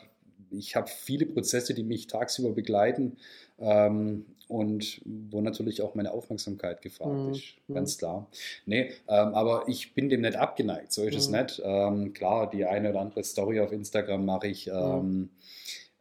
ich 0.52 0.76
hab 0.76 0.90
viele 0.90 1.26
Prozesse, 1.26 1.74
die 1.74 1.84
mich 1.84 2.08
tagsüber 2.08 2.52
begleiten. 2.52 3.18
Ähm, 3.60 4.26
und 4.48 5.02
wo 5.04 5.42
natürlich 5.42 5.82
auch 5.82 5.94
meine 5.94 6.12
Aufmerksamkeit 6.12 6.82
gefragt 6.82 7.12
mhm. 7.12 7.32
ist, 7.32 7.44
ganz 7.72 7.96
mhm. 7.96 8.00
klar. 8.00 8.28
Nee, 8.66 8.92
ähm, 9.08 9.36
aber 9.36 9.66
ich 9.68 9.94
bin 9.94 10.10
dem 10.10 10.22
nicht 10.22 10.38
abgeneigt, 10.38 10.94
so 10.94 11.04
ist 11.04 11.14
mhm. 11.14 11.20
es 11.20 11.30
nicht. 11.30 11.62
Ähm, 11.66 12.14
klar, 12.14 12.50
die 12.50 12.66
eine 12.66 12.92
oder 12.92 13.02
andere 13.02 13.24
Story 13.24 13.60
auf 13.60 13.72
Instagram 13.72 14.26
mache 14.26 14.48
ich. 14.48 14.68
Mhm. 14.68 14.74
Ähm, 14.74 15.30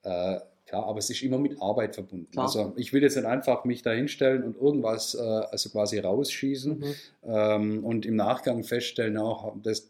äh, 0.04 0.38
ja, 0.72 0.82
aber 0.82 0.98
es 0.98 1.10
ist 1.10 1.22
immer 1.22 1.38
mit 1.38 1.60
Arbeit 1.62 1.94
verbunden. 1.94 2.30
Klar. 2.30 2.46
Also 2.46 2.72
ich 2.76 2.92
will 2.92 3.02
jetzt 3.02 3.16
nicht 3.16 3.24
einfach 3.24 3.64
mich 3.64 3.82
da 3.82 3.92
hinstellen 3.92 4.42
und 4.42 4.56
irgendwas 4.56 5.14
äh, 5.14 5.20
also 5.20 5.70
quasi 5.70 5.98
rausschießen 5.98 6.78
mhm. 6.78 6.94
ähm, 7.24 7.84
und 7.84 8.04
im 8.04 8.16
Nachgang 8.16 8.64
feststellen, 8.64 9.16
auch 9.16 9.54
das, 9.62 9.88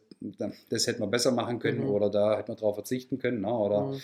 das 0.69 0.87
hätte 0.87 1.01
man 1.01 1.11
besser 1.11 1.33
machen 1.33 1.59
können 1.59 1.85
mhm. 1.85 1.91
oder 1.91 2.11
da 2.11 2.37
hätte 2.37 2.51
man 2.51 2.59
darauf 2.59 2.75
verzichten 2.75 3.19
können. 3.19 3.41
Na, 3.43 3.59
oder. 3.59 3.95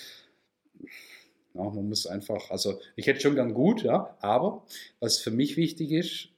Ja, 1.55 1.63
man 1.65 1.89
muss 1.89 2.07
einfach, 2.07 2.51
also 2.51 2.81
ich 2.97 3.07
hätte 3.07 3.21
schon 3.21 3.35
gern 3.35 3.55
gut, 3.55 3.83
ja, 3.83 4.17
aber 4.21 4.63
was 5.01 5.19
für 5.19 5.31
mich 5.31 5.57
wichtig 5.57 5.93
ist, 5.93 6.29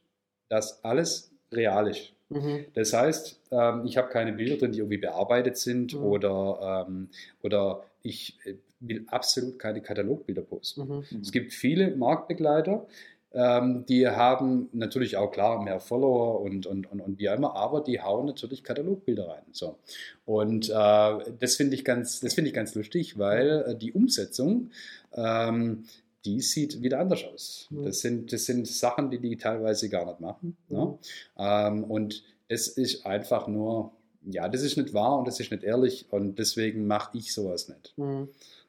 dass 0.48 0.85
alles 0.85 1.31
real 1.53 1.88
ist. 1.88 2.12
Mhm. 2.31 2.64
Das 2.74 2.92
heißt, 2.92 3.40
ähm, 3.50 3.85
ich 3.85 3.96
habe 3.96 4.09
keine 4.09 4.33
Bilder 4.33 4.57
drin, 4.57 4.72
die 4.72 4.79
irgendwie 4.79 4.98
bearbeitet 4.98 5.57
sind 5.57 5.94
mhm. 5.94 6.03
oder, 6.03 6.87
ähm, 6.88 7.09
oder 7.42 7.85
ich 8.03 8.38
äh, 8.44 8.55
will 8.81 9.05
absolut 9.09 9.59
keine 9.59 9.81
Katalogbilder 9.81 10.42
posten. 10.42 10.88
Mhm. 10.88 11.20
Es 11.20 11.33
gibt 11.33 11.53
viele 11.53 11.94
Marktbegleiter, 11.96 12.87
ähm, 13.34 13.84
die 13.86 14.08
haben 14.08 14.68
natürlich 14.72 15.16
auch 15.16 15.30
klar 15.30 15.62
mehr 15.62 15.80
Follower 15.80 16.40
und, 16.40 16.66
und, 16.66 16.90
und, 16.90 17.00
und 17.00 17.18
wie 17.18 17.26
immer, 17.26 17.56
aber 17.56 17.80
die 17.80 18.00
hauen 18.00 18.26
natürlich 18.26 18.62
Katalogbilder 18.62 19.28
rein. 19.28 19.42
So. 19.50 19.78
Und 20.24 20.70
äh, 20.70 21.32
das 21.38 21.56
finde 21.56 21.74
ich, 21.74 21.84
ganz, 21.84 22.20
find 22.20 22.46
ich 22.46 22.54
ganz 22.54 22.74
lustig, 22.74 23.18
weil 23.18 23.64
äh, 23.66 23.76
die 23.76 23.92
Umsetzung, 23.92 24.70
ähm, 25.12 25.84
die 26.24 26.40
sieht 26.40 26.80
wieder 26.80 27.00
anders 27.00 27.24
aus. 27.24 27.66
Mhm. 27.70 27.84
Das, 27.84 28.00
sind, 28.00 28.32
das 28.32 28.44
sind 28.44 28.68
Sachen, 28.68 29.10
die 29.10 29.18
die 29.18 29.36
teilweise 29.36 29.88
gar 29.88 30.06
nicht 30.06 30.20
machen. 30.20 30.56
Ne? 30.68 30.78
Mhm. 30.78 30.84
Ne? 30.84 30.98
Ähm, 31.38 31.84
und 31.84 32.22
es 32.46 32.68
ist 32.68 33.04
einfach 33.04 33.48
nur, 33.48 33.92
ja, 34.22 34.48
das 34.48 34.62
ist 34.62 34.76
nicht 34.76 34.94
wahr 34.94 35.18
und 35.18 35.26
das 35.26 35.40
ist 35.40 35.50
nicht 35.50 35.64
ehrlich 35.64 36.06
und 36.10 36.38
deswegen 36.38 36.87
mache 36.87 37.18
ich 37.18 37.35
sowas 37.35 37.68
nicht. 37.68 37.94
Mhm. 37.96 38.28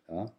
Ja. 0.09 0.31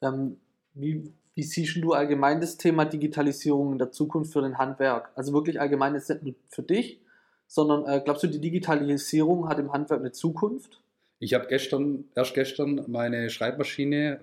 Ähm, 0.00 0.36
wie, 0.74 1.12
wie 1.34 1.42
siehst 1.42 1.76
du 1.76 1.92
allgemein 1.92 2.40
das 2.40 2.56
Thema 2.56 2.84
Digitalisierung 2.84 3.72
in 3.72 3.78
der 3.78 3.90
Zukunft 3.90 4.32
für 4.32 4.42
den 4.42 4.58
Handwerk? 4.58 5.10
Also 5.16 5.32
wirklich 5.32 5.60
allgemein 5.60 5.94
jetzt 5.94 6.08
nicht 6.08 6.22
nur 6.22 6.34
für 6.48 6.62
dich, 6.62 7.00
sondern 7.46 7.86
äh, 7.86 8.00
glaubst 8.04 8.22
du, 8.22 8.28
die 8.28 8.40
Digitalisierung 8.40 9.48
hat 9.48 9.58
im 9.58 9.72
Handwerk 9.72 10.00
eine 10.00 10.12
Zukunft? 10.12 10.80
Ich 11.20 11.32
habe 11.32 11.46
gestern, 11.46 12.04
erst 12.14 12.34
gestern 12.34 12.84
meine 12.86 13.30
Schreibmaschine 13.30 14.20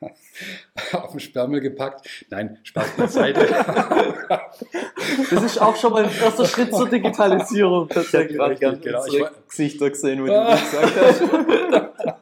auf 0.92 1.10
den 1.10 1.20
Sperrmüll 1.20 1.60
gepackt. 1.60 2.26
Nein, 2.30 2.58
Spaß 2.62 2.96
beiseite. 2.96 3.46
das 5.30 5.42
ist 5.42 5.60
auch 5.60 5.76
schon 5.76 5.92
mal 5.92 6.04
ein 6.04 6.10
erster 6.10 6.46
Schritt 6.46 6.74
zur 6.74 6.88
Digitalisierung 6.88 7.88
tatsächlich. 7.88 8.36
Ich 8.36 8.40
habe 8.40 8.54
gerade 8.56 8.78
genau. 8.78 9.04
Gesichter 9.48 9.90
gesehen, 9.90 10.22
wo 10.22 10.26
du 10.26 10.32
das 10.32 10.70
gesagt 10.70 10.96
hast. 10.96 12.14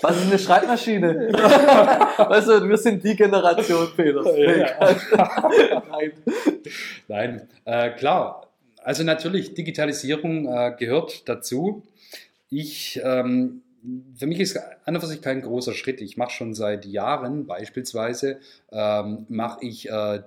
Was 0.00 0.16
ist 0.16 0.26
eine 0.26 0.38
Schreibmaschine? 0.38 1.32
weißt 1.32 2.48
du, 2.48 2.68
wir 2.68 2.76
sind 2.76 3.02
die 3.02 3.16
Generation, 3.16 3.88
Peter. 3.96 4.38
Ja. 4.38 4.96
Nein. 5.90 6.12
Nein, 7.08 7.48
äh, 7.64 7.90
klar. 7.90 8.48
Also 8.82 9.02
natürlich, 9.04 9.54
Digitalisierung 9.54 10.46
äh, 10.46 10.74
gehört 10.78 11.28
dazu. 11.28 11.82
Ich, 12.50 13.00
ähm, 13.02 13.62
für 14.16 14.26
mich 14.26 14.40
ist 14.40 14.58
an 14.84 14.94
und 14.94 15.00
für 15.00 15.06
sich 15.06 15.20
kein 15.20 15.42
großer 15.42 15.74
Schritt. 15.74 16.00
Ich 16.00 16.16
mache 16.16 16.30
schon 16.30 16.54
seit 16.54 16.86
Jahren 16.86 17.46
beispielsweise, 17.46 18.38
ähm, 18.72 19.26
mache 19.28 19.64
ich 19.64 19.90
äh, 19.90 20.22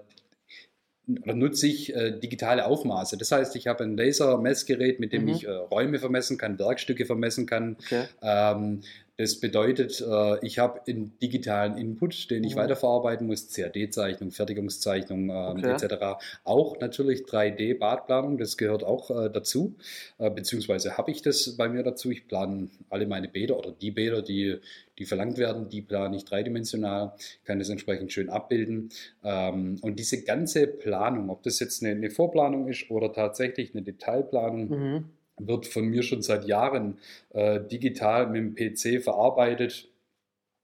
oder 1.24 1.34
nutze 1.34 1.68
ich 1.68 1.96
äh, 1.96 2.12
digitale 2.12 2.66
Aufmaße. 2.66 3.18
Das 3.18 3.32
heißt, 3.32 3.56
ich 3.56 3.68
habe 3.68 3.84
ein 3.84 3.98
Laser-Messgerät, 3.98 5.00
mit 5.00 5.14
dem 5.14 5.24
mhm. 5.24 5.30
ich 5.30 5.46
äh, 5.46 5.52
Räume 5.52 6.00
vermessen 6.00 6.38
kann, 6.38 6.60
Werkstücke 6.60 7.06
vermessen 7.06 7.46
kann. 7.46 7.78
Okay. 7.80 8.06
Ähm, 8.22 8.82
das 9.22 9.40
bedeutet, 9.40 10.02
äh, 10.02 10.46
ich 10.46 10.58
habe 10.58 10.82
einen 10.88 11.18
digitalen 11.20 11.78
Input, 11.78 12.32
den 12.32 12.44
ich 12.44 12.56
mhm. 12.56 12.60
weiterverarbeiten 12.60 13.28
muss, 13.28 13.54
CAD-Zeichnung, 13.54 14.32
Fertigungszeichnung 14.32 15.30
ähm, 15.30 15.58
okay. 15.58 15.72
etc. 15.72 16.24
Auch 16.44 16.80
natürlich 16.80 17.22
3D-Badplanung, 17.22 18.40
das 18.40 18.58
gehört 18.58 18.84
auch 18.84 19.12
äh, 19.12 19.30
dazu, 19.30 19.76
äh, 20.18 20.32
beziehungsweise 20.32 20.98
habe 20.98 21.12
ich 21.12 21.22
das 21.22 21.56
bei 21.56 21.70
mir 21.70 21.84
dazu. 21.84 22.10
Ich 22.10 22.28
plane 22.28 22.70
alle 22.90 23.06
meine 23.06 23.28
Bäder 23.28 23.60
oder 23.60 23.72
die 23.72 23.92
Bäder, 23.92 24.24
die, 24.24 24.58
die 24.98 25.06
verlangt 25.06 25.38
werden, 25.38 25.70
die 25.70 25.84
plane 25.84 26.18
ich 26.18 26.26
dreidimensional, 26.26 27.14
kann 27.46 27.60
das 27.60 27.70
entsprechend 27.70 28.12
schön 28.12 28.30
abbilden. 28.30 28.90
Ähm, 29.24 29.78
und 29.82 30.00
diese 30.00 30.24
ganze 30.24 30.66
Planung, 30.66 31.30
ob 31.30 31.44
das 31.44 31.60
jetzt 31.60 31.84
eine, 31.84 31.92
eine 31.92 32.10
Vorplanung 32.10 32.68
ist 32.68 32.90
oder 32.90 33.14
tatsächlich 33.14 33.76
eine 33.76 33.84
Detailplanung, 33.84 34.70
mhm 34.70 35.06
wird 35.48 35.68
von 35.68 35.86
mir 35.86 36.04
schon 36.04 36.22
seit 36.22 36.46
Jahren 36.46 36.98
äh, 37.32 37.60
digital 37.60 38.28
mit 38.28 38.42
dem 38.42 38.56
PC 38.56 39.04
verarbeitet 39.04 39.90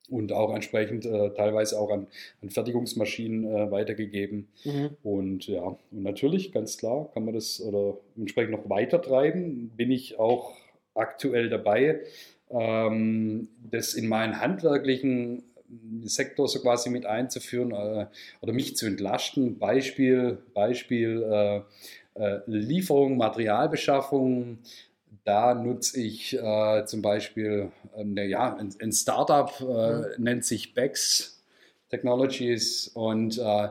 und 0.10 0.32
auch 0.32 0.54
entsprechend 0.54 1.06
äh, 1.06 1.34
teilweise 1.34 1.80
auch 1.80 1.92
an, 1.92 2.08
an 2.42 2.50
Fertigungsmaschinen 2.50 3.46
äh, 3.46 3.72
weitergegeben. 3.72 4.48
Mhm. 4.64 4.90
Und 5.04 5.48
ja, 5.48 5.64
und 5.64 5.80
natürlich, 5.92 6.52
ganz 6.52 6.78
klar, 6.78 7.10
kann 7.14 7.26
man 7.26 7.34
das 7.34 7.62
oder 7.62 7.98
entsprechend 8.16 8.52
noch 8.52 8.70
weiter 8.70 9.02
treiben. 9.02 9.72
Bin 9.76 9.92
ich 9.92 10.20
auch 10.20 10.54
aktuell 10.94 11.50
dabei, 11.50 12.02
ähm, 12.50 13.50
das 13.70 13.94
in 13.94 14.08
meinen 14.08 14.40
handwerklichen 14.40 15.44
Sektor 16.04 16.48
so 16.48 16.62
quasi 16.62 16.90
mit 16.90 17.06
einzuführen 17.06 17.72
äh, 17.72 18.08
oder 18.42 18.54
mich 18.54 18.78
zu 18.78 18.86
entlasten. 18.86 19.60
Beispiel, 19.60 20.38
Beispiel 20.54 21.66
äh, 22.18 22.40
Lieferung, 22.46 23.18
Materialbeschaffung. 23.18 24.60
Da 25.24 25.54
nutze 25.54 26.00
ich 26.00 26.38
äh, 26.38 26.86
zum 26.86 27.02
Beispiel 27.02 27.72
äh, 27.96 28.28
ja, 28.28 28.56
ein, 28.56 28.74
ein 28.82 28.92
Startup, 28.92 29.52
äh, 29.60 29.64
mhm. 29.64 30.24
nennt 30.24 30.46
sich 30.46 30.74
Bex 30.74 31.44
Technologies 31.90 32.90
und 32.90 33.38
äh, 33.38 33.70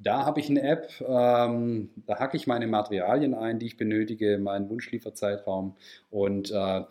da 0.00 0.24
habe 0.24 0.38
ich 0.38 0.48
eine 0.48 0.62
App, 0.62 0.92
ähm, 1.00 1.90
da 2.06 2.18
hacke 2.20 2.36
ich 2.36 2.46
meine 2.46 2.68
Materialien 2.68 3.34
ein, 3.34 3.58
die 3.58 3.66
ich 3.66 3.76
benötige, 3.76 4.38
meinen 4.38 4.68
Wunschlieferzeitraum 4.70 5.74
und 6.10 6.52
äh, 6.52 6.82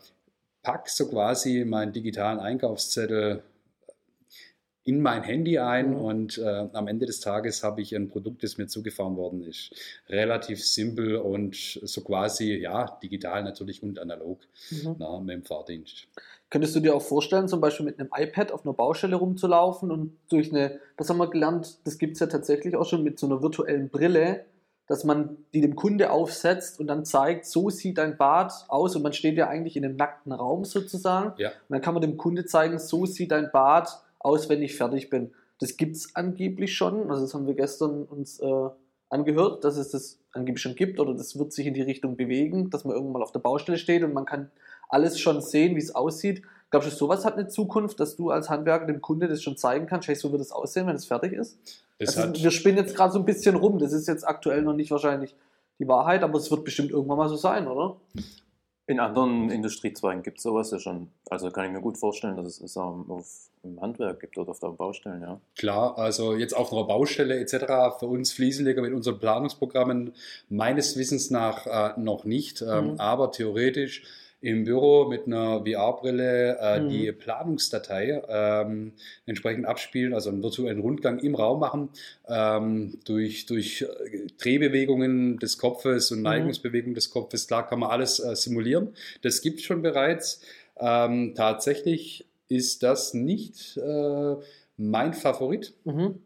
packe 0.62 0.90
so 0.90 1.08
quasi 1.08 1.64
meinen 1.64 1.94
digitalen 1.94 2.40
Einkaufszettel 2.40 3.44
in 4.88 5.02
mein 5.02 5.22
Handy 5.22 5.60
ein 5.60 5.90
mhm. 5.92 5.98
und 5.98 6.38
äh, 6.38 6.70
am 6.72 6.88
Ende 6.88 7.06
des 7.06 7.20
Tages 7.20 7.62
habe 7.62 7.82
ich 7.82 7.94
ein 7.94 8.08
Produkt, 8.08 8.42
das 8.42 8.58
mir 8.58 8.68
zugefahren 8.68 9.18
worden 9.18 9.44
ist. 9.44 9.72
Relativ 10.08 10.66
simpel 10.66 11.18
und 11.18 11.56
so 11.56 12.02
quasi, 12.02 12.56
ja, 12.56 12.98
digital 13.04 13.44
natürlich 13.44 13.84
und 13.84 14.00
analog 14.00 14.40
mhm. 14.72 14.96
na, 14.98 15.20
mit 15.20 15.36
dem 15.36 15.44
Fahrdienst. 15.44 16.08
Könntest 16.50 16.74
du 16.74 16.80
dir 16.80 16.96
auch 16.96 17.02
vorstellen, 17.02 17.50
zum 17.50 17.60
Beispiel 17.60 17.86
mit 17.86 18.00
einem 18.00 18.10
iPad 18.16 18.54
auf 18.54 18.66
einer 18.66 18.74
Baustelle 18.74 19.18
rumzulaufen 19.18 19.92
und 19.92 20.18
durch 20.30 20.54
eine, 20.54 20.80
das 20.96 21.10
haben 21.10 21.18
wir 21.18 21.30
gelernt, 21.30 21.80
das 21.86 21.98
gibt 21.98 22.14
es 22.14 22.22
ja 22.22 22.28
tatsächlich 22.28 22.78
auch 22.78 22.86
schon 22.86 23.04
mit 23.04 23.20
so 23.20 23.26
einer 23.26 23.42
virtuellen 23.42 23.90
Brille, 23.90 24.46
dass 24.88 25.04
man 25.04 25.36
die 25.54 25.60
dem 25.60 25.76
Kunde 25.76 26.12
aufsetzt 26.12 26.80
und 26.80 26.88
dann 26.88 27.04
zeigt, 27.04 27.46
so 27.46 27.70
sieht 27.70 27.98
dein 27.98 28.16
Bad 28.16 28.54
aus 28.70 28.96
und 28.96 29.02
man 29.02 29.12
steht 29.12 29.36
ja 29.36 29.50
eigentlich 29.50 29.76
in 29.76 29.84
einem 29.84 29.98
nackten 29.98 30.32
Raum 30.32 30.64
sozusagen. 30.64 31.34
Ja. 31.38 31.50
Und 31.50 31.56
dann 31.68 31.82
kann 31.82 31.94
man 31.94 32.02
dem 32.02 32.16
Kunde 32.16 32.46
zeigen, 32.46 32.80
so 32.80 33.06
sieht 33.06 33.32
dein 33.32 33.52
Bad 33.52 34.02
aus, 34.28 34.50
wenn 34.50 34.62
ich 34.62 34.76
fertig 34.76 35.10
bin. 35.10 35.32
Das 35.60 35.78
gibt 35.78 35.96
es 35.96 36.16
angeblich 36.16 36.76
schon. 36.76 37.10
Also 37.10 37.24
das 37.24 37.34
haben 37.34 37.48
wir 37.48 37.56
gestern 37.56 38.04
uns 38.04 38.40
äh, 38.40 38.70
angehört, 39.10 39.64
dass 39.64 39.78
es 39.78 39.90
das 39.90 40.20
angeblich 40.34 40.62
schon 40.62 40.76
gibt 40.76 41.00
oder 41.00 41.14
das 41.14 41.40
wird 41.40 41.54
sich 41.54 41.66
in 41.66 41.74
die 41.74 41.82
Richtung 41.82 42.18
bewegen, 42.18 42.70
dass 42.70 42.84
man 42.84 42.94
irgendwann 42.94 43.22
mal 43.22 43.24
auf 43.24 43.32
der 43.32 43.40
Baustelle 43.40 43.78
steht 43.78 44.04
und 44.04 44.14
man 44.14 44.26
kann 44.26 44.52
alles 44.90 45.20
schon 45.20 45.42
sehen, 45.42 45.76
wie 45.76 45.80
es 45.80 45.96
aussieht. 45.96 46.44
Glaubst 46.70 46.92
du, 46.92 46.96
sowas 46.96 47.24
hat 47.24 47.36
eine 47.36 47.48
Zukunft, 47.48 48.00
dass 48.02 48.18
du 48.18 48.30
als 48.30 48.50
Handwerker 48.50 48.86
dem 48.86 49.02
Kunde 49.02 49.30
das 49.30 49.42
schon 49.42 49.56
zeigen 49.56 49.88
kannst? 49.88 50.10
Hey, 50.10 50.16
so 50.16 50.32
wird 50.32 50.42
es 50.42 50.52
aussehen, 50.52 50.86
wenn 50.88 50.98
es 50.98 51.06
fertig 51.06 51.32
ist? 51.32 51.58
Also, 52.00 52.44
wir 52.44 52.52
spinnen 52.52 52.78
jetzt 52.78 52.96
gerade 52.96 53.14
so 53.14 53.20
ein 53.20 53.26
bisschen 53.26 53.56
rum. 53.56 53.80
Das 53.80 53.94
ist 53.94 54.08
jetzt 54.08 54.28
aktuell 54.28 54.62
noch 54.62 54.74
nicht 54.74 54.92
wahrscheinlich 54.92 55.36
die 55.80 55.88
Wahrheit, 55.88 56.24
aber 56.24 56.38
es 56.38 56.52
wird 56.52 56.66
bestimmt 56.66 56.92
irgendwann 56.92 57.18
mal 57.18 57.30
so 57.30 57.38
sein, 57.38 57.68
oder? 57.68 57.98
In 58.90 59.02
anderen 59.02 59.50
Industriezweigen 59.50 60.24
gibt 60.24 60.38
es 60.38 60.44
sowas 60.44 60.72
ja 60.72 60.80
schon. 60.80 61.10
Also 61.30 61.52
kann 61.52 61.66
ich 61.66 61.72
mir 61.72 61.82
gut 61.82 61.98
vorstellen, 61.98 62.38
dass 62.38 62.46
es 62.46 62.62
es 62.62 62.78
auch 62.78 63.04
auf, 63.10 63.50
im 63.64 63.82
Handwerk 63.82 64.22
gibt 64.22 64.38
oder 64.38 64.52
auf 64.52 64.60
der 64.60 64.70
Baustelle, 64.70 65.20
ja. 65.20 65.42
Klar, 65.58 65.98
also 65.98 66.34
jetzt 66.34 66.54
auf 66.56 66.72
einer 66.72 66.86
Baustelle 66.86 67.38
etc. 67.38 68.00
für 68.00 68.06
uns 68.06 68.32
Fliesenleger 68.32 68.82
mit 68.82 68.94
unseren 68.94 69.20
Planungsprogrammen 69.20 70.14
meines 70.48 70.98
Wissens 70.98 71.30
nach 71.32 71.68
äh, 71.68 72.00
noch 72.00 72.24
nicht, 72.24 72.62
ähm, 72.62 72.94
mhm. 72.94 73.00
aber 73.00 73.32
theoretisch 73.32 74.04
im 74.40 74.66
Büro 74.66 75.06
mit 75.06 75.26
einer 75.26 75.66
VR-Brille 75.66 76.58
äh, 76.60 76.80
mhm. 76.80 76.90
die 76.90 77.12
Planungsdatei 77.12 78.22
ähm, 78.30 78.94
entsprechend 79.26 79.66
abspielen, 79.66 80.14
also 80.14 80.30
einen 80.30 80.44
virtuellen 80.44 80.80
Rundgang 80.80 81.20
im 81.20 81.34
Raum 81.34 81.60
machen, 81.60 81.90
ähm, 82.28 83.00
durch, 83.06 83.48
durch 83.48 83.82
äh, 83.82 84.28
Drehbewegungen 84.38 85.40
des 85.40 85.58
Kopfes 85.58 86.12
und 86.12 86.20
mhm. 86.20 86.26
Neigungsbewegungen 86.26 86.94
des 86.94 87.10
Kopfes. 87.10 87.48
Klar 87.48 87.68
kann 87.68 87.80
man 87.80 87.90
alles 87.90 88.20
äh, 88.20 88.36
simulieren. 88.36 88.90
Das 89.24 89.42
gibt 89.42 89.60
es 89.60 89.66
schon 89.66 89.82
bereits. 89.82 90.42
Ähm, 90.80 91.34
tatsächlich 91.36 92.28
ist 92.48 92.84
das 92.84 93.16
nicht 93.16 93.78
äh, 93.78 94.36
mein 94.78 95.14
Favorit. 95.14 95.74
Mhm. 95.84 96.20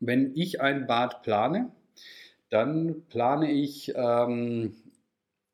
Wenn 0.00 0.32
ich 0.34 0.60
ein 0.60 0.88
Bad 0.88 1.22
plane, 1.22 1.70
dann 2.50 3.02
plane 3.08 3.52
ich 3.52 3.92
ähm, 3.94 4.74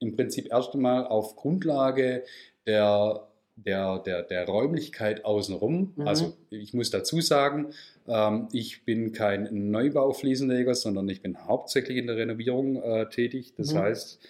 im 0.04 0.16
Prinzip 0.16 0.50
erst 0.50 0.74
einmal 0.74 1.06
auf 1.06 1.36
Grundlage 1.36 2.24
der, 2.66 3.26
der, 3.56 3.98
der, 4.00 4.22
der 4.22 4.46
Räumlichkeit 4.46 5.24
außenrum. 5.24 5.92
Mhm. 5.96 6.08
Also 6.08 6.36
ich 6.50 6.74
muss 6.74 6.90
dazu 6.90 7.20
sagen, 7.20 7.72
ähm, 8.06 8.48
ich 8.52 8.84
bin 8.84 9.12
kein 9.12 9.48
Neubaufliesenleger, 9.70 10.74
sondern 10.74 11.08
ich 11.08 11.22
bin 11.22 11.46
hauptsächlich 11.46 11.98
in 11.98 12.06
der 12.06 12.16
Renovierung 12.16 12.76
äh, 12.82 13.08
tätig. 13.08 13.54
Das 13.56 13.72
mhm. 13.72 13.78
heißt, 13.78 14.20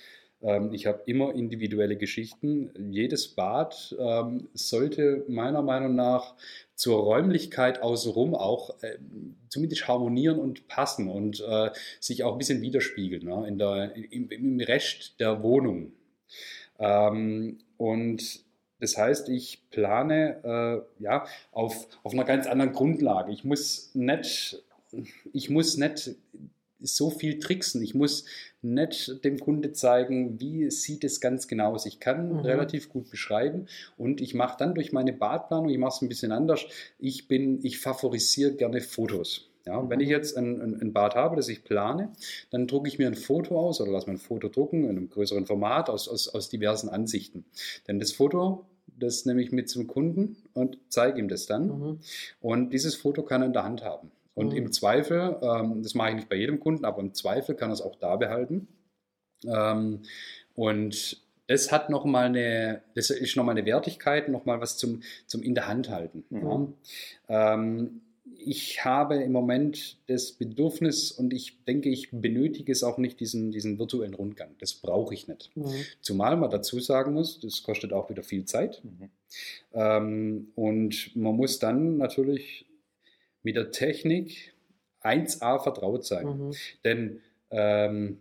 ich 0.73 0.87
habe 0.87 1.03
immer 1.07 1.35
individuelle 1.35 1.97
Geschichten. 1.97 2.71
Jedes 2.91 3.29
Bad 3.29 3.97
ähm, 3.99 4.49
sollte 4.53 5.25
meiner 5.29 5.63
Meinung 5.63 5.95
nach 5.95 6.35
zur 6.75 7.03
Räumlichkeit 7.03 7.83
außenrum 7.83 8.35
auch 8.35 8.83
äh, 8.83 8.99
zumindest 9.49 9.89
harmonieren 9.89 10.39
und 10.39 10.69
passen 10.69 11.09
und 11.09 11.41
äh, 11.41 11.71
sich 12.01 12.25
auch 12.25 12.33
ein 12.33 12.39
bisschen 12.39 12.61
widerspiegeln 12.61 13.25
ne, 13.25 13.47
in 13.49 13.59
der, 13.59 13.95
im, 13.97 14.29
im 14.29 14.61
Rest 14.61 15.19
der 15.19 15.43
Wohnung. 15.43 15.93
Ähm, 16.79 17.59
und 17.77 18.45
das 18.81 18.99
heißt, 18.99 19.29
ich 19.31 19.63
plane 19.71 20.85
äh, 20.99 21.03
ja, 21.03 21.25
auf, 21.53 21.89
auf 22.03 22.13
einer 22.13 22.25
ganz 22.25 22.47
anderen 22.47 22.73
Grundlage. 22.73 23.33
Ich 23.33 23.45
muss 23.45 23.95
nicht, 23.95 24.63
ich 25.33 25.49
muss 25.49 25.79
nicht 25.79 26.17
so 26.85 27.11
viel 27.11 27.39
tricksen. 27.39 27.83
Ich 27.83 27.95
muss 27.95 28.25
nicht 28.63 29.25
dem 29.25 29.39
Kunde 29.39 29.73
zeigen, 29.73 30.41
wie 30.41 30.71
sieht 30.71 31.05
es 31.05 31.21
ganz 31.21 31.49
genau 31.49 31.75
aus. 31.75 31.87
Ich 31.87 32.01
kann 32.01 32.33
mhm. 32.33 32.39
relativ 32.41 32.89
gut 32.89 33.11
beschreiben 33.11 33.67
und 33.97 34.21
ich 34.21 34.35
mache 34.35 34.57
dann 34.59 34.75
durch 34.75 34.93
meine 34.93 35.13
Badplanung, 35.13 35.69
ich 35.69 35.79
mache 35.79 35.97
es 35.97 36.03
ein 36.03 36.09
bisschen 36.09 36.33
anders, 36.33 36.65
ich 36.99 37.29
bin, 37.29 37.65
ich 37.65 37.79
favorisiere 37.79 38.53
gerne 38.53 38.81
Fotos. 38.81 39.51
Ja, 39.67 39.81
mhm. 39.81 39.91
wenn 39.91 40.01
ich 40.01 40.09
jetzt 40.09 40.37
ein, 40.37 40.61
ein, 40.61 40.81
ein, 40.81 40.93
Bad 40.93 41.15
habe, 41.15 41.37
das 41.37 41.49
ich 41.49 41.65
plane, 41.65 42.13
dann 42.51 42.67
drucke 42.67 42.89
ich 42.89 42.99
mir 42.99 43.07
ein 43.07 43.15
Foto 43.15 43.59
aus 43.59 43.81
oder 43.81 43.93
lasse 43.93 44.09
mir 44.09 44.17
ein 44.17 44.19
Foto 44.19 44.49
drucken 44.49 44.85
in 44.85 44.91
einem 44.91 45.09
größeren 45.09 45.47
Format 45.47 45.89
aus, 45.89 46.09
aus, 46.09 46.29
aus 46.29 46.49
diversen 46.51 46.89
Ansichten. 46.89 47.47
Denn 47.89 47.99
das 47.99 48.13
Foto, 48.13 48.67
das 48.87 49.25
nehme 49.25 49.43
ich 49.43 49.53
mit 49.53 49.71
zum 49.71 49.87
Kunden 49.87 50.37
und 50.53 50.79
zeige 50.89 51.19
ihm 51.19 51.29
das 51.29 51.47
dann. 51.47 51.67
Mhm. 51.67 51.99
Und 52.41 52.71
dieses 52.73 52.95
Foto 52.95 53.23
kann 53.23 53.43
er 53.43 53.47
in 53.47 53.53
der 53.53 53.65
Hand 53.65 53.83
haben. 53.83 54.11
Und 54.35 54.51
mhm. 54.51 54.57
im 54.57 54.73
Zweifel, 54.73 55.37
ähm, 55.43 55.83
das 55.83 55.95
mache 55.95 56.11
ich 56.11 56.17
nicht 56.17 56.29
bei 56.29 56.37
jedem 56.37 56.61
Kunden, 56.61 56.85
aber 56.85 57.01
im 57.01 57.15
Zweifel 57.15 57.55
kann 57.55 57.71
er 57.71 57.75
es 57.75 57.83
auch 57.83 57.97
da 57.97 58.17
behalten. 58.17 58.69
Ähm, 59.47 60.03
und 60.55 61.23
das 61.47 61.71
hat 61.71 61.91
nochmal 61.91 62.27
eine, 62.27 62.83
das 62.95 63.11
ist 63.11 63.37
nochmal 63.37 63.57
eine 63.57 63.67
Wertigkeit, 63.67 64.29
nochmal 64.29 64.61
was 64.61 64.77
zum, 64.77 65.03
zum 65.27 65.43
in 65.43 65.55
der 65.55 65.69
Hand 65.69 65.91
halten. 65.91 66.25
Mhm. 66.31 66.75
Ja. 67.29 67.55
Ähm, 67.55 68.01
ich 68.47 68.85
habe 68.85 69.17
im 69.17 69.33
Moment 69.33 69.99
das 70.07 70.33
Bedürfnis 70.33 71.13
und 71.13 71.33
ich 71.33 71.65
denke, 71.65 71.89
ich 71.89 72.11
benötige 72.11 72.73
es 72.73 72.83
auch 72.83 72.99
nicht, 72.99 73.21
diesen, 73.21 73.53
diesen 73.53 73.79
virtuellen 73.79 74.15
Rundgang. 74.15 74.51
Das 74.59 74.75
brauche 74.75 75.15
ich 75.15 75.29
nicht. 75.29 75.51
Mhm. 75.55 75.73
Zumal 76.01 76.37
man 76.37 76.51
dazu 76.51 76.81
sagen 76.81 77.15
muss, 77.15 77.41
das 77.41 77.63
kostet 77.63 77.93
auch 77.93 78.11
wieder 78.11 78.23
viel 78.23 78.45
Zeit. 78.45 78.83
Mhm. 78.85 79.11
Ähm, 79.73 80.49
und 80.55 81.15
man 81.17 81.37
muss 81.37 81.59
dann 81.59 81.97
natürlich 81.97 82.67
mit 83.45 83.57
der 83.57 83.71
Technik 83.71 84.53
1a 85.03 85.63
vertraut 85.63 86.05
sein. 86.05 86.27
Mhm. 86.27 86.53
Denn 86.85 87.21
ähm, 87.51 88.19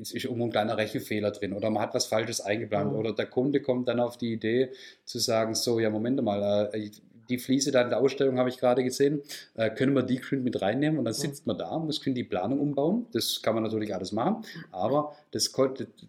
es 0.00 0.12
ist 0.12 0.24
irgendwo 0.24 0.44
ein 0.44 0.50
kleiner 0.50 0.76
Rechenfehler 0.76 1.30
drin 1.30 1.52
oder 1.52 1.70
man 1.70 1.82
hat 1.82 1.94
was 1.94 2.06
Falsches 2.06 2.40
eingeplant 2.40 2.92
Mhm. 2.92 2.98
oder 2.98 3.12
der 3.14 3.26
Kunde 3.26 3.60
kommt 3.60 3.88
dann 3.88 4.00
auf 4.00 4.16
die 4.18 4.32
Idee 4.32 4.70
zu 5.04 5.18
sagen, 5.18 5.54
so, 5.54 5.80
ja, 5.80 5.90
Moment 5.90 6.22
mal, 6.22 6.70
äh, 6.72 6.90
die 7.28 7.38
Fliese 7.38 7.70
da 7.70 7.82
in 7.82 7.90
der 7.90 8.00
Ausstellung 8.00 8.38
habe 8.38 8.48
ich 8.48 8.58
gerade 8.58 8.82
gesehen, 8.82 9.20
äh, 9.54 9.70
können 9.70 9.94
wir 9.94 10.02
die 10.02 10.20
mit 10.36 10.62
reinnehmen 10.62 10.98
und 10.98 11.04
dann 11.04 11.14
sitzt 11.14 11.46
man 11.46 11.58
da, 11.58 11.78
muss 11.78 12.00
die 12.00 12.24
Planung 12.24 12.58
umbauen. 12.58 13.06
Das 13.12 13.42
kann 13.42 13.54
man 13.54 13.62
natürlich 13.62 13.94
alles 13.94 14.12
machen, 14.12 14.44
aber 14.72 15.14
das, 15.32 15.52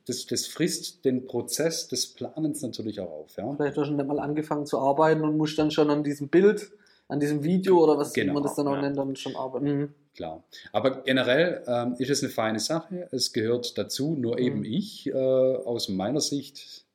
das, 0.05 0.26
das 0.28 0.47
frisst 0.47 1.03
den 1.03 1.26
Prozess 1.26 1.88
des 1.88 2.07
Planens 2.07 2.62
natürlich 2.62 2.99
auch 3.01 3.12
auf. 3.12 3.38
Ja? 3.38 3.53
Vielleicht 3.53 3.78
hast 3.78 3.89
du 3.89 3.97
schon 3.97 4.07
mal 4.07 4.20
angefangen 4.20 4.66
zu 4.66 4.80
arbeiten 4.80 5.22
und 5.22 5.36
musst 5.38 5.60
dann 5.60 5.72
schon 5.72 5.89
an 5.89 6.03
diesem 6.03 6.30
Bild, 6.30 6.72
an 7.10 7.20
diesem 7.20 7.43
Video 7.43 7.84
oder 7.84 7.97
was 7.97 8.14
Genau, 8.14 8.34
man 8.34 8.43
das 8.43 8.55
dann 8.55 8.68
auch 8.68 8.76
ja. 8.76 8.82
nennt, 8.82 8.97
dann 8.97 9.16
schon 9.18 9.36
arbeiten. 9.36 9.66
Mhm. 9.66 9.93
Klar. 10.16 10.43
Aber 10.72 11.01
generell 11.03 11.64
ähm, 11.68 11.95
ist 11.97 12.10
es 12.10 12.24
eine 12.24 12.32
feine 12.32 12.60
Sache. 12.60 13.10
Es 13.12 13.34
gehört 13.34 13.78
dazu, 13.78 14.16
nur 14.16 14.36
Mhm. 14.38 14.41
eben 14.45 14.64
ich 14.64 15.07
äh, 15.07 15.14
aus 15.14 15.89
meiner 15.89 16.22
Sicht 16.22 16.86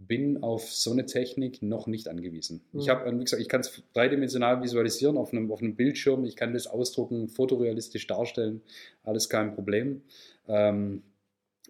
bin 0.00 0.42
auf 0.42 0.72
so 0.72 0.92
eine 0.92 1.06
Technik 1.06 1.60
noch 1.62 1.86
nicht 1.88 2.08
angewiesen. 2.08 2.62
Mhm. 2.72 2.80
Ich 2.80 2.88
habe, 2.88 3.18
wie 3.18 3.24
gesagt, 3.24 3.42
ich 3.42 3.48
kann 3.48 3.60
es 3.62 3.82
dreidimensional 3.94 4.62
visualisieren 4.62 5.16
auf 5.16 5.32
einem, 5.32 5.50
auf 5.50 5.60
einem 5.60 5.74
Bildschirm. 5.76 6.24
Ich 6.24 6.36
kann 6.36 6.52
das 6.52 6.66
ausdrucken, 6.66 7.28
fotorealistisch 7.28 8.06
darstellen. 8.06 8.62
Alles 9.02 9.28
kein 9.28 9.54
Problem. 9.54 10.02
Ähm, 10.46 11.02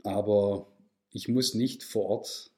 aber 0.04 0.66
ich 1.12 1.28
muss 1.28 1.54
nicht 1.54 1.82
vor 1.82 2.06
Ort 2.06 2.50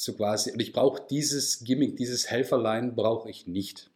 so 0.00 0.12
quasi, 0.12 0.52
und 0.52 0.62
ich 0.62 0.72
brauche 0.72 1.02
dieses 1.10 1.64
Gimmick, 1.64 1.96
dieses 1.96 2.30
Helferlein 2.30 2.94
brauche 2.94 3.28
ich 3.28 3.48
nicht. 3.48 3.90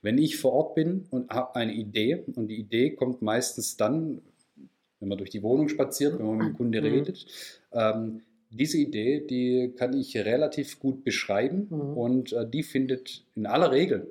Wenn 0.00 0.16
ich 0.16 0.38
vor 0.38 0.52
Ort 0.52 0.74
bin 0.74 1.04
und 1.10 1.30
habe 1.30 1.56
eine 1.56 1.74
Idee, 1.74 2.24
und 2.34 2.48
die 2.48 2.56
Idee 2.56 2.90
kommt 2.94 3.20
meistens 3.20 3.76
dann, 3.76 4.22
wenn 4.98 5.08
man 5.10 5.18
durch 5.18 5.28
die 5.28 5.42
Wohnung 5.42 5.68
spaziert, 5.68 6.18
wenn 6.18 6.26
man 6.26 6.38
mit 6.38 6.46
dem 6.48 6.56
Kunde 6.56 6.80
Mhm. 6.80 6.86
redet, 6.86 7.26
ähm, 7.72 8.22
diese 8.48 8.78
Idee, 8.78 9.20
die 9.28 9.74
kann 9.76 9.92
ich 9.94 10.16
relativ 10.16 10.80
gut 10.80 11.04
beschreiben 11.04 11.66
Mhm. 11.68 11.96
und 11.98 12.32
äh, 12.32 12.48
die 12.48 12.62
findet 12.62 13.22
in 13.34 13.44
aller 13.44 13.72
Regel 13.72 14.10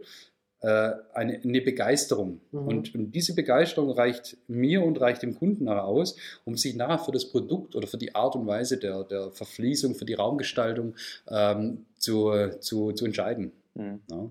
eine, 0.68 1.39
eine 1.43 1.62
Begeisterung. 1.62 2.41
Mhm. 2.51 2.68
Und, 2.68 2.95
und 2.95 3.12
diese 3.12 3.34
Begeisterung 3.34 3.91
reicht 3.91 4.38
mir 4.47 4.84
und 4.84 5.01
reicht 5.01 5.24
dem 5.24 5.36
Kunden 5.36 5.66
nachher 5.66 5.86
aus, 5.86 6.16
um 6.45 6.55
sich 6.55 6.76
nachher 6.76 6.99
für 6.99 7.12
das 7.12 7.26
Produkt 7.30 7.76
oder 7.76 7.88
für 7.88 7.97
die 7.97 8.14
Art 8.14 8.36
und 8.36 8.45
Weise 8.45 8.78
der, 8.78 9.03
der 9.03 9.32
Verfließung, 9.32 9.95
für 9.95 10.05
die 10.05 10.14
Raumgestaltung 10.14 10.95
ähm, 11.30 11.86
zu, 11.97 12.32
zu, 12.59 12.91
zu 12.91 13.05
entscheiden. 13.05 13.51
Mhm. 13.74 14.01
Ja. 14.09 14.30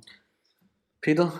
Peter, 1.00 1.32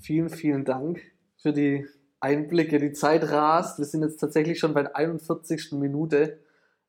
vielen, 0.00 0.30
vielen 0.30 0.64
Dank 0.64 1.00
für 1.36 1.52
die 1.52 1.86
Einblicke. 2.20 2.78
Die 2.78 2.92
Zeit 2.92 3.30
rast. 3.30 3.78
Wir 3.78 3.84
sind 3.84 4.02
jetzt 4.02 4.18
tatsächlich 4.18 4.58
schon 4.58 4.74
bei 4.74 4.82
der 4.82 4.96
41. 4.96 5.72
Minute. 5.72 6.38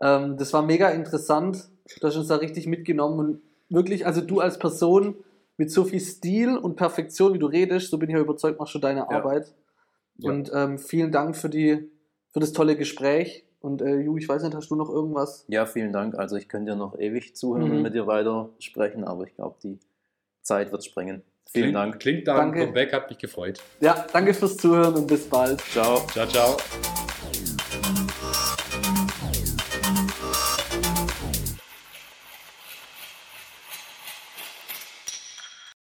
Ähm, 0.01 0.37
das 0.37 0.53
war 0.53 0.61
mega 0.61 0.89
interessant. 0.89 1.69
Du 1.99 2.07
hast 2.07 2.15
uns 2.15 2.27
da 2.27 2.37
richtig 2.37 2.67
mitgenommen 2.67 3.19
und 3.19 3.41
wirklich, 3.69 4.05
also 4.05 4.21
du 4.21 4.39
als 4.39 4.59
Person 4.59 5.15
mit 5.59 5.69
so 5.71 5.83
viel 5.83 5.99
Stil 5.99 6.57
und 6.57 6.75
Perfektion, 6.75 7.33
wie 7.33 7.39
du 7.39 7.45
redest, 7.45 7.91
so 7.91 7.97
bin 7.99 8.09
ich 8.09 8.15
ja 8.15 8.21
überzeugt, 8.21 8.57
machst 8.59 8.73
du 8.73 8.79
deine 8.79 9.01
Ja. 9.01 9.09
Arbeit. 9.09 9.53
Ja. 10.17 10.31
Und 10.31 10.51
ähm, 10.53 10.79
vielen 10.79 11.11
Dank 11.11 11.35
für, 11.35 11.49
die, 11.49 11.89
für 12.31 12.39
das 12.39 12.51
tolle 12.53 12.75
Gespräch. 12.75 13.45
Und 13.61 13.81
äh, 13.81 13.97
Ju, 13.99 14.17
ich 14.17 14.27
weiß 14.27 14.41
nicht, 14.43 14.55
hast 14.55 14.69
du 14.71 14.75
noch 14.75 14.89
irgendwas? 14.89 15.43
Ja, 15.49 15.65
vielen 15.65 15.91
Dank. 15.93 16.15
Also 16.17 16.37
ich 16.37 16.47
könnte 16.47 16.71
dir 16.71 16.77
noch 16.77 16.97
ewig 16.97 17.35
zuhören 17.35 17.69
Mhm. 17.69 17.75
und 17.77 17.81
mit 17.83 17.93
dir 17.93 18.07
weiter 18.07 18.49
sprechen, 18.59 19.03
aber 19.03 19.25
ich 19.25 19.35
glaube, 19.35 19.57
die 19.63 19.77
Zeit 20.41 20.71
wird 20.71 20.83
sprengen. 20.85 21.21
Vielen 21.51 21.63
Klingt, 21.71 21.75
Dank. 21.75 21.99
Klingt 21.99 22.27
da 22.27 22.37
Danke. 22.37 22.59
kommt 22.61 22.75
weg, 22.75 22.93
hat 22.93 23.09
mich 23.09 23.17
gefreut. 23.17 23.59
Ja, 23.81 24.05
danke 24.13 24.33
fürs 24.33 24.55
Zuhören 24.55 24.93
und 24.95 25.07
bis 25.07 25.27
bald. 25.27 25.59
Ciao. 25.61 25.99
Ciao, 26.13 26.27
ciao. 26.27 27.08